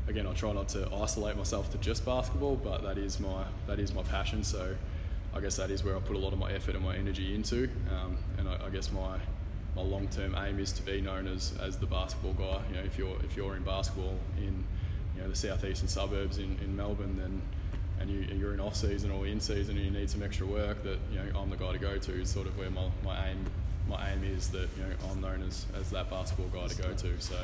again, 0.09 0.27
I 0.27 0.33
try 0.35 0.53
not 0.53 0.69
to 0.71 0.89
isolate 0.95 1.37
myself 1.37 1.71
to 1.73 1.79
just 1.79 2.05
basketball, 2.05 2.57
but 2.57 2.83
that 2.83 2.99
is 2.99 3.19
my 3.19 3.45
that 3.67 3.79
is 3.79 3.95
my 3.95 4.03
passion. 4.03 4.45
So 4.45 4.75
I 5.35 5.41
guess 5.41 5.57
that 5.57 5.71
is 5.71 5.85
where 5.85 5.97
I 5.97 6.01
put 6.01 6.17
a 6.17 6.19
lot 6.19 6.33
of 6.33 6.39
my 6.39 6.53
effort 6.53 6.75
and 6.75 6.85
my 6.85 6.97
energy 6.97 7.35
into, 7.35 7.69
um, 7.91 8.17
and 8.39 8.49
I, 8.49 8.67
I 8.67 8.71
guess 8.71 8.93
my 8.93 9.19
my 9.75 9.83
long 9.83 10.09
term 10.09 10.35
aim 10.37 10.59
is 10.59 10.73
to 10.73 10.83
be 10.83 11.01
known 11.01 11.29
as, 11.29 11.53
as 11.61 11.77
the 11.77 11.87
basketball 11.87 12.33
guy. 12.33 12.63
You 12.71 12.77
know, 12.77 12.83
if 12.85 12.99
you're 12.99 13.17
if 13.23 13.37
you're 13.37 13.57
in 13.57 13.63
basketball 13.63 14.19
in 14.39 14.65
you 15.15 15.23
know 15.23 15.29
the 15.29 15.37
southeastern 15.37 15.89
suburbs 15.89 16.39
in, 16.39 16.59
in 16.63 16.77
Melbourne, 16.77 17.17
then 17.19 17.43
and 18.01 18.11
you, 18.11 18.21
you're 18.37 18.55
in 18.55 18.61
off 18.61 18.77
season 18.77 19.11
or 19.11 19.27
in 19.27 19.41
season 19.41 19.77
and 19.77 19.85
you 19.85 19.91
need 19.91 20.11
some 20.11 20.23
extra 20.23 20.47
work, 20.47 20.83
that 20.83 20.99
you 21.11 21.19
know 21.19 21.41
I'm 21.41 21.51
the 21.51 21.57
guy 21.57 21.73
to 21.73 21.79
go 21.79 21.99
to. 21.99 22.21
Is 22.21 22.31
sort 22.31 22.47
of 22.47 22.57
where 22.59 22.71
my, 22.71 22.89
my 23.05 23.29
aim 23.29 23.45
my 23.89 24.11
aim 24.11 24.25
is 24.25 24.49
that 24.49 24.69
you 24.77 24.83
know 24.83 25.11
I'm 25.11 25.21
known 25.21 25.43
as, 25.43 25.67
as 25.79 25.91
that 25.91 26.11
basketball 26.11 26.49
guy 26.49 26.69
to 26.69 26.83
go 26.83 26.93
to. 26.93 27.21
So 27.21 27.37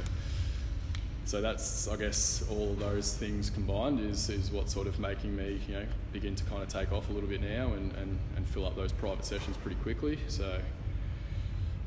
so 1.24 1.40
that's 1.40 1.88
I 1.88 1.96
guess 1.96 2.44
all 2.50 2.74
those 2.74 3.14
things 3.14 3.50
combined 3.50 4.00
is 4.00 4.28
is 4.28 4.50
what's 4.50 4.72
sort 4.72 4.86
of 4.86 4.98
making 4.98 5.36
me 5.36 5.60
you 5.68 5.74
know 5.74 5.86
begin 6.12 6.34
to 6.34 6.44
kind 6.44 6.62
of 6.62 6.68
take 6.68 6.92
off 6.92 7.08
a 7.08 7.12
little 7.12 7.28
bit 7.28 7.40
now 7.40 7.72
and, 7.72 7.92
and, 7.96 8.18
and 8.36 8.46
fill 8.48 8.66
up 8.66 8.76
those 8.76 8.92
private 8.92 9.24
sessions 9.24 9.56
pretty 9.58 9.76
quickly. 9.76 10.18
So 10.28 10.60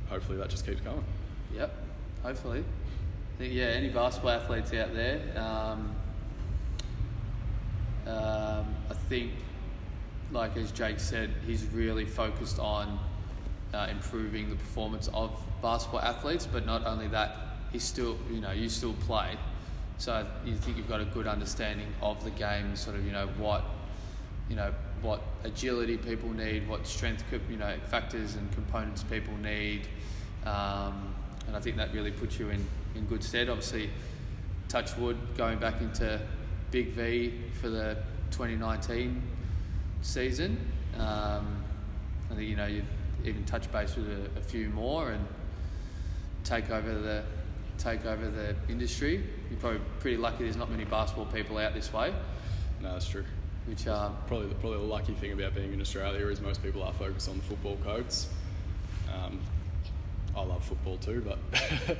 hopefully 0.10 0.38
that 0.38 0.50
just 0.50 0.66
keeps 0.66 0.82
going. 0.82 1.04
Yep, 1.54 1.74
hopefully. 2.24 2.64
Yeah, 3.40 3.66
any 3.66 3.90
basketball 3.90 4.32
athletes 4.32 4.74
out 4.74 4.94
there, 4.94 5.20
um, 5.38 5.94
um, 8.08 8.66
I 8.90 8.94
think, 9.10 9.32
like 10.32 10.58
as 10.58 10.72
Jake 10.72 11.00
said, 11.00 11.32
he's 11.46 11.66
really 11.68 12.06
focused 12.06 12.60
on 12.60 13.00
uh, 13.74 13.88
improving 13.90 14.50
the 14.50 14.56
performance 14.56 15.10
of 15.14 15.32
basketball 15.62 16.02
athletes, 16.02 16.48
but 16.52 16.66
not 16.66 16.86
only 16.86 17.08
that, 17.08 17.38
he's 17.72 17.84
still, 17.84 18.18
you 18.32 18.42
know, 18.42 18.52
you 18.52 18.70
still 18.70 18.94
play. 19.06 19.38
So 19.98 20.26
you 20.46 20.56
think 20.56 20.78
you've 20.78 20.90
got 20.90 21.02
a 21.02 21.06
good 21.06 21.28
understanding 21.28 21.88
of 22.02 22.24
the 22.24 22.32
game, 22.32 22.76
sort 22.76 22.96
of, 22.96 23.06
you 23.06 23.12
know, 23.12 23.28
what, 23.38 23.64
you 24.50 24.56
know, 24.56 24.74
what 25.02 25.22
agility 25.44 25.98
people 25.98 26.30
need, 26.30 26.68
what 26.68 26.86
strength, 26.86 27.24
you 27.50 27.58
know, 27.58 27.76
factors 27.90 28.36
and 28.36 28.52
components 28.54 29.04
people 29.04 29.36
need, 29.38 29.88
um, 30.46 31.14
and 31.48 31.56
I 31.56 31.60
think 31.60 31.78
that 31.78 31.94
really 31.94 32.12
puts 32.12 32.40
you 32.40 32.50
in, 32.50 32.66
in 32.96 33.06
good 33.06 33.24
stead. 33.24 33.50
Obviously, 33.50 33.90
touch 34.68 34.96
wood 34.98 35.18
going 35.38 35.60
back 35.60 35.82
into 35.82 36.20
Big 36.76 36.90
V 36.90 37.34
for 37.62 37.70
the 37.70 37.96
2019 38.32 39.24
season. 40.02 40.58
Um, 40.98 41.64
I 42.30 42.36
think 42.36 42.50
you 42.50 42.58
know 42.58 42.66
you've 42.66 42.84
even 43.24 43.46
touch 43.46 43.72
base 43.72 43.96
with 43.96 44.10
a, 44.10 44.38
a 44.38 44.42
few 44.42 44.68
more 44.72 45.12
and 45.12 45.26
take 46.44 46.70
over 46.72 46.94
the 46.94 47.24
take 47.78 48.06
over 48.06 48.30
the 48.30 48.58
industry. 48.68 49.24
You're 49.50 49.60
probably 49.62 49.80
pretty 50.02 50.18
lucky. 50.18 50.44
There's 50.44 50.58
not 50.58 50.70
many 50.70 50.84
basketball 50.84 51.28
people 51.28 51.58
out 51.60 51.74
this 51.74 51.94
way, 51.94 52.14
No, 52.82 52.92
that's 52.92 53.08
true. 53.08 53.24
which 53.68 53.88
um, 53.88 54.18
Probably 54.28 54.50
the, 54.50 54.56
probably 54.56 54.80
the 54.80 54.84
lucky 54.84 55.14
thing 55.14 55.32
about 55.32 55.56
being 55.56 55.72
in 55.72 55.80
Australia 55.80 56.28
is 56.28 56.42
most 56.42 56.62
people 56.62 56.84
are 56.84 56.92
focused 56.92 57.30
on 57.30 57.38
the 57.38 57.44
football 57.44 57.78
codes. 57.86 58.28
Um, 59.14 59.40
I 60.36 60.44
love 60.44 60.62
football 60.66 60.98
too, 60.98 61.24
but 61.26 61.40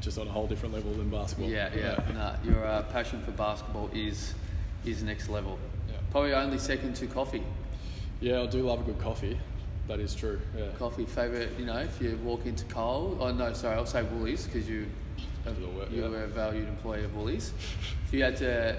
just 0.00 0.18
on 0.18 0.26
a 0.26 0.30
whole 0.30 0.46
different 0.46 0.74
level 0.74 0.92
than 0.92 1.08
basketball. 1.10 1.48
yeah, 1.48 1.70
yeah. 1.74 2.12
Nah, 2.14 2.36
your 2.44 2.64
uh, 2.64 2.82
passion 2.84 3.22
for 3.22 3.30
basketball 3.32 3.90
is 3.94 4.34
is 4.84 5.02
next 5.02 5.28
level. 5.28 5.58
Yeah. 5.88 5.94
Probably 6.10 6.32
only 6.32 6.58
second 6.58 6.94
to 6.96 7.06
coffee. 7.06 7.42
Yeah, 8.20 8.42
I 8.42 8.46
do 8.46 8.62
love 8.62 8.80
a 8.80 8.84
good 8.84 8.98
coffee. 9.00 9.38
That 9.88 10.00
is 10.00 10.14
true. 10.14 10.40
Yeah. 10.56 10.66
Coffee 10.78 11.04
favorite, 11.06 11.50
you 11.58 11.64
know, 11.66 11.78
if 11.78 12.00
you 12.00 12.18
walk 12.24 12.46
into 12.46 12.64
Cole, 12.66 13.16
oh 13.20 13.32
no, 13.32 13.52
sorry, 13.52 13.76
I'll 13.76 13.86
say 13.86 14.02
Woolies 14.02 14.46
because 14.46 14.68
you 14.68 14.86
work, 15.46 15.90
you 15.90 16.02
yeah. 16.02 16.08
were 16.08 16.24
a 16.24 16.28
valued 16.28 16.68
employee 16.68 17.04
of 17.04 17.14
Woolies. 17.14 17.52
If 18.06 18.12
you 18.12 18.22
had 18.22 18.36
to 18.38 18.76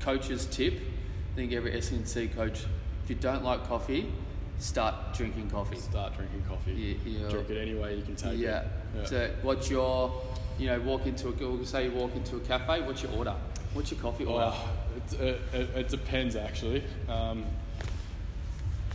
coach's 0.00 0.46
tip, 0.46 0.74
I 0.74 1.36
think 1.36 1.52
every 1.52 1.72
SNC 1.72 2.34
coach, 2.34 2.64
if 3.04 3.10
you 3.10 3.14
don't 3.16 3.44
like 3.44 3.66
coffee, 3.68 4.10
start 4.58 5.14
drinking 5.14 5.50
coffee. 5.50 5.76
Start 5.78 6.16
drinking 6.16 6.42
coffee. 6.48 6.98
You're- 7.04 7.30
Drink 7.30 7.50
it 7.50 7.60
any 7.60 7.74
way 7.74 7.96
you 7.96 8.02
can 8.02 8.16
take 8.16 8.38
Yeah. 8.38 8.60
it. 8.62 8.66
Yeah. 8.96 9.04
So 9.04 9.30
what's 9.42 9.70
your, 9.70 10.12
you 10.60 10.66
know, 10.66 10.78
walk 10.80 11.06
into 11.06 11.28
a, 11.28 11.66
say 11.66 11.86
you 11.86 11.90
walk 11.92 12.14
into 12.14 12.36
a 12.36 12.40
cafe, 12.40 12.82
what's 12.82 13.02
your 13.02 13.12
order? 13.12 13.34
What's 13.72 13.90
your 13.90 14.00
coffee 14.00 14.26
order? 14.26 14.52
Oh, 14.52 14.68
it, 14.96 15.20
it, 15.20 15.40
it, 15.54 15.70
it 15.76 15.88
depends 15.88 16.36
actually. 16.36 16.84
Um, 17.08 17.46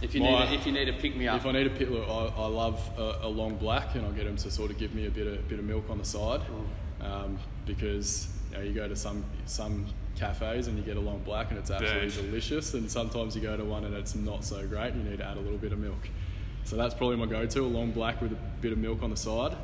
if 0.02 0.14
you 0.14 0.22
my- 0.22 0.46
need, 0.46 0.52
a, 0.52 0.54
if 0.54 0.66
you 0.68 0.72
need 0.74 0.86
to 0.86 0.94
pick 0.94 1.16
me 1.16 1.28
up. 1.28 1.38
If 1.38 1.46
I 1.48 1.52
need 1.54 1.66
a 1.66 1.72
pit, 1.72 1.90
look, 1.90 2.08
I, 2.08 2.42
I 2.42 2.46
love 2.46 2.80
a, 2.98 3.20
a 3.24 3.28
long 3.28 3.56
black, 3.56 3.96
and 3.96 4.06
I'll 4.06 4.12
get 4.12 4.26
them 4.26 4.36
to 4.38 4.52
sort 4.52 4.70
of 4.70 4.78
give 4.78 4.94
me 4.94 5.08
a 5.08 5.10
bit 5.10 5.26
of 5.26 5.48
bit 5.48 5.58
of 5.58 5.66
milk 5.66 5.90
on 5.90 5.98
the 5.98 6.06
side, 6.06 6.42
um, 7.02 7.40
because 7.66 8.28
you 8.52 8.58
know 8.58 8.64
you 8.64 8.74
go 8.74 8.88
to 8.88 8.96
some 8.96 9.24
some 9.46 9.88
cafes 10.16 10.68
and 10.68 10.78
you 10.78 10.84
get 10.84 10.98
a 10.98 11.00
long 11.00 11.20
black 11.20 11.50
and 11.50 11.60
it's 11.60 11.72
absolutely 11.72 12.10
Burnt. 12.10 12.26
delicious, 12.28 12.74
and 12.74 12.92
sometimes 12.92 13.36
you 13.36 13.42
go 13.42 13.58
to 13.58 13.64
one 13.66 13.86
and 13.86 13.96
it's 13.96 14.16
not 14.16 14.44
so 14.44 14.68
great, 14.68 14.94
and 14.94 15.04
you 15.04 15.10
need 15.10 15.18
to 15.20 15.26
add 15.26 15.38
a 15.38 15.42
little 15.42 15.58
bit 15.58 15.72
of 15.72 15.80
milk. 15.80 16.10
So 16.66 16.76
that's 16.76 16.94
probably 16.94 17.16
my 17.16 17.26
go-to: 17.26 17.62
a 17.62 17.64
long 17.64 17.92
black 17.92 18.22
with 18.22 18.34
a 18.34 18.38
bit 18.62 18.74
of 18.74 18.78
milk 18.78 19.02
on 19.02 19.10
the 19.10 19.18
side. 19.18 19.56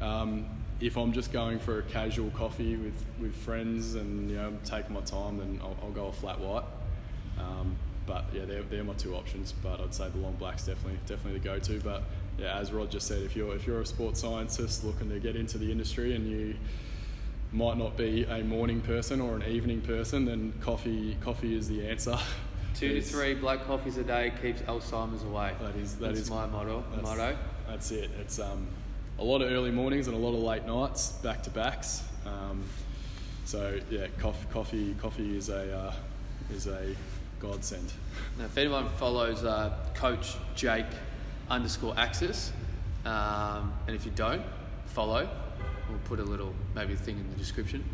Um, 0.00 0.46
if 0.80 0.96
I'm 0.96 1.12
just 1.12 1.32
going 1.32 1.58
for 1.58 1.80
a 1.80 1.82
casual 1.82 2.30
coffee 2.30 2.76
with, 2.76 3.04
with 3.20 3.34
friends 3.34 3.94
and 3.94 4.30
you 4.30 4.36
know 4.36 4.56
taking 4.64 4.94
my 4.94 5.00
time, 5.00 5.38
then 5.38 5.60
I'll, 5.62 5.76
I'll 5.82 5.90
go 5.90 6.06
a 6.06 6.12
flat 6.12 6.38
white. 6.38 6.64
Um, 7.38 7.76
but 8.06 8.24
yeah, 8.32 8.44
they're, 8.46 8.62
they're 8.62 8.84
my 8.84 8.94
two 8.94 9.14
options. 9.14 9.52
But 9.52 9.80
I'd 9.80 9.94
say 9.94 10.08
the 10.08 10.18
long 10.18 10.34
black's 10.34 10.64
definitely 10.64 10.98
definitely 11.06 11.40
the 11.40 11.44
go-to. 11.44 11.80
But 11.80 12.02
yeah, 12.38 12.58
as 12.58 12.72
Rod 12.72 12.90
just 12.90 13.06
said, 13.06 13.22
if 13.22 13.36
you're 13.36 13.54
if 13.54 13.66
you're 13.66 13.80
a 13.80 13.86
sports 13.86 14.20
scientist 14.20 14.84
looking 14.84 15.10
to 15.10 15.18
get 15.18 15.36
into 15.36 15.58
the 15.58 15.70
industry 15.70 16.14
and 16.14 16.28
you 16.28 16.54
might 17.52 17.78
not 17.78 17.96
be 17.96 18.24
a 18.24 18.42
morning 18.42 18.80
person 18.80 19.20
or 19.20 19.36
an 19.36 19.42
evening 19.44 19.80
person, 19.80 20.24
then 20.24 20.52
coffee 20.60 21.16
coffee 21.20 21.56
is 21.56 21.68
the 21.68 21.86
answer. 21.86 22.18
Two 22.74 22.94
to 22.94 23.02
three 23.02 23.34
black 23.34 23.66
coffees 23.66 23.96
a 23.96 24.04
day 24.04 24.32
keeps 24.40 24.60
Alzheimer's 24.62 25.24
away. 25.24 25.52
That 25.60 25.74
is 25.74 25.96
that 25.96 26.08
That's 26.08 26.20
is 26.20 26.30
my 26.30 26.46
motto. 26.46 26.84
That's, 26.92 27.02
motto. 27.02 27.36
That's 27.66 27.90
it. 27.90 28.10
It's 28.20 28.38
um, 28.38 28.68
a 29.18 29.24
lot 29.24 29.42
of 29.42 29.50
early 29.50 29.70
mornings 29.70 30.06
and 30.06 30.16
a 30.16 30.18
lot 30.18 30.34
of 30.34 30.42
late 30.42 30.64
nights, 30.66 31.12
back 31.12 31.42
to 31.42 31.50
backs. 31.50 32.04
Um, 32.24 32.62
so 33.44 33.78
yeah, 33.90 34.06
coffee, 34.18 34.46
coffee, 34.52 34.94
coffee 35.00 35.36
is 35.36 35.48
a 35.48 35.76
uh, 35.76 35.94
is 36.54 36.66
a 36.66 36.94
godsend. 37.40 37.92
Now, 38.38 38.44
if 38.44 38.56
anyone 38.56 38.88
follows 38.90 39.44
uh, 39.44 39.74
Coach 39.94 40.36
Jake 40.54 40.86
underscore 41.50 41.94
Axis, 41.96 42.52
um, 43.04 43.72
and 43.86 43.96
if 43.96 44.04
you 44.04 44.12
don't 44.14 44.42
follow, 44.86 45.28
we'll 45.88 45.98
put 46.04 46.20
a 46.20 46.24
little 46.24 46.54
maybe 46.74 46.94
thing 46.94 47.18
in 47.18 47.28
the 47.30 47.36
description. 47.36 47.84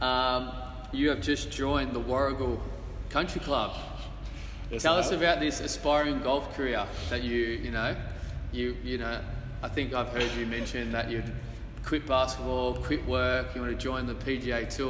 Um, 0.00 0.52
you 0.92 1.10
have 1.10 1.20
just 1.20 1.50
joined 1.50 1.92
the 1.92 2.00
Warragul 2.00 2.58
Country 3.10 3.40
Club. 3.40 3.76
Yes, 4.70 4.82
Tell 4.82 4.94
us 4.94 5.10
about 5.10 5.38
this 5.40 5.60
aspiring 5.60 6.22
golf 6.22 6.54
career 6.56 6.86
that 7.10 7.22
you 7.22 7.36
you 7.36 7.70
know 7.70 7.94
you 8.52 8.76
you 8.82 8.96
know. 8.96 9.20
I 9.62 9.68
think 9.68 9.94
I've 9.94 10.08
heard 10.08 10.30
you 10.36 10.44
mention 10.46 10.90
that 10.92 11.10
you'd 11.10 11.30
quit 11.84 12.06
basketball, 12.06 12.74
quit 12.74 13.06
work. 13.06 13.54
You 13.54 13.60
want 13.60 13.72
to 13.72 13.78
join 13.78 14.06
the 14.06 14.14
PGA 14.14 14.68
Tour. 14.68 14.86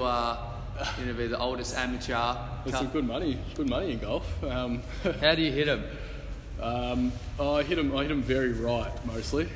You 0.98 1.04
want 1.04 1.08
to 1.08 1.14
be 1.14 1.26
the 1.26 1.38
oldest 1.38 1.76
amateur. 1.76 2.34
There's 2.64 2.78
some 2.78 2.88
good 2.88 3.06
money, 3.06 3.38
good 3.54 3.68
money 3.68 3.92
in 3.92 3.98
golf. 3.98 4.42
Um, 4.42 4.82
How 5.20 5.34
do 5.34 5.42
you 5.42 5.52
hit 5.52 5.66
them? 5.66 5.84
um, 6.60 7.12
I 7.40 7.62
hit 7.64 7.76
them. 7.76 7.94
I 7.96 8.02
hit 8.02 8.10
'em 8.12 8.22
very 8.22 8.52
right, 8.52 8.90
mostly, 9.06 9.48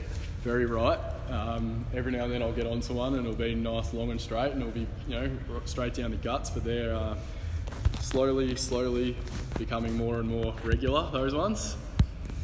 very 0.42 0.66
right. 0.66 0.98
Um, 1.30 1.84
every 1.94 2.12
now 2.12 2.24
and 2.24 2.32
then 2.32 2.42
I'll 2.42 2.52
get 2.52 2.66
onto 2.66 2.92
one 2.92 3.14
and 3.14 3.26
it'll 3.26 3.36
be 3.36 3.54
nice, 3.54 3.94
long 3.94 4.10
and 4.10 4.20
straight, 4.20 4.52
and 4.52 4.60
it'll 4.60 4.72
be 4.74 4.86
you 5.08 5.14
know 5.14 5.30
straight 5.64 5.94
down 5.94 6.10
the 6.10 6.16
guts. 6.18 6.50
But 6.50 6.64
they're 6.64 6.94
uh, 6.94 7.16
slowly, 8.00 8.54
slowly 8.56 9.16
becoming 9.56 9.96
more 9.96 10.20
and 10.20 10.28
more 10.28 10.52
regular. 10.62 11.08
Those 11.10 11.34
ones. 11.34 11.76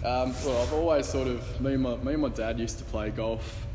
Um, 0.04 0.34
well, 0.44 0.62
I've 0.62 0.72
always 0.72 1.06
sort 1.06 1.28
of 1.28 1.60
me 1.60 1.74
and 1.74 1.82
my 1.82 1.96
me 1.96 2.14
and 2.14 2.22
my 2.22 2.28
dad 2.28 2.58
used 2.58 2.78
to 2.78 2.84
play 2.84 3.10
golf 3.10 3.66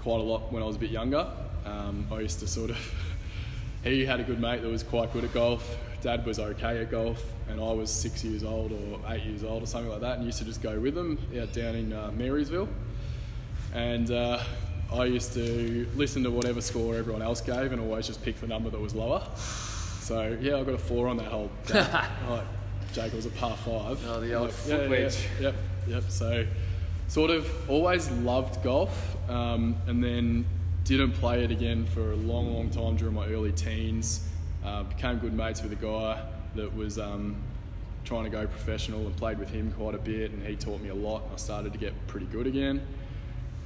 quite 0.00 0.20
a 0.20 0.22
lot 0.22 0.50
when 0.50 0.62
I 0.62 0.66
was 0.66 0.76
a 0.76 0.78
bit 0.78 0.90
younger. 0.90 1.26
Um, 1.66 2.06
I 2.10 2.20
used 2.20 2.40
to 2.40 2.46
sort 2.46 2.70
of 2.70 2.94
he 3.84 4.04
had 4.04 4.18
a 4.20 4.22
good 4.24 4.40
mate 4.40 4.62
that 4.62 4.68
was 4.68 4.82
quite 4.82 5.12
good 5.12 5.24
at 5.24 5.34
golf. 5.34 5.76
Dad 6.00 6.24
was 6.24 6.38
okay 6.38 6.80
at 6.80 6.90
golf, 6.90 7.22
and 7.48 7.60
I 7.60 7.72
was 7.72 7.90
six 7.90 8.24
years 8.24 8.44
old 8.44 8.72
or 8.72 9.00
eight 9.12 9.24
years 9.24 9.42
old 9.44 9.62
or 9.62 9.66
something 9.66 9.90
like 9.90 10.00
that, 10.00 10.16
and 10.16 10.24
used 10.26 10.38
to 10.38 10.44
just 10.44 10.62
go 10.62 10.78
with 10.78 10.94
them 10.94 11.18
out 11.38 11.52
down 11.52 11.74
in 11.74 11.92
uh, 11.92 12.10
Marysville. 12.16 12.68
And 13.74 14.10
uh, 14.10 14.42
I 14.92 15.04
used 15.04 15.32
to 15.34 15.86
listen 15.96 16.22
to 16.24 16.30
whatever 16.30 16.60
score 16.60 16.94
everyone 16.94 17.22
else 17.22 17.40
gave, 17.40 17.72
and 17.72 17.80
always 17.80 18.06
just 18.06 18.22
pick 18.22 18.40
the 18.40 18.46
number 18.46 18.70
that 18.70 18.80
was 18.80 18.94
lower. 18.94 19.22
So 19.36 20.36
yeah, 20.40 20.56
I 20.56 20.62
got 20.64 20.74
a 20.74 20.78
four 20.78 21.08
on 21.08 21.16
that 21.18 21.26
hole. 21.26 21.50
like, 21.74 22.44
Jake 22.92 23.12
was 23.12 23.26
a 23.26 23.30
par 23.30 23.56
five. 23.56 23.98
Oh, 24.06 24.20
the 24.20 24.34
old 24.34 24.46
Like, 24.48 24.52
foot 24.54 24.80
yeah, 24.82 24.88
wedge. 24.88 25.16
Yeah, 25.40 25.46
yep, 25.48 25.54
yep. 25.86 26.04
So 26.08 26.46
sort 27.08 27.30
of 27.30 27.48
always 27.70 28.10
loved 28.10 28.62
golf, 28.62 29.16
um, 29.28 29.76
and 29.86 30.02
then 30.02 30.44
didn't 30.84 31.12
play 31.12 31.44
it 31.44 31.50
again 31.50 31.86
for 31.86 32.12
a 32.12 32.16
long, 32.16 32.52
long 32.52 32.70
time 32.70 32.96
during 32.96 33.14
my 33.14 33.26
early 33.28 33.52
teens. 33.52 34.26
Uh, 34.64 34.82
became 34.82 35.18
good 35.18 35.34
mates 35.34 35.62
with 35.62 35.72
a 35.72 35.76
guy 35.76 36.22
that 36.54 36.74
was 36.74 36.98
um, 36.98 37.36
trying 38.04 38.24
to 38.24 38.30
go 38.30 38.46
professional 38.46 39.06
and 39.06 39.16
played 39.16 39.38
with 39.38 39.50
him 39.50 39.72
quite 39.72 39.94
a 39.94 39.98
bit, 39.98 40.30
and 40.30 40.42
he 40.46 40.56
taught 40.56 40.80
me 40.80 40.88
a 40.88 40.94
lot. 40.94 41.22
I 41.32 41.36
started 41.36 41.72
to 41.72 41.78
get 41.78 41.92
pretty 42.06 42.26
good 42.26 42.46
again, 42.46 42.86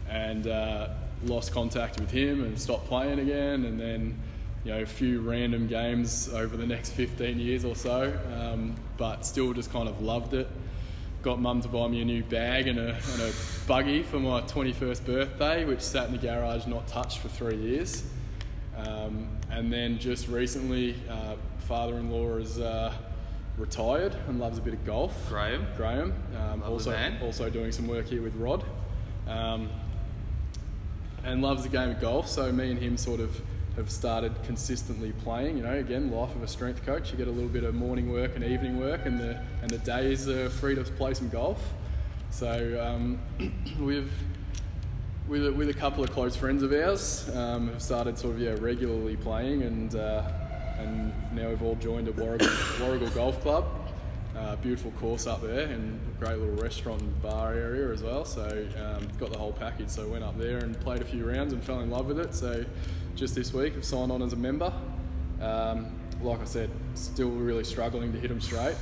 and 0.08 0.46
uh, 0.46 0.88
lost 1.24 1.52
contact 1.52 2.00
with 2.00 2.10
him 2.10 2.42
and 2.44 2.58
stopped 2.60 2.86
playing 2.86 3.18
again, 3.18 3.64
and 3.64 3.80
then. 3.80 4.18
You 4.64 4.74
know, 4.74 4.82
a 4.82 4.86
few 4.86 5.20
random 5.20 5.68
games 5.68 6.28
over 6.30 6.56
the 6.56 6.66
next 6.66 6.90
15 6.90 7.38
years 7.38 7.64
or 7.64 7.76
so, 7.76 8.12
um, 8.34 8.74
but 8.98 9.24
still 9.24 9.52
just 9.54 9.72
kind 9.72 9.88
of 9.88 10.02
loved 10.02 10.34
it 10.34 10.48
got 11.22 11.40
mum 11.40 11.60
to 11.62 11.68
buy 11.68 11.88
me 11.88 12.00
a 12.00 12.04
new 12.04 12.22
bag 12.22 12.68
and 12.68 12.78
a, 12.78 12.94
and 12.94 13.22
a 13.22 13.32
buggy 13.66 14.02
for 14.02 14.20
my 14.20 14.40
21st 14.42 15.04
birthday, 15.04 15.64
which 15.64 15.80
sat 15.80 16.06
in 16.06 16.12
the 16.12 16.18
garage 16.18 16.66
not 16.66 16.86
touched 16.86 17.18
for 17.18 17.28
three 17.28 17.56
years. 17.56 18.04
Um, 18.76 19.28
and 19.50 19.72
then 19.72 19.98
just 19.98 20.28
recently, 20.28 20.94
uh, 21.10 21.34
father-in-law 21.60 22.36
is 22.36 22.60
uh, 22.60 22.92
retired 23.56 24.14
and 24.28 24.38
loves 24.38 24.58
a 24.58 24.60
bit 24.60 24.74
of 24.74 24.84
golf. 24.84 25.28
Graham. 25.28 25.66
Graham, 25.76 26.14
um, 26.36 26.62
also 26.62 26.96
also 27.20 27.50
doing 27.50 27.72
some 27.72 27.88
work 27.88 28.06
here 28.06 28.22
with 28.22 28.34
Rod, 28.36 28.64
um, 29.26 29.68
and 31.24 31.42
loves 31.42 31.64
the 31.64 31.68
game 31.68 31.90
of 31.90 32.00
golf. 32.00 32.28
So 32.28 32.52
me 32.52 32.70
and 32.70 32.78
him 32.78 32.96
sort 32.96 33.18
of 33.18 33.40
have 33.78 33.90
started 33.90 34.34
consistently 34.42 35.12
playing. 35.22 35.56
You 35.56 35.62
know, 35.62 35.74
again, 35.74 36.10
life 36.10 36.34
of 36.34 36.42
a 36.42 36.48
strength 36.48 36.84
coach. 36.84 37.10
You 37.10 37.16
get 37.16 37.28
a 37.28 37.30
little 37.30 37.48
bit 37.48 37.64
of 37.64 37.74
morning 37.74 38.12
work 38.12 38.34
and 38.34 38.44
evening 38.44 38.78
work, 38.78 39.06
and 39.06 39.18
the 39.18 39.40
and 39.62 39.70
the 39.70 39.78
days 39.78 40.28
are 40.28 40.50
free 40.50 40.74
to 40.74 40.82
play 40.82 41.14
some 41.14 41.28
golf. 41.28 41.62
So 42.30 42.84
um, 42.84 43.18
we've 43.80 44.12
with 45.28 45.46
a, 45.46 45.52
with 45.52 45.68
a 45.68 45.74
couple 45.74 46.02
of 46.02 46.10
close 46.10 46.34
friends 46.36 46.62
of 46.62 46.72
ours 46.72 47.28
um, 47.34 47.68
have 47.68 47.82
started 47.82 48.18
sort 48.18 48.34
of 48.34 48.40
yeah 48.40 48.56
regularly 48.58 49.16
playing, 49.16 49.62
and 49.62 49.94
uh, 49.94 50.22
and 50.78 51.12
now 51.32 51.48
we've 51.48 51.62
all 51.62 51.76
joined 51.76 52.08
a 52.08 52.12
Warragul, 52.12 52.48
Warragul 52.78 53.14
Golf 53.14 53.40
Club. 53.40 53.64
Uh, 54.36 54.54
beautiful 54.56 54.92
course 54.92 55.26
up 55.26 55.42
there 55.42 55.66
and 55.66 55.98
great 56.20 56.38
little 56.38 56.54
restaurant 56.62 57.00
and 57.00 57.22
bar 57.22 57.54
area 57.54 57.90
as 57.90 58.04
well. 58.04 58.24
So 58.24 58.68
um, 58.78 59.08
got 59.18 59.32
the 59.32 59.38
whole 59.38 59.52
package. 59.52 59.88
So 59.88 60.06
went 60.06 60.22
up 60.22 60.38
there 60.38 60.58
and 60.58 60.78
played 60.78 61.02
a 61.02 61.04
few 61.04 61.28
rounds 61.28 61.52
and 61.52 61.64
fell 61.64 61.80
in 61.80 61.90
love 61.90 62.06
with 62.06 62.20
it. 62.20 62.34
So 62.34 62.64
just 63.18 63.34
this 63.34 63.52
week 63.52 63.74
I've 63.76 63.84
signed 63.84 64.12
on 64.12 64.22
as 64.22 64.32
a 64.32 64.36
member. 64.36 64.72
Um, 65.42 65.90
like 66.22 66.40
I 66.40 66.44
said, 66.44 66.70
still 66.94 67.30
really 67.30 67.64
struggling 67.64 68.12
to 68.12 68.18
hit 68.18 68.28
them 68.28 68.40
straight, 68.40 68.76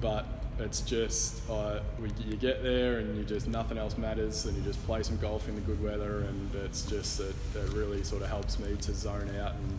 but 0.00 0.26
it's 0.60 0.80
just 0.82 1.48
uh, 1.50 1.80
we, 2.00 2.08
you 2.24 2.36
get 2.36 2.62
there 2.62 2.98
and 2.98 3.16
you 3.16 3.24
just 3.24 3.48
nothing 3.48 3.76
else 3.76 3.98
matters 3.98 4.44
and 4.44 4.56
you 4.56 4.62
just 4.62 4.84
play 4.86 5.02
some 5.02 5.16
golf 5.16 5.48
in 5.48 5.56
the 5.56 5.60
good 5.62 5.82
weather 5.82 6.20
and 6.20 6.54
it's 6.54 6.82
just 6.82 7.18
it, 7.18 7.34
it 7.56 7.68
really 7.72 8.04
sort 8.04 8.22
of 8.22 8.28
helps 8.28 8.60
me 8.60 8.76
to 8.76 8.94
zone 8.94 9.30
out 9.40 9.54
and 9.54 9.78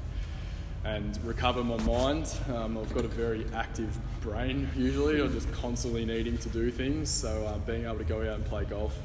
and 0.83 1.17
recover 1.23 1.63
my 1.63 1.81
mind. 1.83 2.31
Um, 2.53 2.77
I've 2.77 2.93
got 2.93 3.05
a 3.05 3.07
very 3.07 3.45
active 3.55 3.97
brain 4.19 4.69
usually. 4.75 5.21
I'm 5.21 5.31
just 5.31 5.51
constantly 5.53 6.05
needing 6.05 6.37
to 6.39 6.49
do 6.49 6.69
things. 6.69 7.09
So 7.09 7.45
uh, 7.45 7.57
being 7.59 7.85
able 7.85 7.97
to 7.99 8.03
go 8.03 8.19
out 8.21 8.35
and 8.35 8.45
play 8.45 8.65
golf 8.65 8.95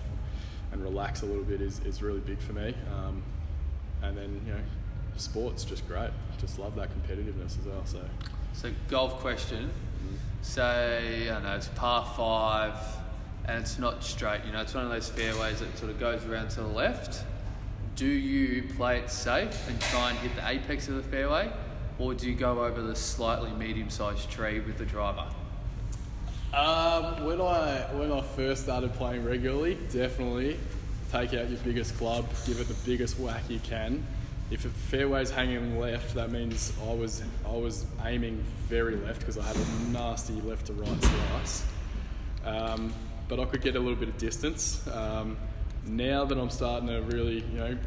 and 0.72 0.82
relax 0.82 1.22
a 1.22 1.26
little 1.26 1.44
bit 1.44 1.60
is, 1.60 1.80
is 1.86 2.02
really 2.02 2.20
big 2.20 2.40
for 2.40 2.52
me. 2.52 2.74
Um, 2.92 3.22
and 4.02 4.16
then 4.16 4.40
you 4.46 4.52
know, 4.52 4.60
sports 5.18 5.64
just 5.64 5.86
great. 5.88 6.10
Just 6.40 6.58
love 6.58 6.74
that 6.76 6.88
competitiveness 6.90 7.58
as 7.58 7.66
well. 7.66 7.84
So 7.84 8.00
So 8.52 8.70
golf 8.88 9.20
question. 9.20 9.70
Say 10.42 11.28
I 11.28 11.34
don't 11.34 11.42
know 11.42 11.56
it's 11.56 11.68
par 11.68 12.10
five, 12.16 12.74
and 13.46 13.60
it's 13.60 13.78
not 13.78 14.02
straight. 14.02 14.40
You 14.46 14.52
know, 14.52 14.62
it's 14.62 14.74
one 14.74 14.84
of 14.84 14.90
those 14.90 15.08
fairways 15.08 15.60
that 15.60 15.76
sort 15.76 15.90
of 15.90 16.00
goes 16.00 16.24
around 16.24 16.50
to 16.50 16.62
the 16.62 16.66
left. 16.66 17.24
Do 17.96 18.06
you 18.06 18.62
play 18.76 18.98
it 18.98 19.10
safe 19.10 19.68
and 19.68 19.78
try 19.80 20.10
and 20.10 20.18
hit 20.20 20.34
the 20.36 20.48
apex 20.48 20.88
of 20.88 20.94
the 20.94 21.02
fairway, 21.02 21.52
or 21.98 22.14
do 22.14 22.30
you 22.30 22.34
go 22.34 22.64
over 22.64 22.80
the 22.80 22.96
slightly 22.96 23.50
medium-sized 23.50 24.30
tree 24.30 24.60
with 24.60 24.78
the 24.78 24.86
driver? 24.86 25.26
Um, 26.54 27.24
when 27.26 27.40
I 27.40 27.86
when 27.92 28.10
I 28.10 28.22
first 28.22 28.62
started 28.62 28.92
playing 28.94 29.24
regularly, 29.24 29.76
definitely 29.92 30.58
take 31.12 31.34
out 31.34 31.50
your 31.50 31.58
biggest 31.58 31.96
club, 31.96 32.26
give 32.46 32.60
it 32.60 32.68
the 32.68 32.76
biggest 32.86 33.18
whack 33.18 33.42
you 33.48 33.60
can. 33.60 34.04
If 34.50 34.64
it 34.64 34.72
fairway's 34.72 35.30
hanging 35.30 35.78
left, 35.78 36.14
that 36.14 36.32
means 36.32 36.72
I 36.88 36.92
was 36.92 37.22
I 37.46 37.52
was 37.52 37.86
aiming 38.04 38.42
very 38.68 38.96
left 38.96 39.20
because 39.20 39.38
I 39.38 39.44
had 39.44 39.56
a 39.56 39.90
nasty 39.92 40.40
left 40.42 40.66
to 40.66 40.72
right 40.72 41.02
slice. 41.02 41.64
Um, 42.44 42.92
but 43.28 43.38
I 43.38 43.44
could 43.44 43.62
get 43.62 43.76
a 43.76 43.78
little 43.78 43.94
bit 43.96 44.08
of 44.08 44.18
distance. 44.18 44.84
Um, 44.88 45.36
now 45.86 46.24
that 46.24 46.36
I'm 46.36 46.50
starting 46.50 46.88
to 46.88 47.00
really, 47.02 47.44
you 47.52 47.58
know, 47.58 47.78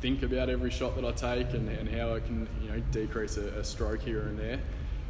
think 0.00 0.22
about 0.22 0.48
every 0.48 0.70
shot 0.70 0.94
that 0.94 1.04
I 1.04 1.12
take 1.12 1.54
and, 1.54 1.68
and 1.68 1.88
how 1.88 2.14
I 2.14 2.20
can, 2.20 2.48
you 2.62 2.70
know, 2.70 2.80
decrease 2.92 3.36
a, 3.36 3.48
a 3.58 3.64
stroke 3.64 4.02
here 4.02 4.22
and 4.22 4.38
there. 4.38 4.60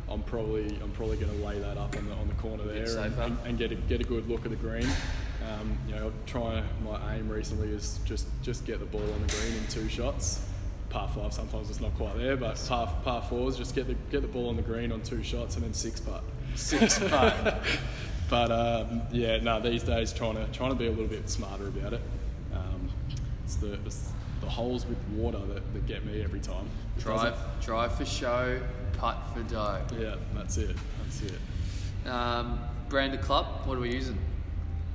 I'm 0.08 0.22
probably 0.22 0.66
I'm 0.82 0.90
probably 0.92 1.16
going 1.16 1.30
to 1.30 1.46
lay 1.46 1.58
that 1.58 1.76
up 1.76 1.96
on 1.96 2.06
the 2.06 2.14
on 2.14 2.28
the 2.28 2.34
corner 2.34 2.64
there 2.64 3.04
and, 3.04 3.14
and, 3.18 3.38
and 3.46 3.58
get 3.58 3.72
a, 3.72 3.74
get 3.74 4.00
a 4.00 4.04
good 4.04 4.28
look 4.28 4.44
at 4.44 4.50
the 4.50 4.56
green. 4.56 4.88
Um, 5.50 5.76
you 5.88 5.94
know, 5.94 6.12
trying 6.26 6.64
my 6.84 7.16
aim 7.16 7.28
recently 7.28 7.68
is 7.68 7.98
just 8.04 8.26
just 8.42 8.64
get 8.64 8.78
the 8.78 8.86
ball 8.86 9.00
on 9.00 9.26
the 9.26 9.32
green 9.34 9.56
in 9.56 9.66
two 9.68 9.88
shots. 9.88 10.44
Par 10.90 11.08
five 11.14 11.32
sometimes 11.32 11.70
it's 11.70 11.80
not 11.80 11.94
quite 11.96 12.16
there, 12.16 12.36
but 12.36 12.62
par 12.68 12.92
par 13.02 13.22
fours 13.22 13.56
just 13.56 13.74
get 13.74 13.86
the 13.86 13.94
get 14.10 14.22
the 14.22 14.28
ball 14.28 14.48
on 14.48 14.56
the 14.56 14.62
green 14.62 14.92
on 14.92 15.02
two 15.02 15.22
shots 15.22 15.56
and 15.56 15.64
then 15.64 15.72
six 15.72 16.00
putt. 16.00 16.22
Six 16.54 16.98
putt. 16.98 17.62
But 18.32 18.50
um, 18.50 19.02
yeah, 19.12 19.36
no, 19.40 19.60
these 19.60 19.82
days 19.82 20.10
trying 20.10 20.36
to 20.36 20.46
trying 20.52 20.70
to 20.70 20.74
be 20.74 20.86
a 20.86 20.90
little 20.90 21.06
bit 21.06 21.28
smarter 21.28 21.66
about 21.66 21.92
it. 21.92 22.00
Um, 22.54 22.88
it's 23.44 23.56
the 23.56 23.74
it's 23.84 24.08
the 24.40 24.48
holes 24.48 24.86
with 24.86 24.96
water 25.14 25.38
that, 25.38 25.74
that 25.74 25.86
get 25.86 26.06
me 26.06 26.22
every 26.22 26.40
time. 26.40 26.66
It 26.96 27.02
drive, 27.02 27.36
drive 27.60 27.94
for 27.94 28.06
show, 28.06 28.58
putt 28.94 29.18
for 29.34 29.42
dough. 29.42 29.82
Yeah, 29.98 30.14
that's 30.32 30.56
it. 30.56 30.74
That's 31.02 31.20
it. 31.20 32.08
Um, 32.08 32.58
brand 32.88 33.12
of 33.12 33.20
club. 33.20 33.66
What 33.66 33.76
are 33.76 33.82
we 33.82 33.92
using? 33.92 34.16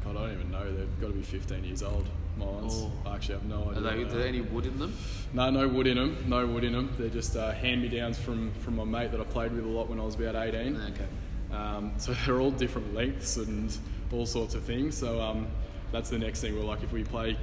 I 0.10 0.14
don't 0.14 0.32
even 0.34 0.52
know. 0.52 0.72
They've 0.72 1.00
got 1.02 1.08
to 1.08 1.14
be 1.14 1.22
15 1.24 1.64
years 1.64 1.84
old. 1.84 2.06
Mines. 2.38 2.74
Oh. 2.76 2.92
I 3.06 3.16
actually 3.16 3.36
have 3.36 3.46
no 3.46 3.64
Are 3.64 3.72
idea. 3.72 3.82
they, 3.82 4.02
are 4.04 4.06
there 4.06 4.28
any 4.28 4.42
wood 4.42 4.66
in 4.68 4.78
them? 4.78 4.96
No, 5.34 5.50
no 5.50 5.68
wood 5.68 5.88
in 5.88 5.98
them. 5.98 6.24
No 6.28 6.46
wood 6.46 6.64
in 6.64 6.74
them. 6.74 6.94
They're 6.98 7.10
just 7.10 7.36
uh, 7.36 7.52
hand-me-downs 7.52 8.20
from 8.20 8.52
from 8.62 8.76
my 8.76 8.84
mate 8.84 9.12
that 9.12 9.20
I 9.20 9.24
played 9.24 9.52
with 9.54 9.66
a 9.66 9.68
lot 9.68 9.90
when 9.90 10.00
I 10.00 10.04
was 10.04 10.16
about 10.16 10.36
18. 10.36 10.76
Okay. 10.76 11.08
Um, 11.56 11.94
so 11.98 12.14
they're 12.26 12.40
all 12.40 12.52
different 12.52 12.94
lengths 12.94 13.38
and 13.38 13.76
all 14.12 14.26
sorts 14.28 14.54
of 14.54 14.64
things. 14.64 14.96
So 14.96 15.20
um, 15.20 15.48
that's 15.92 16.10
the 16.12 16.20
next 16.20 16.42
thing. 16.42 16.56
We're 16.56 16.64
like, 16.64 16.84
if 16.84 16.92
we 16.92 17.04
play 17.04 17.38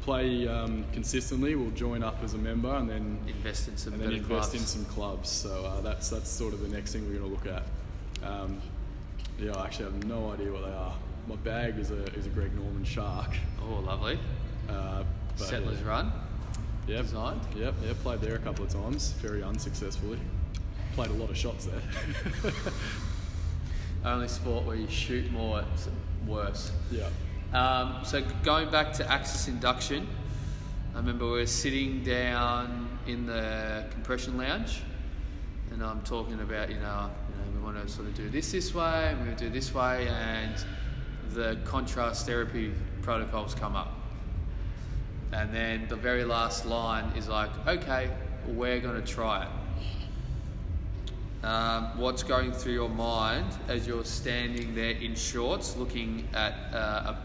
play 0.00 0.48
um, 0.48 0.86
consistently, 0.92 1.54
we'll 1.54 1.70
join 1.72 2.02
up 2.02 2.22
as 2.22 2.32
a 2.32 2.38
member 2.38 2.72
and 2.74 2.88
then 2.88 3.18
Invest 3.26 3.68
in 3.68 3.76
some 3.76 3.92
and 3.94 4.02
then 4.02 4.12
invest 4.12 4.50
clubs. 4.50 4.54
in 4.54 4.60
some 4.60 4.84
clubs. 4.86 5.28
So 5.28 5.64
uh, 5.66 5.80
that's 5.82 6.08
that's 6.08 6.30
sort 6.30 6.54
of 6.54 6.60
the 6.62 6.68
next 6.68 6.92
thing 6.92 7.02
we're 7.06 7.18
going 7.18 7.30
to 7.30 7.36
look 7.36 7.46
at. 7.54 7.64
Yeah, 9.38 9.52
I 9.52 9.66
actually 9.66 9.84
have 9.86 10.04
no 10.04 10.30
idea 10.32 10.52
what 10.52 10.62
they 10.62 10.72
are. 10.72 10.94
My 11.28 11.36
bag 11.36 11.78
is 11.78 11.90
a 11.90 12.02
is 12.14 12.26
a 12.26 12.30
Greg 12.30 12.54
Norman 12.54 12.84
Shark. 12.84 13.36
Oh, 13.62 13.80
lovely. 13.80 14.18
Uh, 14.68 15.04
but, 15.36 15.46
Settlers 15.46 15.80
uh, 15.82 15.86
Run. 15.86 16.12
Yep. 16.88 17.02
designed. 17.02 17.40
Yep. 17.54 17.74
Yep. 17.84 17.96
Played 17.98 18.20
there 18.20 18.34
a 18.34 18.38
couple 18.38 18.64
of 18.64 18.70
times, 18.70 19.12
very 19.12 19.42
unsuccessfully. 19.42 20.18
Played 20.94 21.10
a 21.10 21.14
lot 21.14 21.30
of 21.30 21.36
shots 21.36 21.66
there. 21.66 22.52
Only 24.04 24.28
sport 24.28 24.64
where 24.64 24.76
you 24.76 24.88
shoot 24.88 25.30
more, 25.30 25.64
it's 25.72 25.88
worse. 26.26 26.72
yeah. 26.90 27.08
Um, 27.52 28.04
so 28.04 28.22
going 28.42 28.70
back 28.70 28.92
to 28.94 29.10
Axis 29.10 29.48
induction, 29.48 30.06
I 30.94 30.98
remember 30.98 31.26
we 31.26 31.32
were 31.32 31.46
sitting 31.46 32.02
down 32.02 32.98
in 33.06 33.26
the 33.26 33.86
compression 33.90 34.36
lounge, 34.36 34.82
and 35.70 35.82
I'm 35.82 36.00
talking 36.02 36.40
about 36.40 36.70
you 36.70 36.76
know, 36.76 36.80
you 36.80 36.80
know 36.80 37.10
we 37.27 37.27
want 37.74 37.86
to 37.86 37.92
sort 37.92 38.08
of 38.08 38.14
do 38.14 38.30
this 38.30 38.52
this 38.52 38.74
way, 38.74 39.10
and 39.10 39.28
we 39.28 39.34
do 39.34 39.50
this 39.50 39.74
way, 39.74 40.08
and 40.08 40.54
the 41.34 41.58
contrast 41.64 42.24
therapy 42.24 42.72
protocols 43.02 43.54
come 43.54 43.76
up, 43.76 43.92
and 45.32 45.52
then 45.52 45.86
the 45.88 45.96
very 45.96 46.24
last 46.24 46.64
line 46.64 47.04
is 47.14 47.28
like, 47.28 47.50
okay, 47.66 48.08
we're 48.46 48.80
going 48.80 48.98
to 48.98 49.06
try 49.06 49.44
it. 49.44 51.46
Um, 51.46 51.98
what's 51.98 52.22
going 52.22 52.52
through 52.52 52.72
your 52.72 52.88
mind 52.88 53.46
as 53.68 53.86
you're 53.86 54.04
standing 54.04 54.74
there 54.74 54.92
in 54.92 55.14
shorts 55.14 55.76
looking 55.76 56.26
at 56.32 56.54
uh, 56.72 57.12
a, 57.12 57.18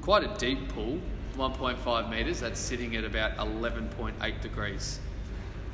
quite 0.00 0.22
a 0.22 0.38
deep 0.38 0.68
pool, 0.68 1.00
1.5 1.36 2.08
metres, 2.08 2.38
that's 2.38 2.60
sitting 2.60 2.94
at 2.94 3.02
about 3.02 3.36
11.8 3.38 4.40
degrees? 4.40 5.00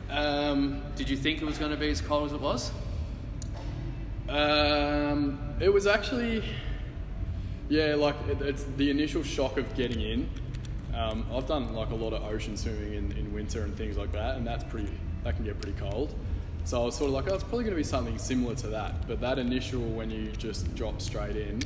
Um, 0.09 0.81
Did 0.97 1.11
you 1.11 1.17
think 1.19 1.43
it 1.43 1.45
was 1.45 1.59
going 1.59 1.73
to 1.73 1.77
be 1.77 1.91
as 1.91 2.01
cold 2.01 2.29
as 2.29 2.33
it 2.33 2.41
was? 2.41 2.73
Um, 4.33 5.39
it 5.61 5.69
was 5.69 5.87
actually, 5.87 6.43
yeah, 7.69 7.95
like 7.95 8.17
it, 8.31 8.41
it's 8.41 8.65
the 8.79 8.91
initial 8.91 9.23
shock 9.23 9.59
of 9.59 9.75
getting 9.75 10.01
in. 10.01 10.31
Um, 10.95 11.27
I've 11.35 11.47
done 11.47 11.75
like 11.75 11.91
a 11.91 11.95
lot 11.95 12.15
of 12.15 12.25
ocean 12.25 12.57
swimming 12.57 12.95
in, 12.95 13.13
in 13.13 13.33
winter 13.35 13.63
and 13.63 13.77
things 13.77 13.99
like 13.99 14.11
that, 14.13 14.37
and 14.37 14.47
that's 14.47 14.65
pretty. 14.65 14.91
That 15.23 15.37
can 15.37 15.45
get 15.45 15.61
pretty 15.61 15.79
cold. 15.79 16.15
So 16.65 16.83
I 16.83 16.87
was 16.87 16.97
sort 16.97 17.09
of 17.09 17.15
like, 17.15 17.29
oh, 17.31 17.35
it's 17.35 17.45
probably 17.45 17.65
going 17.65 17.75
to 17.75 17.81
be 17.81 17.85
something 17.85 18.19
similar 18.19 18.55
to 18.57 18.69
that. 18.69 19.07
But 19.07 19.21
that 19.21 19.39
initial, 19.39 19.81
when 19.81 20.11
you 20.11 20.33
just 20.33 20.75
drop 20.75 21.01
straight 21.01 21.37
in, 21.37 21.61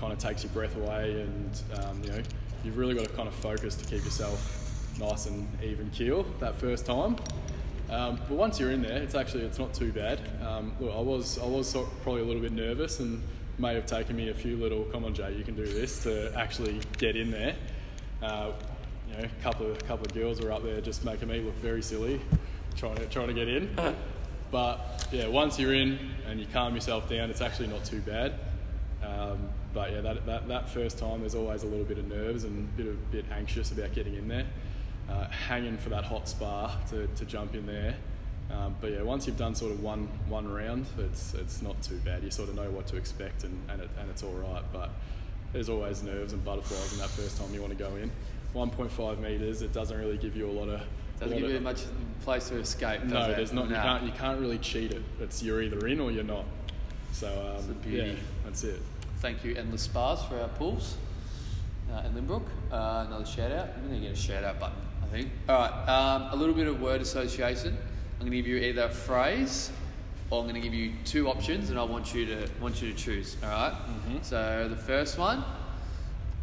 kind 0.00 0.12
of 0.12 0.18
takes 0.18 0.42
your 0.42 0.52
breath 0.52 0.76
away, 0.76 1.20
and 1.20 1.60
um, 1.80 2.02
you 2.02 2.10
know, 2.10 2.22
you've 2.64 2.78
really 2.78 2.94
got 2.94 3.04
to 3.04 3.12
kind 3.12 3.28
of 3.28 3.34
focus 3.34 3.76
to 3.76 3.84
keep 3.84 4.04
yourself 4.04 4.96
nice 4.98 5.26
and 5.26 5.46
even 5.62 5.90
keel 5.90 6.24
that 6.40 6.56
first 6.56 6.86
time. 6.86 7.16
Um, 7.90 8.18
but 8.28 8.36
once 8.36 8.58
you're 8.58 8.70
in 8.70 8.82
there, 8.82 9.02
it's 9.02 9.14
actually 9.14 9.44
it's 9.44 9.58
not 9.58 9.74
too 9.74 9.92
bad. 9.92 10.20
Um, 10.46 10.74
look, 10.80 10.94
I 10.94 11.00
was 11.00 11.38
I 11.38 11.46
was 11.46 11.68
sort 11.68 11.88
probably 12.02 12.22
a 12.22 12.24
little 12.24 12.42
bit 12.42 12.52
nervous 12.52 13.00
and 13.00 13.22
may 13.58 13.74
have 13.74 13.86
taken 13.86 14.16
me 14.16 14.30
a 14.30 14.34
few 14.34 14.56
little 14.56 14.84
come 14.84 15.04
on 15.04 15.14
Jay, 15.14 15.32
you 15.36 15.44
can 15.44 15.54
do 15.54 15.64
this 15.66 16.02
to 16.02 16.32
actually 16.36 16.80
get 16.98 17.16
in 17.16 17.30
there. 17.30 17.54
Uh, 18.22 18.52
you 19.08 19.16
know, 19.16 19.24
a 19.24 19.42
couple 19.42 19.70
of 19.70 19.76
a 19.76 19.84
couple 19.84 20.06
of 20.06 20.14
girls 20.14 20.40
were 20.40 20.50
up 20.50 20.62
there 20.62 20.80
just 20.80 21.04
making 21.04 21.28
me 21.28 21.40
look 21.40 21.54
very 21.56 21.82
silly, 21.82 22.20
trying 22.76 22.96
to 22.96 23.06
trying 23.06 23.28
to 23.28 23.34
get 23.34 23.48
in. 23.48 23.76
But 24.50 25.08
yeah, 25.10 25.26
once 25.26 25.58
you're 25.58 25.74
in 25.74 25.98
and 26.28 26.38
you 26.38 26.46
calm 26.52 26.76
yourself 26.76 27.08
down, 27.08 27.28
it's 27.28 27.40
actually 27.40 27.66
not 27.66 27.84
too 27.84 28.00
bad. 28.00 28.34
Um, 29.04 29.48
but 29.72 29.90
yeah, 29.90 30.00
that, 30.00 30.24
that, 30.26 30.46
that 30.46 30.68
first 30.68 30.96
time, 30.96 31.20
there's 31.20 31.34
always 31.34 31.64
a 31.64 31.66
little 31.66 31.84
bit 31.84 31.98
of 31.98 32.06
nerves 32.06 32.44
and 32.44 32.68
a 32.68 32.76
bit 32.76 32.86
of 32.86 33.10
bit 33.10 33.24
anxious 33.32 33.72
about 33.72 33.92
getting 33.92 34.14
in 34.14 34.28
there, 34.28 34.46
uh, 35.08 35.28
hanging 35.28 35.76
for 35.76 35.90
that 35.90 36.04
hot 36.04 36.28
spa 36.28 36.76
to, 36.90 37.06
to 37.06 37.24
jump 37.24 37.54
in 37.54 37.66
there. 37.66 37.94
Um, 38.50 38.76
but 38.80 38.92
yeah, 38.92 39.02
once 39.02 39.26
you've 39.26 39.38
done 39.38 39.54
sort 39.54 39.72
of 39.72 39.82
one 39.82 40.08
one 40.28 40.46
round, 40.46 40.86
it's 40.98 41.34
it's 41.34 41.62
not 41.62 41.80
too 41.82 41.96
bad. 42.04 42.22
You 42.22 42.30
sort 42.30 42.50
of 42.50 42.54
know 42.54 42.70
what 42.70 42.86
to 42.88 42.96
expect 42.96 43.44
and, 43.44 43.58
and, 43.70 43.80
it, 43.80 43.90
and 43.98 44.10
it's 44.10 44.22
all 44.22 44.32
right. 44.32 44.62
But 44.72 44.90
there's 45.52 45.68
always 45.68 46.02
nerves 46.02 46.32
and 46.32 46.44
butterflies 46.44 46.92
in 46.92 46.98
that 46.98 47.08
first 47.10 47.38
time 47.38 47.52
you 47.54 47.60
want 47.60 47.76
to 47.76 47.82
go 47.82 47.94
in. 47.96 48.10
1.5 48.54 49.20
meters, 49.20 49.62
it 49.62 49.72
doesn't 49.72 49.98
really 49.98 50.16
give 50.16 50.36
you 50.36 50.48
a 50.48 50.52
lot 50.52 50.68
of. 50.68 50.80
Doesn't 51.18 51.38
give 51.38 51.50
you 51.50 51.60
much 51.60 51.82
place 52.22 52.48
to 52.48 52.58
escape. 52.58 53.02
no, 53.04 53.30
it? 53.30 53.36
there's 53.36 53.52
not. 53.52 53.68
You 53.68 53.74
can't. 53.74 54.04
You 54.04 54.12
can't 54.12 54.40
really 54.40 54.58
cheat 54.58 54.92
it. 54.92 55.02
It's 55.20 55.42
you're 55.42 55.62
either 55.62 55.86
in 55.86 56.00
or 56.00 56.10
you're 56.10 56.24
not. 56.24 56.44
So 57.12 57.28
um, 57.58 57.76
yeah, 57.88 58.12
that's 58.44 58.64
it. 58.64 58.80
Thank 59.20 59.44
you, 59.44 59.54
Endless 59.54 59.82
Spas, 59.82 60.24
for 60.24 60.38
our 60.38 60.48
pools 60.48 60.96
uh, 61.92 62.02
in 62.06 62.12
Lynbrook. 62.14 62.44
Uh, 62.70 63.06
another 63.06 63.24
shout 63.24 63.52
out. 63.52 63.68
I'm 63.76 63.88
going 63.88 64.00
to 64.00 64.06
get 64.08 64.16
a 64.16 64.20
shout 64.20 64.44
out 64.44 64.58
button, 64.58 64.76
think. 65.14 65.30
All 65.48 65.56
right, 65.58 65.88
um, 65.88 66.22
a 66.32 66.36
little 66.36 66.54
bit 66.54 66.66
of 66.66 66.80
word 66.80 67.00
association. 67.00 67.76
I'm 68.14 68.26
going 68.26 68.32
to 68.32 68.36
give 68.36 68.46
you 68.46 68.56
either 68.56 68.82
a 68.82 68.88
phrase 68.88 69.70
or 70.30 70.40
I'm 70.40 70.48
going 70.48 70.60
to 70.60 70.60
give 70.60 70.74
you 70.74 70.92
two 71.04 71.28
options, 71.28 71.70
and 71.70 71.78
I 71.78 71.84
want 71.84 72.12
you 72.14 72.26
to 72.26 72.48
want 72.60 72.82
you 72.82 72.90
to 72.92 72.96
choose. 72.98 73.36
All 73.42 73.48
right? 73.50 73.74
So 74.22 74.66
the 74.68 74.76
first 74.76 75.18
one, 75.18 75.44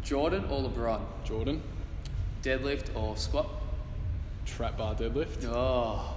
Jordan 0.02 0.44
or 0.48 0.62
LeBron, 0.62 1.00
Jordan, 1.24 1.62
deadlift 2.42 2.94
or 2.96 3.16
squat. 3.16 3.48
trap 4.46 4.78
bar 4.78 4.94
deadlift. 4.94 5.44
Oh, 5.48 6.14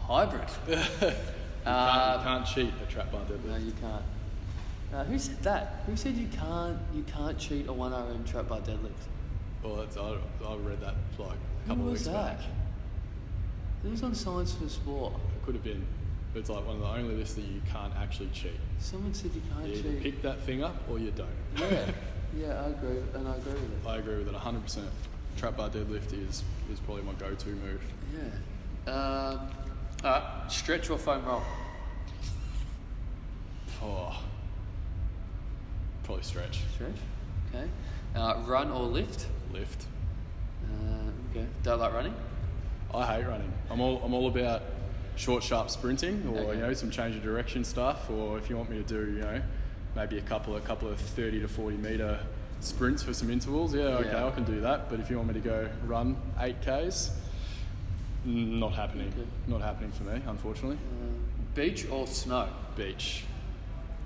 hybrid. 0.00 0.48
You 1.64 1.68
can't, 1.68 1.78
Uh, 1.78 2.16
you 2.18 2.24
can't 2.24 2.44
cheat 2.46 2.72
a 2.82 2.90
trap 2.92 3.12
bar 3.12 3.20
deadlift. 3.20 3.44
No, 3.44 3.56
you 3.56 3.72
can't. 3.80 4.02
Uh, 4.92 5.04
who 5.04 5.16
said 5.16 5.40
that? 5.44 5.84
Who 5.86 5.94
said 5.96 6.16
you 6.16 6.26
can't? 6.26 6.76
You 6.92 7.04
can't 7.04 7.38
cheat 7.38 7.68
a 7.68 7.72
one 7.72 7.92
RM 7.92 8.24
trap 8.24 8.48
bar 8.48 8.58
deadlift. 8.58 9.06
Well, 9.62 9.76
that's, 9.76 9.96
I, 9.96 10.16
I 10.44 10.56
read 10.56 10.80
that 10.80 10.96
like 11.20 11.38
a 11.64 11.68
couple 11.68 11.84
of 11.86 11.90
was 11.92 12.00
weeks 12.00 12.06
that? 12.12 12.38
back. 12.38 12.46
It 13.84 13.90
was 13.90 14.02
on 14.02 14.14
Science 14.14 14.54
for 14.54 14.68
Sport. 14.68 15.14
It 15.14 15.44
could 15.44 15.54
have 15.54 15.64
been, 15.64 15.84
but 16.32 16.40
it's 16.40 16.50
like 16.50 16.64
one 16.66 16.76
of 16.76 16.82
the 16.82 16.88
only 16.88 17.14
lists 17.16 17.34
that 17.34 17.44
you 17.44 17.60
can't 17.70 17.92
actually 17.96 18.28
cheat. 18.32 18.52
Someone 18.78 19.12
said 19.12 19.32
you 19.34 19.42
can't 19.52 19.66
cheat. 19.66 19.74
You 19.74 19.80
either 19.80 19.92
cheat. 19.92 20.02
pick 20.02 20.22
that 20.22 20.40
thing 20.42 20.62
up 20.62 20.76
or 20.88 20.98
you 20.98 21.10
don't. 21.10 21.28
Yeah, 21.56 21.90
yeah, 22.38 22.62
I 22.64 22.68
agree, 22.68 22.98
and 23.14 23.26
I 23.28 23.36
agree 23.36 23.52
with 23.52 23.84
it. 23.84 23.88
I 23.88 23.96
agree 23.96 24.18
with 24.18 24.28
it 24.28 24.34
100%. 24.34 24.84
Trap 25.36 25.56
bar 25.56 25.70
deadlift 25.70 26.12
is, 26.12 26.44
is 26.70 26.78
probably 26.84 27.02
my 27.02 27.12
go-to 27.14 27.48
move. 27.48 27.82
Yeah. 28.14 28.92
Um, 28.92 29.50
all 30.04 30.10
right, 30.10 30.42
stretch 30.48 30.90
or 30.90 30.98
foam 30.98 31.24
roll. 31.24 31.42
Oh, 33.82 34.22
probably 36.04 36.22
stretch. 36.22 36.60
Stretch. 36.74 36.90
Okay. 37.54 37.68
Uh, 38.14 38.42
run 38.46 38.70
or 38.70 38.84
lift. 38.84 39.26
Lift. 39.52 39.86
Uh, 40.64 41.10
okay. 41.34 41.46
Don't 41.62 41.80
like 41.80 41.92
running. 41.92 42.14
I 42.94 43.06
hate 43.06 43.26
running. 43.26 43.52
I'm 43.70 43.80
all, 43.80 44.00
I'm 44.04 44.14
all 44.14 44.28
about 44.28 44.62
short, 45.16 45.42
sharp 45.42 45.70
sprinting, 45.70 46.26
or 46.32 46.38
Okay. 46.40 46.54
you 46.58 46.60
know, 46.66 46.72
some 46.74 46.90
change 46.90 47.16
of 47.16 47.22
direction 47.22 47.64
stuff, 47.64 48.08
or 48.10 48.38
if 48.38 48.48
you 48.50 48.56
want 48.56 48.70
me 48.70 48.76
to 48.78 48.82
do, 48.84 49.12
you 49.12 49.20
know, 49.20 49.40
maybe 49.96 50.18
a 50.18 50.22
couple, 50.22 50.56
a 50.56 50.60
couple 50.60 50.88
of 50.88 50.98
30 50.98 51.40
to 51.40 51.48
40 51.48 51.76
meter 51.78 52.18
sprints 52.60 53.02
for 53.02 53.12
some 53.12 53.30
intervals. 53.30 53.74
Yeah, 53.74 53.82
okay, 53.82 54.10
Yeah. 54.10 54.26
I 54.26 54.30
can 54.30 54.44
do 54.44 54.60
that. 54.60 54.88
But 54.90 55.00
if 55.00 55.10
you 55.10 55.16
want 55.16 55.28
me 55.28 55.34
to 55.34 55.40
go 55.40 55.68
run 55.86 56.16
8Ks, 56.38 57.10
not 58.24 58.72
happening. 58.74 59.08
Okay. 59.08 59.26
Not 59.48 59.60
happening 59.62 59.90
for 59.92 60.04
me, 60.04 60.20
unfortunately. 60.26 60.76
Uh, 60.76 61.54
beach 61.54 61.86
or 61.90 62.06
snow. 62.06 62.48
Beach. 62.76 63.24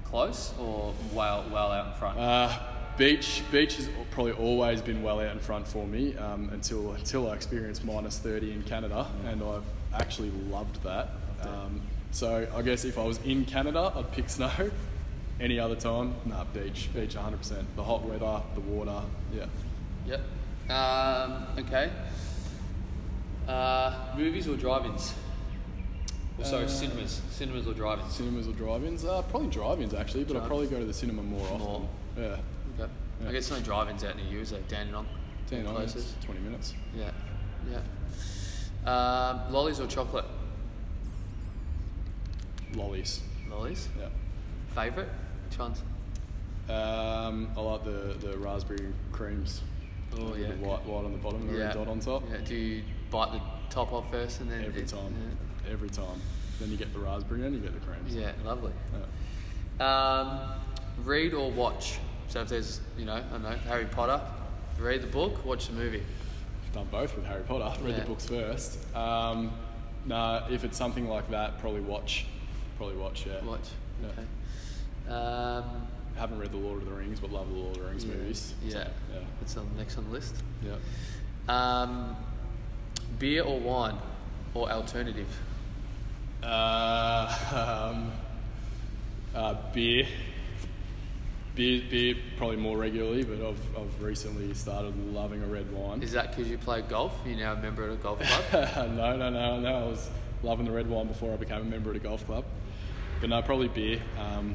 Close 0.05 0.55
or 0.59 0.95
well, 1.13 1.45
well 1.53 1.71
out 1.73 1.89
in 1.89 1.93
front. 1.99 2.19
Uh, 2.19 2.59
beach, 2.97 3.43
beach 3.51 3.77
has 3.77 3.89
probably 4.11 4.33
always 4.33 4.81
been 4.81 5.03
well 5.03 5.21
out 5.21 5.33
in 5.33 5.39
front 5.39 5.67
for 5.67 5.87
me 5.87 6.17
um, 6.17 6.49
until 6.53 6.93
until 6.93 7.31
I 7.31 7.35
experienced 7.35 7.85
minus 7.85 8.19
30 8.19 8.53
in 8.53 8.63
Canada, 8.63 9.07
and 9.27 9.43
I've 9.43 9.65
actually 9.95 10.31
loved 10.51 10.83
that. 10.83 11.11
Um, 11.43 11.81
so 12.11 12.47
I 12.55 12.63
guess 12.63 12.85
if 12.85 12.99
I 12.99 13.05
was 13.05 13.19
in 13.19 13.45
Canada, 13.45 13.93
I'd 13.95 14.11
pick 14.13 14.29
snow. 14.29 14.51
Any 15.39 15.59
other 15.59 15.77
time, 15.77 16.15
nah, 16.25 16.45
beach, 16.45 16.89
beach 16.95 17.15
100%. 17.15 17.63
The 17.77 17.85
hot 17.85 18.03
weather, 18.05 18.41
the 18.55 18.61
water, 18.63 19.03
yeah. 19.35 19.45
Yep. 20.07 20.21
Um, 20.71 21.47
okay. 21.59 21.91
Uh, 23.47 24.15
movies 24.17 24.49
or 24.49 24.57
drive-ins? 24.57 25.13
Sorry, 26.43 26.65
Uh, 26.65 26.69
cinemas. 26.69 27.21
Cinemas 27.31 27.67
or 27.67 27.75
drive-ins? 27.75 28.15
Cinemas 28.15 28.49
or 28.49 28.53
drive-ins? 28.53 29.05
Uh, 29.05 29.21
probably 29.23 29.51
drive-ins 29.51 29.93
actually, 29.93 30.25
but 30.25 30.37
I 30.37 30.47
probably 30.47 30.69
go 30.69 30.79
to 30.79 30.87
the 30.87 30.95
cinema 30.95 31.23
more 31.23 31.47
often. 31.49 31.59
More. 31.59 31.89
Yeah. 32.19 32.37
Yeah. 33.23 33.29
I 33.29 33.33
guess 33.33 33.51
no 33.51 33.59
drive-ins 33.61 34.05
out 34.05 34.17
near 34.17 34.27
you, 34.27 34.41
is 34.41 34.51
there? 34.51 34.61
Dandenong? 34.69 35.07
On, 35.53 35.65
Closest? 35.65 36.21
20 36.23 36.41
minutes. 36.41 36.75
Yeah. 36.97 37.11
Yeah. 37.71 37.81
Um, 38.91 39.53
lollies 39.53 39.81
or 39.81 39.87
chocolate? 39.87 40.25
Lollies. 42.75 43.21
Lollies. 43.49 43.89
Yeah. 43.99 44.09
Favourite? 44.75 45.09
Which 45.49 45.59
ones? 45.59 45.83
Um, 46.69 47.49
I 47.57 47.61
like 47.61 47.85
the, 47.85 48.17
the 48.21 48.37
raspberry 48.39 48.93
creams. 49.13 49.63
Oh, 50.19 50.35
yeah. 50.35 50.49
The 50.49 50.55
white, 50.57 50.85
white 50.85 51.05
on 51.05 51.13
the 51.13 51.19
bottom 51.19 51.43
and 51.43 51.51
the 51.51 51.59
red 51.59 51.75
dot 51.75 51.89
on 51.89 52.01
top. 52.01 52.25
Yeah. 52.31 52.39
Do 52.45 52.55
you 52.55 52.83
bite 53.11 53.33
the 53.33 53.41
top 53.71 53.93
off 53.93 54.11
first 54.11 54.41
and 54.41 54.51
then 54.51 54.65
Every 54.65 54.83
it- 54.83 54.89
time. 54.89 55.15
Every 55.71 55.89
time. 55.91 56.21
Then 56.61 56.71
you 56.71 56.77
get 56.77 56.93
the 56.93 56.99
raspberry 57.01 57.45
and 57.45 57.55
you 57.55 57.61
get 57.61 57.75
the 57.75 57.87
creams. 57.87 58.15
Yeah. 58.15 58.33
yeah, 58.43 58.49
lovely. 58.49 58.73
Yeah. 59.79 60.19
Um, 60.19 60.41
read 61.05 61.35
or 61.35 61.51
watch? 61.51 61.99
So 62.29 62.41
if 62.43 62.49
there's, 62.49 62.81
you 62.99 63.05
know, 63.05 63.15
I 63.15 63.21
don't 63.21 63.43
know, 63.43 63.51
Harry 63.69 63.85
Potter, 63.87 64.21
read 64.79 65.03
the 65.03 65.07
book, 65.07 65.45
watch 65.45 65.69
the 65.69 65.75
movie. 65.75 66.03
I've 66.67 66.73
done 66.73 66.89
both 66.91 67.15
with 67.17 67.25
Harry 67.27 67.43
Potter. 67.43 67.83
Read 67.83 67.95
Yeah. 67.95 68.01
the 68.01 68.07
books 68.07 68.27
first. 68.27 68.79
Um, 68.95 69.53
nah, 70.05 70.47
if 70.51 70.65
it's 70.65 70.77
something 70.77 71.09
like 71.09 71.31
that, 71.31 71.59
probably 71.61 71.81
watch. 71.81 72.27
Probably 72.77 72.97
watch, 72.97 73.27
yeah. 73.27 73.43
Watch. 73.45 73.69
Yeah. 74.03 74.09
Okay. 74.09 75.15
Um, 75.15 75.87
Haven't 76.17 76.39
read 76.39 76.51
The 76.51 76.57
Lord 76.57 76.81
of 76.83 76.89
the 76.89 76.95
Rings, 76.95 77.21
but 77.21 77.31
love 77.31 77.49
the 77.49 77.55
Lord 77.55 77.77
of 77.77 77.83
the 77.83 77.89
Rings 77.89 78.05
yeah, 78.05 78.15
movies. 78.15 78.55
Yeah. 78.65 78.71
So, 78.73 78.79
yeah. 79.13 79.21
It's 79.43 79.57
on 79.57 79.69
next 79.77 79.99
on 79.99 80.05
the 80.05 80.11
list. 80.11 80.35
Yeah. 80.63 80.77
Um, 81.49 82.17
beer 83.19 83.43
or 83.45 83.61
wine 83.61 83.97
or 84.55 84.71
alternative? 84.71 85.29
Uh, 86.43 87.93
um, 87.95 88.13
uh, 89.35 89.55
beer. 89.73 90.07
Beer, 91.57 91.83
beer 91.91 92.15
probably 92.37 92.57
more 92.57 92.77
regularly, 92.77 93.25
but 93.25 93.41
I've, 93.41 93.59
I've 93.77 94.03
recently 94.03 94.53
started 94.53 94.95
loving 95.15 95.43
a 95.43 95.47
red 95.47 95.73
wine. 95.73 96.03
Is 96.03 96.13
that 96.13 96.31
because 96.31 96.51
you 96.51 96.59
play 96.59 96.83
golf? 96.83 97.13
You're 97.25 97.39
now 97.39 97.55
a 97.55 97.57
member 97.57 97.85
at 97.85 97.93
a 97.93 97.97
golf 97.97 98.21
club? 98.21 98.69
no, 98.95 99.17
no, 99.17 99.31
no, 99.31 99.59
no. 99.61 99.75
I 99.75 99.87
was 99.87 100.11
loving 100.43 100.67
the 100.67 100.71
red 100.73 100.87
wine 100.87 101.07
before 101.09 101.33
I 101.33 101.37
became 101.37 101.63
a 101.63 101.65
member 101.65 101.89
at 101.91 101.97
a 101.97 101.99
golf 101.99 102.27
club. 102.27 102.45
But 103.23 103.31
no, 103.31 103.41
probably 103.41 103.69
beer. 103.69 104.01
Um, 104.19 104.55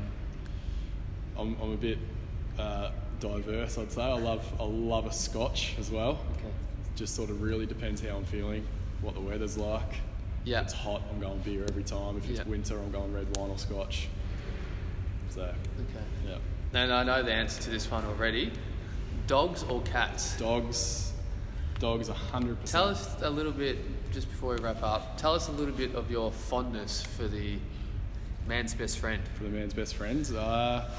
I'm, 1.35 1.57
I'm 1.59 1.71
a 1.71 1.77
bit 1.77 1.97
uh, 2.59 2.91
diverse, 3.19 3.79
I'd 3.79 3.91
say. 3.91 4.03
I 4.03 4.19
love, 4.19 4.45
I 4.59 4.63
love 4.63 5.07
a 5.07 5.13
scotch 5.13 5.73
as 5.79 5.89
well. 5.89 6.19
okay. 6.37 6.53
Just 6.95 7.15
sort 7.15 7.31
of 7.31 7.41
really 7.41 7.65
depends 7.65 8.01
how 8.01 8.15
I'm 8.15 8.25
feeling, 8.25 8.63
what 9.01 9.15
the 9.15 9.21
weather's 9.21 9.57
like. 9.57 9.95
Yeah. 10.43 10.59
If 10.59 10.65
it's 10.65 10.73
hot, 10.73 11.01
I'm 11.11 11.19
going 11.19 11.39
beer 11.39 11.63
every 11.67 11.83
time. 11.83 12.17
If 12.17 12.29
it's 12.29 12.39
Yeah. 12.39 12.45
winter, 12.45 12.77
I'm 12.77 12.91
going 12.91 13.11
red 13.11 13.35
wine 13.37 13.49
or 13.49 13.57
scotch. 13.57 14.07
So, 15.29 15.41
Okay. 15.41 16.05
yeah. 16.27 16.37
And 16.73 16.91
I 16.93 17.03
know 17.03 17.21
the 17.23 17.33
answer 17.33 17.61
to 17.63 17.69
this 17.69 17.89
one 17.91 18.05
already. 18.05 18.51
Dogs 19.27 19.63
or 19.63 19.81
cats? 19.81 20.37
Dogs, 20.37 21.11
dogs, 21.79 22.09
100%. 22.09 22.57
Tell 22.65 22.85
us 22.85 23.15
a 23.21 23.29
little 23.29 23.51
bit, 23.51 23.77
just 24.11 24.29
before 24.29 24.55
we 24.55 24.61
wrap 24.61 24.81
up, 24.81 25.17
tell 25.17 25.33
us 25.33 25.47
a 25.49 25.51
little 25.51 25.73
bit 25.75 25.95
of 25.95 26.09
your 26.09 26.31
fondness 26.31 27.01
for 27.01 27.27
the 27.27 27.57
man's 28.47 28.73
best 28.73 28.99
friend. 28.99 29.21
for 29.35 29.43
the 29.43 29.49
man's 29.49 29.73
best 29.73 29.95
friends. 29.95 30.33
Uh, 30.33 30.89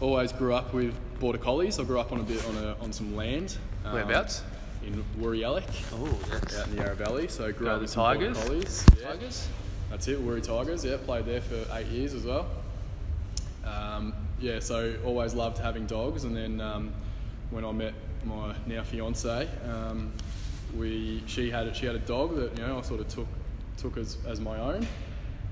always 0.00 0.32
grew 0.32 0.54
up 0.54 0.72
with 0.74 0.94
border 1.18 1.38
collies. 1.38 1.78
I 1.80 1.84
grew 1.84 1.98
up 1.98 2.12
on 2.12 2.20
a 2.20 2.22
bit 2.22 2.44
on 2.46 2.56
a, 2.58 2.76
on 2.80 2.92
some 2.92 3.16
land. 3.16 3.56
um, 3.84 3.94
Whereabouts? 3.94 4.42
In 4.86 5.02
Woori 5.18 5.40
Yallock, 5.40 5.64
Oh, 5.94 6.18
yes. 6.30 6.56
out 6.58 6.68
in 6.68 6.76
the 6.76 6.82
Yarra 6.82 6.94
Valley. 6.94 7.26
So 7.28 7.50
grew 7.52 7.66
Go 7.66 7.74
up 7.74 7.80
with 7.80 7.90
some 7.90 8.04
border 8.04 8.32
Tigers? 8.32 8.44
collies. 8.44 8.86
Yeah. 9.00 9.08
Tigers? 9.12 9.48
That's 9.90 10.08
it, 10.08 10.24
Woori 10.24 10.42
Tigers. 10.42 10.84
Yeah, 10.84 10.96
played 11.04 11.24
there 11.26 11.40
for 11.40 11.64
eight 11.74 11.86
years 11.86 12.14
as 12.14 12.24
well. 12.24 12.46
Um, 13.64 14.12
yeah, 14.40 14.58
so 14.60 14.94
always 15.04 15.34
loved 15.34 15.58
having 15.58 15.86
dogs. 15.86 16.24
And 16.24 16.36
then 16.36 16.60
um, 16.60 16.92
when 17.50 17.64
I 17.64 17.72
met 17.72 17.94
my 18.24 18.54
now 18.66 18.82
fiance, 18.82 19.48
um, 19.68 20.12
we 20.76 21.22
she 21.26 21.50
had 21.50 21.74
she 21.76 21.86
had 21.86 21.94
a 21.94 22.00
dog 22.00 22.36
that 22.36 22.56
you 22.58 22.66
know 22.66 22.78
I 22.78 22.82
sort 22.82 23.00
of 23.00 23.08
took 23.08 23.28
took 23.76 23.96
as, 23.96 24.18
as 24.26 24.40
my 24.40 24.58
own. 24.58 24.86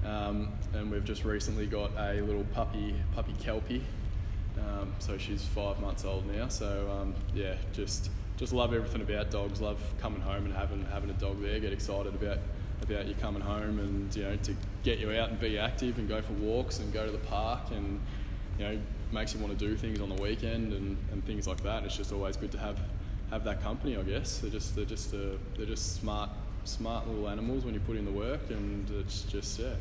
Um, 0.04 0.52
and 0.74 0.90
we've 0.90 1.04
just 1.04 1.24
recently 1.24 1.66
got 1.66 1.90
a 1.96 2.20
little 2.20 2.44
puppy 2.52 2.94
puppy 3.14 3.34
kelpie. 3.40 3.82
Um, 4.58 4.92
so 4.98 5.18
she's 5.18 5.44
five 5.44 5.80
months 5.80 6.04
old 6.04 6.26
now. 6.26 6.48
So 6.48 6.90
um, 6.90 7.14
yeah, 7.34 7.54
just 7.72 8.10
just 8.36 8.52
love 8.52 8.74
everything 8.74 9.00
about 9.00 9.30
dogs. 9.30 9.60
Love 9.60 9.80
coming 10.00 10.20
home 10.20 10.44
and 10.44 10.54
having 10.54 10.84
having 10.86 11.10
a 11.10 11.14
dog 11.14 11.40
there. 11.40 11.58
Get 11.58 11.72
excited 11.72 12.14
about 12.14 12.38
about 12.82 13.06
you 13.06 13.14
coming 13.14 13.40
home 13.40 13.78
and 13.78 14.14
you 14.14 14.24
know 14.24 14.36
to 14.36 14.54
get 14.82 14.98
you 14.98 15.10
out 15.12 15.30
and 15.30 15.40
be 15.40 15.58
active 15.58 15.96
and 15.96 16.06
go 16.08 16.20
for 16.20 16.32
walks 16.34 16.80
and 16.80 16.92
go 16.92 17.06
to 17.06 17.12
the 17.12 17.18
park 17.18 17.70
and 17.70 17.98
you 18.58 18.64
know 18.64 18.78
makes 19.12 19.34
you 19.34 19.40
want 19.40 19.56
to 19.56 19.68
do 19.68 19.76
things 19.76 20.00
on 20.00 20.08
the 20.08 20.20
weekend 20.20 20.72
and, 20.72 20.96
and 21.12 21.24
things 21.24 21.46
like 21.46 21.62
that. 21.62 21.84
It's 21.84 21.96
just 21.96 22.12
always 22.12 22.36
good 22.36 22.52
to 22.52 22.58
have 22.58 22.78
have 23.30 23.44
that 23.44 23.62
company. 23.62 23.96
I 23.96 24.02
guess 24.02 24.38
they're 24.38 24.50
just 24.50 24.76
they're 24.76 24.84
just 24.84 25.14
uh, 25.14 25.36
they're 25.56 25.66
just 25.66 25.96
smart 26.00 26.30
smart 26.64 27.06
little 27.06 27.28
animals 27.28 27.64
when 27.64 27.74
you 27.74 27.80
put 27.80 27.96
in 27.96 28.04
the 28.04 28.10
work 28.10 28.40
and 28.48 28.88
it's 29.00 29.22
just 29.22 29.58
yeah 29.58 29.74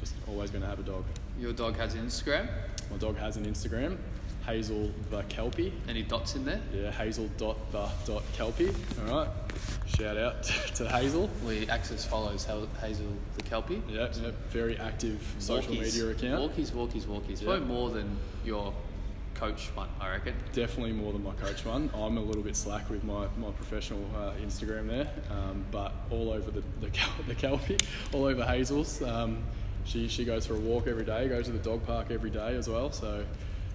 just 0.00 0.14
always 0.26 0.50
going 0.50 0.62
to 0.62 0.68
have 0.68 0.78
a 0.78 0.82
dog. 0.82 1.04
Your 1.38 1.52
dog 1.52 1.76
has 1.76 1.94
Instagram. 1.94 2.48
My 2.90 2.96
dog 2.96 3.16
has 3.18 3.36
an 3.36 3.44
Instagram, 3.44 3.98
Hazel 4.46 4.90
the 5.10 5.22
Kelpie. 5.24 5.72
Any 5.88 6.02
dots 6.02 6.34
in 6.34 6.44
there? 6.44 6.60
Yeah, 6.74 6.90
Hazel 6.90 7.28
dot 7.36 7.58
the 7.70 7.88
dot 8.06 8.22
Kelpie. 8.32 8.70
All 9.06 9.18
right, 9.18 9.28
shout 10.00 10.16
out 10.16 10.42
to 10.74 10.88
Hazel. 10.88 11.28
We 11.46 11.68
Axis 11.68 12.04
follows 12.04 12.44
Hel- 12.44 12.68
Hazel 12.80 13.06
the 13.36 13.42
Kelpie. 13.42 13.82
Yeah, 13.88 14.08
yeah, 14.20 14.30
very 14.50 14.76
active 14.78 15.20
social 15.38 15.74
Walkies. 15.74 15.80
media 15.80 16.08
account. 16.08 16.56
Walkies, 16.56 16.70
walkies, 16.70 17.04
walkies. 17.04 17.40
Yeah. 17.40 17.48
Probably 17.48 17.66
more 17.66 17.90
than 17.90 18.16
your 18.44 18.72
coach 19.34 19.70
one, 19.74 19.88
I 20.00 20.10
reckon. 20.10 20.34
Definitely 20.52 20.92
more 20.92 21.12
than 21.12 21.22
my 21.22 21.32
coach 21.34 21.64
one. 21.64 21.90
I'm 21.94 22.16
a 22.16 22.20
little 22.20 22.42
bit 22.42 22.56
slack 22.56 22.88
with 22.90 23.04
my, 23.04 23.26
my 23.38 23.50
professional 23.52 24.04
uh, 24.16 24.32
Instagram 24.44 24.88
there, 24.88 25.08
um, 25.30 25.64
but 25.70 25.92
all 26.10 26.30
over 26.30 26.50
the 26.50 26.62
the, 26.80 26.90
Kel- 26.90 27.12
the 27.28 27.34
Kelpie, 27.34 27.78
all 28.12 28.24
over 28.24 28.44
Hazel's. 28.44 29.02
Um, 29.02 29.42
she 29.84 30.08
she 30.08 30.24
goes 30.24 30.46
for 30.46 30.54
a 30.54 30.58
walk 30.60 30.86
every 30.86 31.04
day, 31.04 31.28
goes 31.28 31.46
to 31.46 31.52
the 31.52 31.58
dog 31.58 31.84
park 31.86 32.10
every 32.10 32.30
day 32.30 32.56
as 32.56 32.68
well. 32.68 32.90
So 32.92 33.24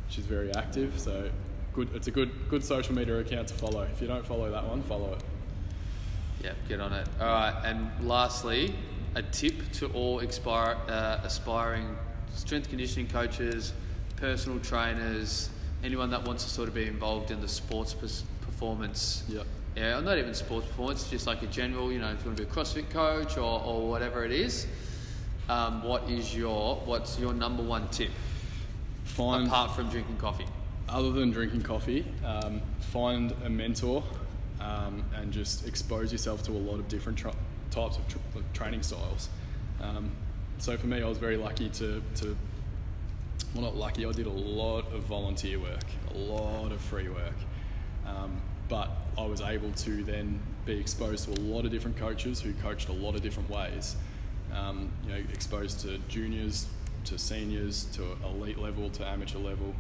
she's 0.10 0.26
very 0.26 0.52
active. 0.56 1.00
So 1.00 1.30
good. 1.74 1.90
It's 1.96 2.08
a 2.08 2.12
good 2.12 2.32
good 2.50 2.64
social 2.64 2.94
media 2.96 3.18
account 3.20 3.48
to 3.50 3.54
follow. 3.56 3.84
If 3.84 4.02
you 4.02 4.08
don't 4.08 4.26
follow 4.26 4.50
that 4.52 4.66
one, 4.68 4.82
follow 4.84 5.14
it. 5.14 5.24
Yeah, 6.46 6.54
get 6.70 6.80
on 6.80 6.94
it. 6.94 7.08
All 7.20 7.26
right, 7.26 7.56
and 7.66 7.90
lastly, 8.08 8.76
a 9.16 9.24
tip 9.24 9.72
to 9.74 9.88
all 9.94 10.20
expire, 10.20 10.78
uh, 10.88 11.18
aspiring 11.24 11.98
strength 12.36 12.70
conditioning 12.70 13.08
coaches, 13.08 13.74
personal 14.18 14.60
trainers, 14.60 15.50
anyone 15.84 16.12
that 16.12 16.24
wants 16.24 16.44
to 16.44 16.50
sort 16.52 16.68
of 16.68 16.76
be 16.76 16.86
involved 16.86 17.32
in 17.32 17.42
the 17.42 17.48
sports 17.48 17.96
performance. 18.42 19.24
Yeah. 19.28 19.42
Yeah, 19.76 20.00
not 20.02 20.20
even 20.20 20.36
sports 20.36 20.68
performance, 20.68 21.10
just 21.10 21.26
like 21.26 21.42
a 21.42 21.48
general, 21.48 21.92
you 21.92 21.98
know, 21.98 22.12
if 22.12 22.20
you 22.20 22.28
want 22.28 22.38
to 22.38 22.44
be 22.44 22.50
a 22.50 22.54
CrossFit 22.54 22.92
coach 22.92 23.38
or, 23.38 23.64
or 23.64 23.90
whatever 23.90 24.24
it 24.24 24.32
is. 24.32 24.68
Um, 25.50 25.82
what 25.82 26.08
is 26.08 26.36
your 26.36 26.76
what's 26.86 27.18
your 27.18 27.34
number 27.34 27.64
one 27.64 27.88
tip 27.90 28.12
Find 29.04 29.48
apart 29.48 29.76
from 29.76 29.90
drinking 29.90 30.18
coffee? 30.18 30.46
other 30.88 31.12
than 31.12 31.32
drinking 31.32 31.64
coffee, 31.64 32.06
um, 32.24 32.62
find 32.80 33.34
a 33.44 33.50
mentor 33.50 34.04
um, 34.62 35.04
and 35.16 35.32
just 35.32 35.68
expose 35.68 36.12
yourself 36.12 36.44
to 36.44 36.52
a 36.52 36.54
lot 36.54 36.80
of 36.80 36.88
different 36.88 37.20
types 37.72 37.98
of 37.98 38.08
tra- 38.08 38.22
training 38.54 38.84
styles. 38.84 39.30
Um, 39.82 40.12
so 40.58 40.78
for 40.78 40.88
me, 40.88 41.02
I 41.02 41.08
was 41.08 41.18
very 41.18 41.38
lucky 41.38 41.70
to, 41.70 42.02
to, 42.16 42.38
well, 43.54 43.64
not 43.64 43.76
lucky, 43.76 44.06
I 44.06 44.12
did 44.12 44.28
a 44.28 44.30
lot 44.30 44.92
of 44.94 45.04
volunteer 45.04 45.60
work, 45.60 45.86
a 46.14 46.18
lot 46.18 46.72
of 46.72 46.80
free 46.82 47.10
work. 47.10 47.36
Um, 48.06 48.42
but 48.68 48.90
I 49.18 49.26
was 49.26 49.42
able 49.42 49.72
to 49.72 50.04
then 50.04 50.40
be 50.66 50.80
exposed 50.80 51.26
to 51.26 51.40
a 51.40 51.42
lot 51.42 51.66
of 51.66 51.72
different 51.72 51.98
coaches 51.98 52.42
who 52.42 52.54
coached 52.54 52.90
a 52.90 52.94
lot 52.94 53.16
of 53.16 53.22
different 53.22 53.50
ways. 53.50 53.96
Um, 54.54 54.92
you 55.04 55.10
know, 55.10 55.20
exposed 55.34 55.82
to 55.82 55.98
juniors, 56.08 56.68
to 57.06 57.18
seniors, 57.18 57.86
to 57.94 58.04
elite 58.24 58.58
level, 58.58 58.90
to 58.92 59.06
amateur 59.08 59.38
level, 59.38 59.76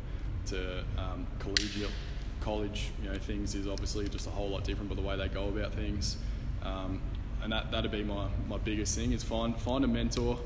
to 0.47 0.83
um, 0.97 1.25
collegiate, 1.39 1.89
college. 2.45 2.91
You 3.01 3.09
know, 3.09 3.17
things 3.17 3.55
is 3.55 3.67
obviously 3.67 4.07
just 4.07 4.27
a 4.27 4.29
whole 4.29 4.49
lot 4.49 4.63
different, 4.63 4.89
but 4.89 4.95
the 4.95 5.01
way 5.01 5.17
they 5.17 5.27
go 5.27 5.47
about 5.47 5.73
things, 5.73 6.17
um, 6.63 7.01
and 7.41 7.51
that 7.51 7.71
that'd 7.71 7.91
be 7.91 8.03
my, 8.03 8.27
my 8.47 8.57
biggest 8.59 8.95
thing 8.95 9.11
is 9.11 9.23
find 9.23 9.57
find 9.59 9.83
a 9.83 9.87
mentor. 9.87 10.37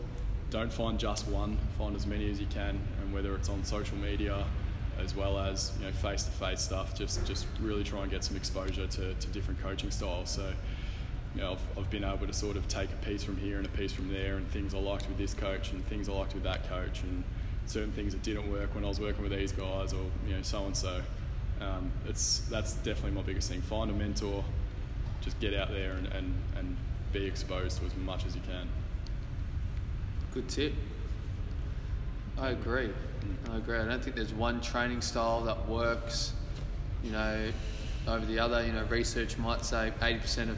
Don't 0.50 0.74
find 0.74 0.97
just 0.97 1.28
one. 1.28 1.58
Find 1.78 1.95
as 1.95 2.08
many 2.08 2.32
as 2.32 2.39
you 2.39 2.47
can, 2.47 2.80
and 3.02 3.14
whether 3.14 3.36
it's 3.36 3.50
on 3.50 3.64
social 3.64 3.97
media, 3.97 4.45
as 4.97 5.16
well 5.16 5.38
as 5.38 5.74
you 5.80 5.86
know 5.86 5.91
face 5.91 6.24
to 6.24 6.32
face 6.32 6.62
stuff. 6.62 6.97
Just 6.97 7.26
just 7.26 7.45
really 7.62 7.84
try 7.84 8.02
and 8.02 8.10
get 8.10 8.24
some 8.24 8.38
exposure 8.38 8.88
to, 8.88 9.14
to 9.14 9.28
different 9.28 9.62
coaching 9.62 9.91
styles. 9.91 10.30
So 10.32 10.52
you 11.36 11.41
know, 11.41 11.52
I've, 11.52 11.78
I've 11.78 11.89
been 11.91 12.04
able 12.04 12.26
to 12.26 12.34
sort 12.34 12.58
of 12.58 12.68
take 12.68 12.89
a 12.91 13.06
piece 13.06 13.24
from 13.24 13.38
here 13.38 13.58
and 13.58 13.66
a 13.66 13.70
piece 13.70 13.91
from 13.91 14.12
there, 14.12 14.38
and 14.38 14.50
things 14.50 14.74
I 14.74 14.80
liked 14.80 15.08
with 15.08 15.18
this 15.18 15.34
coach, 15.34 15.72
and 15.74 15.86
things 15.88 16.10
I 16.10 16.14
liked 16.14 16.34
with 16.34 16.43
that 16.43 16.68
coach, 16.70 17.04
and 17.04 17.24
certain 17.68 17.91
things 17.91 18.14
that 18.14 18.24
didn't 18.24 18.52
work 18.52 18.74
when 18.74 18.84
I 18.84 18.88
was 18.88 19.00
working 19.00 19.22
with 19.22 19.32
these 19.32 19.52
guys, 19.52 19.93
or 19.93 20.06
you 20.28 20.36
know, 20.36 20.41
so 20.41 20.66
and 20.66 20.76
so. 20.76 21.02
Um, 21.62 21.91
it's 22.07 22.39
that's 22.49 22.74
definitely 22.76 23.12
my 23.12 23.22
biggest 23.22 23.49
thing. 23.49 23.62
Find 23.62 23.91
a 23.91 23.93
mentor, 23.93 24.43
just 25.22 25.39
get 25.39 25.53
out 25.53 25.70
there 25.70 25.91
and, 25.93 26.07
and, 26.07 26.34
and 26.57 26.78
be 27.12 27.26
exposed 27.26 27.80
to 27.80 27.86
as 27.86 27.95
much 27.97 28.26
as 28.26 28.36
you 28.36 28.41
can. 28.47 28.68
Good 30.34 30.47
tip. 30.47 30.74
I 32.38 32.49
agree. 32.51 32.89
I 33.51 33.57
agree. 33.57 33.78
I 33.78 33.86
don't 33.86 34.01
think 34.03 34.16
there's 34.16 34.34
one 34.34 34.62
training 34.62 35.01
style 35.01 35.41
that 35.41 35.68
works, 35.68 36.34
you 37.03 37.12
know, 37.12 37.51
over 38.07 38.26
the 38.26 38.39
other. 38.39 38.66
You 38.66 38.72
know, 38.72 38.84
research 38.86 39.38
might 39.38 39.66
say 39.66 39.91
80% 40.01 40.49
of 40.49 40.57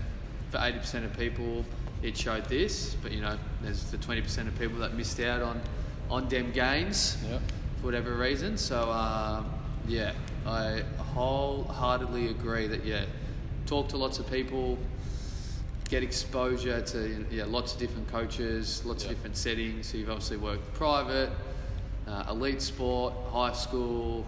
for 0.52 0.58
80% 0.58 1.06
of 1.06 1.18
people 1.18 1.64
it 2.04 2.18
showed 2.18 2.45
this, 2.45 2.95
but 3.02 3.12
you 3.12 3.22
know, 3.22 3.38
there's 3.62 3.84
the 3.91 3.97
20% 3.97 4.47
of 4.47 4.60
people 4.60 4.78
that 4.80 4.93
missed 4.95 5.20
out 5.20 5.41
on 5.41 5.62
on 6.10 6.28
them 6.28 6.52
gains 6.52 7.18
Yeah. 7.30 7.38
for 7.78 7.86
whatever 7.86 8.14
reason. 8.16 8.58
So 8.58 8.91
um, 8.91 9.49
yeah, 9.88 10.12
I 10.46 10.84
wholeheartedly 11.14 12.30
agree 12.30 12.68
that 12.68 12.84
yeah, 12.86 13.06
talk 13.66 13.89
to 13.89 13.98
lots 13.98 14.20
of 14.20 14.30
people, 14.30 14.78
get 15.89 16.04
exposure 16.04 16.82
to 16.82 17.26
yeah 17.30 17.44
lots 17.46 17.74
of 17.74 17.80
different 17.80 18.08
coaches, 18.10 18.84
lots 18.86 19.04
Yeah. 19.04 19.12
of 19.12 19.16
different 19.18 19.38
settings. 19.38 19.88
So 19.88 19.98
you've 19.98 20.10
obviously 20.10 20.38
worked 20.38 20.74
private, 20.74 21.30
uh, 22.08 22.26
elite 22.30 22.62
sport, 22.62 23.14
high 23.32 23.54
school, 23.54 24.26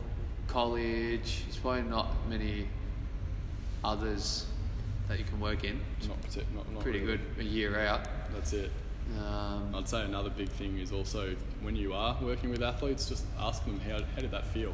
college. 0.47 1.43
It's 1.47 1.57
probably 1.57 1.83
not 1.83 2.07
many 2.29 2.67
others 3.83 4.45
that 5.07 5.19
you 5.19 5.25
can 5.25 5.39
work 5.39 5.63
in. 5.63 5.79
Not, 6.07 6.17
not, 6.55 6.71
not 6.73 6.83
Pretty 6.83 6.99
really. 7.01 7.17
good 7.17 7.39
a 7.39 7.43
year 7.43 7.79
out. 7.79 8.07
That's 8.33 8.53
it. 8.53 8.71
Um, 9.19 9.75
I'd 9.75 9.87
say 9.89 10.01
another 10.03 10.29
big 10.29 10.47
thing 10.49 10.77
is 10.79 10.93
also 10.93 11.35
when 11.61 11.75
you 11.75 11.93
are 11.93 12.17
working 12.21 12.49
with 12.49 12.63
athletes, 12.63 13.09
just 13.09 13.25
ask 13.37 13.65
them 13.65 13.79
how, 13.81 13.99
how 14.15 14.21
did 14.21 14.31
that 14.31 14.45
feel. 14.47 14.73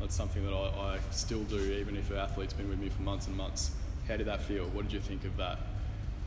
That's 0.00 0.14
something 0.14 0.44
that 0.44 0.52
I, 0.52 0.94
I 0.94 0.98
still 1.10 1.42
do, 1.44 1.58
even 1.58 1.96
if 1.96 2.10
an 2.10 2.18
athlete's 2.18 2.52
been 2.52 2.68
with 2.68 2.78
me 2.78 2.88
for 2.88 3.02
months 3.02 3.26
and 3.26 3.36
months. 3.36 3.70
How 4.06 4.16
did 4.16 4.26
that 4.26 4.42
feel? 4.42 4.66
What 4.66 4.84
did 4.84 4.92
you 4.92 5.00
think 5.00 5.24
of 5.24 5.36
that? 5.38 5.58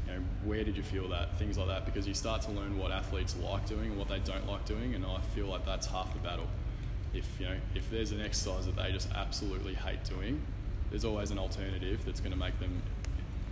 You 0.07 0.13
know, 0.13 0.19
where 0.43 0.63
did 0.63 0.75
you 0.75 0.83
feel 0.83 1.07
that? 1.09 1.37
Things 1.37 1.57
like 1.57 1.67
that, 1.67 1.85
because 1.85 2.07
you 2.07 2.13
start 2.13 2.41
to 2.43 2.51
learn 2.51 2.77
what 2.77 2.91
athletes 2.91 3.35
like 3.43 3.67
doing 3.67 3.91
and 3.91 3.97
what 3.97 4.09
they 4.09 4.19
don't 4.19 4.47
like 4.47 4.65
doing, 4.65 4.95
and 4.95 5.05
I 5.05 5.19
feel 5.35 5.47
like 5.47 5.65
that's 5.65 5.85
half 5.87 6.11
the 6.13 6.19
battle. 6.19 6.47
If 7.13 7.25
you 7.39 7.45
know, 7.47 7.55
if 7.75 7.89
there's 7.91 8.11
an 8.11 8.21
exercise 8.21 8.65
that 8.65 8.75
they 8.75 8.91
just 8.91 9.11
absolutely 9.13 9.75
hate 9.75 10.03
doing, 10.03 10.41
there's 10.89 11.05
always 11.05 11.31
an 11.31 11.37
alternative 11.37 12.03
that's 12.05 12.19
going 12.19 12.31
to 12.31 12.37
make 12.37 12.59
them 12.59 12.81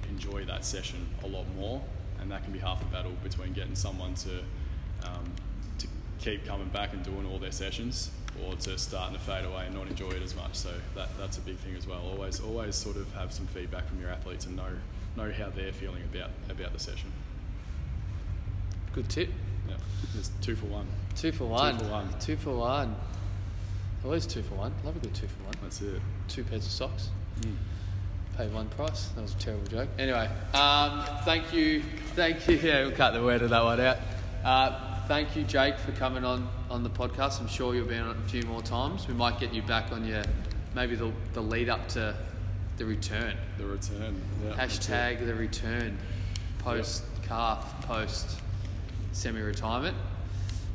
enjoy 0.10 0.46
that 0.46 0.66
session 0.66 1.08
a 1.24 1.28
lot 1.28 1.46
more, 1.56 1.82
and 2.20 2.32
that 2.32 2.44
can 2.44 2.54
be 2.54 2.60
half 2.60 2.80
the 2.80 2.86
battle 2.86 3.14
between 3.24 3.54
getting 3.54 3.76
someone 3.76 4.16
to 4.16 4.40
um, 5.04 5.32
to 5.78 5.88
keep 6.20 6.46
coming 6.46 6.70
back 6.70 6.94
and 6.94 7.04
doing 7.04 7.26
all 7.28 7.38
their 7.38 7.52
sessions, 7.52 8.10
or 8.46 8.56
to 8.56 8.78
starting 8.78 9.18
to 9.18 9.22
fade 9.24 9.46
away 9.46 9.66
and 9.66 9.76
not 9.76 9.88
enjoy 9.88 10.10
it 10.10 10.22
as 10.22 10.36
much. 10.36 10.56
So 10.56 10.72
that 10.96 11.10
that's 11.18 11.38
a 11.38 11.42
big 11.42 11.58
thing 11.58 11.76
as 11.76 11.88
well. 11.88 12.02
Always 12.12 12.40
always 12.40 12.76
sort 12.76 12.98
of 12.98 13.12
have 13.14 13.32
some 13.32 13.48
feedback 13.48 13.88
from 13.88 14.00
your 14.02 14.10
athletes 14.10 14.46
and 14.46 14.56
know 14.56 14.70
know 15.16 15.32
how 15.32 15.50
they're 15.50 15.74
feeling 15.74 16.04
about 16.04 16.30
about 16.50 16.74
the 16.74 16.80
session. 16.80 17.12
good 18.94 19.10
tip. 19.10 19.30
Yeah, 19.68 19.76
there's 20.14 20.32
two 20.42 20.56
for 20.56 20.68
one. 20.68 20.88
Two 21.16 21.32
for 21.32 21.46
one. 21.46 21.78
Two 21.78 21.84
for 21.86 21.92
one. 21.92 22.20
Two 22.20 22.38
for 22.38 22.56
one. 22.56 22.96
Always 24.06 24.26
two 24.26 24.44
for 24.44 24.56
one. 24.56 24.74
Love 24.84 24.96
a 24.96 25.00
good 25.00 25.14
two 25.14 25.28
for 25.28 25.44
one. 25.44 25.54
That's 25.62 25.82
it. 25.82 26.02
Two 26.28 26.44
pairs 26.44 26.66
of 26.66 26.72
socks. 26.72 27.10
Mm. 27.42 27.56
Pay 28.38 28.48
one 28.50 28.70
price. 28.70 29.08
That 29.16 29.22
was 29.24 29.34
a 29.34 29.38
terrible 29.40 29.66
joke. 29.68 29.90
Anyway, 29.98 30.30
um, 30.54 31.04
thank 31.26 31.52
you, 31.54 31.82
thank 32.16 32.48
you. 32.48 32.58
Yeah, 32.64 32.84
we'll 32.84 32.92
cut 32.92 33.12
the 33.12 33.24
word 33.24 33.42
of 33.42 33.50
that 33.50 33.64
one 33.64 33.80
out. 33.82 33.98
Uh, 34.44 34.87
thank 35.08 35.38
you, 35.38 35.44
Jake, 35.44 35.80
for 35.80 35.94
coming 35.94 36.26
on 36.26 36.50
on 36.70 36.84
the 36.84 36.90
podcast. 36.90 37.40
I'm 37.40 37.48
sure 37.48 37.74
you'll 37.74 37.88
be 37.88 37.96
on 37.96 38.10
it 38.10 38.18
a 38.18 38.30
few 38.30 38.44
more 38.44 38.62
times. 38.62 39.08
We 39.08 39.14
might 39.14 39.40
get 39.40 39.54
you 39.54 39.62
back 39.62 39.94
on 39.94 40.06
your 40.06 40.24
maybe 40.76 40.96
the, 40.96 41.12
the 41.34 41.42
lead 41.42 41.70
up 41.70 41.88
to 41.90 42.14
the 42.76 42.86
return. 42.86 43.36
The 43.58 43.66
return. 43.66 44.22
Yeah. 44.46 44.54
Hashtag 44.54 45.26
the 45.26 45.34
return. 45.34 45.98
Post 46.60 47.04
calf, 47.24 47.86
post 47.88 48.38
semi 49.14 49.40
retirement. 49.40 49.96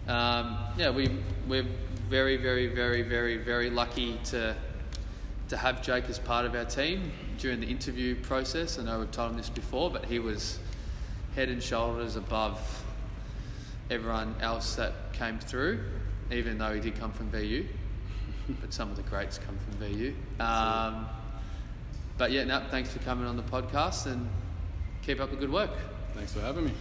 Um, 0.09 0.57
yeah, 0.78 0.89
we 0.89 1.11
we're 1.47 1.66
very, 2.09 2.39
very, 2.39 2.68
very, 2.68 3.03
very, 3.03 3.37
very 3.37 3.68
lucky 3.68 4.18
to 4.24 4.57
to 5.51 5.57
have 5.59 5.83
Jake 5.83 6.09
as 6.09 6.18
part 6.18 6.47
of 6.47 6.55
our 6.55 6.64
team 6.64 7.12
during 7.37 7.61
the 7.61 7.66
interview 7.66 8.14
process. 8.14 8.78
I 8.78 8.85
know 8.85 9.01
we've 9.01 9.11
told 9.11 9.33
him 9.33 9.37
this 9.37 9.51
before, 9.51 9.91
but 9.91 10.07
he 10.07 10.18
was 10.18 10.59
head 11.35 11.51
and 11.51 11.62
shoulders 11.62 12.16
above 12.16 12.83
everyone 13.91 14.35
else 14.41 14.76
that 14.76 15.12
came 15.12 15.39
through, 15.39 15.80
even 16.30 16.59
though 16.59 16.74
he 16.74 16.80
did 16.80 16.99
come 16.99 17.12
from 17.12 17.30
VU. 17.30 17.66
but 18.61 18.72
some 18.72 18.91
of 18.91 18.97
the 18.97 19.03
greats 19.03 19.39
come 19.39 19.57
from 19.59 19.74
VU. 19.78 20.14
Um, 20.41 21.07
but 22.18 22.30
yeah, 22.30 22.45
no, 22.45 22.64
thanks 22.70 22.91
for 22.91 22.99
coming 23.01 23.26
on 23.26 23.37
the 23.37 23.43
podcast 23.43 24.07
and 24.07 24.28
keep 25.03 25.20
up 25.20 25.30
the 25.30 25.37
good 25.37 25.53
work. 25.53 25.70
Thanks 26.14 26.33
for 26.33 26.41
having 26.41 26.66
me. 26.66 26.72